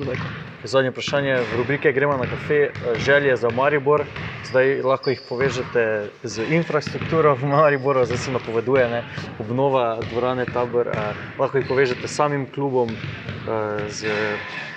Zadnje 0.63 0.91
vprašanje 0.91 1.39
v 1.41 1.57
rubrike 1.57 1.91
Gremo 1.91 2.17
na 2.17 2.27
kafe, 2.29 2.69
želje 2.97 3.35
za 3.35 3.49
Maribor. 3.49 4.05
Zdaj 4.45 4.81
lahko 4.81 5.09
jih 5.09 5.21
povežete 5.29 6.09
z 6.23 6.45
infrastrukturo 6.53 7.35
v 7.35 7.45
Mariboru, 7.49 8.05
zdaj 8.05 8.17
se 8.17 8.31
napoveduje 8.33 8.87
ne, 8.89 9.01
obnova 9.37 10.01
dvorane 10.09 10.45
tabor. 10.45 10.87
Eh, 10.87 11.13
lahko 11.37 11.57
jih 11.57 11.67
povežete 11.69 12.07
s 12.07 12.15
samim 12.17 12.45
klubom, 12.49 12.93
eh, 12.93 13.89
z, 13.89 14.09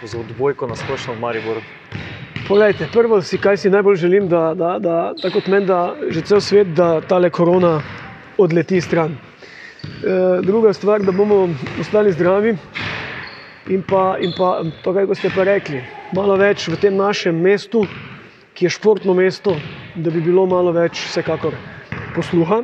z 0.02 0.12
odbojko 0.20 0.68
na 0.68 0.76
splošno 0.76 1.14
v 1.14 1.20
Mariboru. 1.20 1.62
Poglejte, 2.44 2.88
prvo, 2.92 3.22
si, 3.24 3.38
kaj 3.40 3.56
si 3.56 3.70
najbolj 3.72 3.96
želim, 3.96 4.26
da, 4.28 4.52
da, 4.54 4.74
da 4.78 5.14
tako 5.20 5.40
meni, 5.48 5.64
da 5.66 5.96
že 6.12 6.20
cel 6.22 6.40
svet, 6.44 6.74
da 6.76 7.00
ta 7.00 7.16
korona 7.30 7.82
odleti 8.36 8.80
stran. 8.80 9.16
E, 9.16 9.16
druga 10.44 10.72
stvar, 10.72 11.00
da 11.02 11.12
bomo 11.12 11.38
ostali 11.76 12.12
zdravi 12.12 12.52
in 13.66 13.82
pa, 13.82 14.16
in 14.20 14.32
pa 14.36 14.60
to, 14.82 14.92
kaj 14.92 15.08
ste 15.16 15.30
pa 15.32 15.44
rekli, 15.48 15.86
malo 16.12 16.36
več 16.36 16.68
v 16.68 16.76
tem 16.76 16.92
našem 16.92 17.32
mestu, 17.40 17.86
ki 18.52 18.68
je 18.68 18.74
športno 18.76 19.14
mesto, 19.16 19.62
da 19.94 20.10
bi 20.12 20.20
bilo 20.20 20.44
malo 20.46 20.72
več, 20.76 21.00
vsekakor, 21.08 21.56
posluha, 22.12 22.60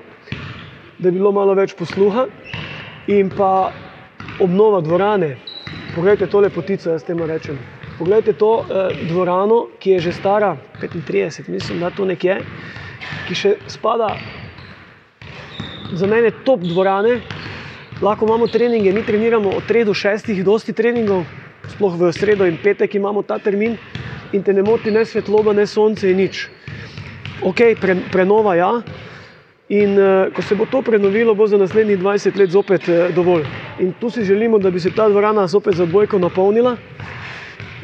da 1.01 1.09
bi 1.09 1.16
bilo 1.16 1.33
malo 1.33 1.57
več 1.57 1.72
posluha 1.72 2.28
in 3.09 3.33
pa 3.33 3.72
obnova 4.37 4.85
dvorane. 4.85 5.39
Poglejte 5.91 6.28
tole 6.28 6.53
potico, 6.53 6.93
jaz 6.93 7.01
temu 7.03 7.24
rečem 7.26 7.80
Poglejte 8.01 8.32
to 8.32 8.64
uh, 8.64 8.64
dvorano, 9.09 9.66
ki 9.76 9.90
je 9.90 10.09
že 10.09 10.12
stara 10.16 10.57
35, 10.80 11.48
mislim, 11.53 11.80
da 11.84 11.90
to 11.92 12.09
nekje, 12.09 12.38
ki 13.28 13.34
še 13.36 13.51
spada 13.68 14.14
za 15.92 16.09
mene 16.09 16.30
top 16.44 16.64
dvorane. 16.64 17.18
Lahko 18.01 18.24
imamo 18.24 18.48
treninge, 18.48 18.92
mi 18.96 19.05
treniramo 19.05 19.53
od 19.53 19.68
3 19.68 19.84
do 19.84 19.92
6, 19.92 20.32
dosti 20.40 20.72
treningov, 20.72 21.26
sploh 21.68 22.01
v 22.01 22.09
sredo 22.16 22.48
in 22.48 22.57
petek 22.57 22.96
imamo 22.96 23.20
ta 23.20 23.36
termin 23.36 23.76
in 24.32 24.42
te 24.42 24.57
ne 24.57 24.64
moti 24.64 24.88
ne 24.90 25.05
svetloba, 25.05 25.53
ne 25.53 25.66
sonce 25.68 26.09
in 26.09 26.24
nič. 26.24 26.48
Ok, 27.44 27.76
pre, 27.76 28.01
prenova 28.09 28.57
ja. 28.57 28.72
In 29.68 29.92
uh, 30.01 30.32
ko 30.32 30.40
se 30.40 30.57
bo 30.57 30.64
to 30.64 30.80
prenovilo, 30.82 31.36
bo 31.36 31.44
za 31.46 31.61
naslednjih 31.61 32.01
20 32.01 32.40
let 32.40 32.51
zopet 32.51 32.88
uh, 32.88 33.12
dovolj. 33.12 33.44
In 33.84 33.92
tu 34.01 34.09
si 34.09 34.24
želimo, 34.24 34.59
da 34.59 34.70
bi 34.70 34.80
se 34.80 34.88
ta 34.90 35.09
dvorana 35.09 35.44
zopet 35.46 35.76
za 35.76 35.84
bojko 35.84 36.18
napolnila, 36.18 36.78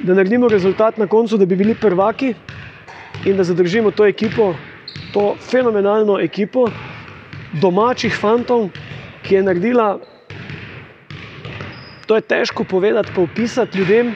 da 0.06 0.14
naredimo 0.14 0.48
rezultat 0.48 0.98
na 0.98 1.06
koncu, 1.06 1.36
da 1.36 1.46
bi 1.46 1.56
bili 1.56 1.74
prvaki 1.74 2.34
in 3.24 3.36
da 3.36 3.44
zadržimo 3.44 3.90
to 3.90 4.06
ekipo, 4.06 4.54
to 5.10 5.36
fenomenalno 5.50 6.20
ekipo 6.20 6.70
domačih 7.52 8.14
fantov, 8.20 8.68
ki 9.22 9.34
je 9.34 9.42
naredila. 9.42 9.98
To 12.06 12.14
je 12.14 12.22
težko 12.22 12.64
povedati, 12.64 13.10
pa 13.14 13.20
opisati 13.20 13.78
ljudem, 13.78 14.14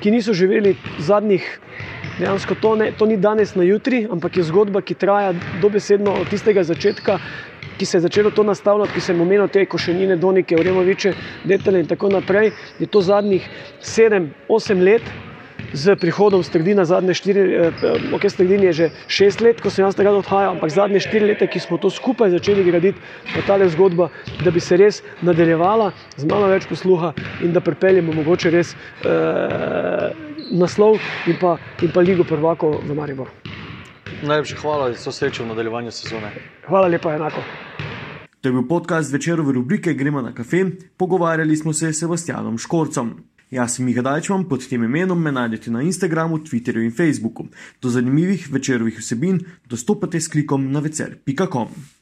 ki 0.00 0.10
niso 0.10 0.32
živeli 0.32 0.74
zadnjih, 0.98 1.46
dejansko 2.18 2.54
to, 2.54 2.74
ne, 2.76 2.90
to 2.92 3.06
ni 3.06 3.16
danes 3.16 3.54
na 3.54 3.64
jutri, 3.64 4.04
ampak 4.12 4.36
je 4.36 4.44
zgodba, 4.44 4.82
ki 4.82 4.94
traja 4.94 5.32
dobesedno 5.62 6.18
od 6.20 6.28
tistega 6.28 6.64
začetka, 6.64 7.16
ki 7.80 7.86
se 7.86 7.96
je 7.96 8.04
začelo 8.04 8.30
to 8.30 8.44
nastavljati, 8.44 8.92
ki 8.92 9.00
sem 9.00 9.20
omenil 9.20 9.48
te 9.48 9.64
košenine, 9.64 10.16
donike, 10.20 10.56
uremoviče, 10.56 11.14
detele 11.48 11.80
in 11.80 11.88
tako 11.88 12.12
naprej. 12.12 12.52
Je 12.78 12.86
to 12.86 13.00
zadnjih 13.00 13.48
7-8 13.80 14.84
let 14.84 15.14
z 15.72 15.96
prihodom 15.96 16.42
Strdina, 16.42 16.84
zadnje 16.84 17.14
štiri, 17.14 17.40
eh, 17.40 18.14
ok, 18.14 18.24
Strdin 18.30 18.62
je 18.62 18.72
že 18.72 18.86
šest 19.06 19.40
let, 19.40 19.60
ko 19.60 19.70
sem 19.70 19.84
jaz 19.84 19.94
takrat 19.94 20.14
odhajal, 20.14 20.56
ampak 20.56 20.70
zadnje 20.70 21.00
štiri 21.00 21.26
leta, 21.26 21.46
ki 21.46 21.60
smo 21.60 21.78
to 21.78 21.90
skupaj 21.90 22.30
začeli 22.30 22.64
graditi, 22.64 22.98
pa 23.34 23.42
ta 23.46 23.58
zgodba, 23.68 24.10
da 24.44 24.50
bi 24.50 24.60
se 24.60 24.76
res 24.76 25.02
nadaljevala 25.22 25.92
z 26.16 26.26
malo 26.26 26.48
več 26.48 26.66
posluha 26.66 27.14
in 27.42 27.52
da 27.52 27.60
pripeljemo 27.60 28.12
mogoče 28.12 28.50
res 28.50 28.74
eh, 28.74 30.10
naslov 30.50 30.98
in 31.26 31.36
pa, 31.40 31.58
in 31.82 31.90
pa 31.92 32.00
Ligo 32.00 32.24
prvako 32.24 32.80
v 32.82 32.94
Maribor. 32.94 33.30
Najlepša 34.22 34.56
hvala 34.60 34.92
za 34.92 35.12
srečo 35.12 35.44
v 35.44 35.54
nadaljevanju 35.54 35.90
sezone. 35.90 36.32
Hvala 36.66 36.88
lepa, 36.88 37.14
enako. 37.14 37.40
To 38.40 38.48
je 38.48 38.52
bil 38.52 38.64
podcast 38.68 39.12
večerove 39.12 39.52
rubrike 39.52 39.94
Gremo 39.94 40.22
na 40.22 40.34
kafe. 40.34 40.64
Pogovarjali 40.96 41.56
smo 41.56 41.72
se 41.72 41.92
s 41.92 42.00
Sebastianom 42.00 42.58
Škorcom. 42.58 43.20
Jaz 43.50 43.74
sem 43.74 43.84
Miha 43.84 44.02
Dajčman, 44.02 44.44
pod 44.46 44.62
tem 44.70 44.84
imenom 44.86 45.18
me 45.18 45.32
najdete 45.34 45.72
na 45.74 45.82
Instagramu, 45.82 46.38
Twitterju 46.38 46.84
in 46.86 46.92
Facebooku. 46.94 47.48
Do 47.82 47.90
zanimivih 47.90 48.46
večerovih 48.52 48.98
vsebin 48.98 49.40
dostopate 49.66 50.20
s 50.20 50.30
klikom 50.30 50.70
na 50.70 50.78
vecer.com. 50.78 51.99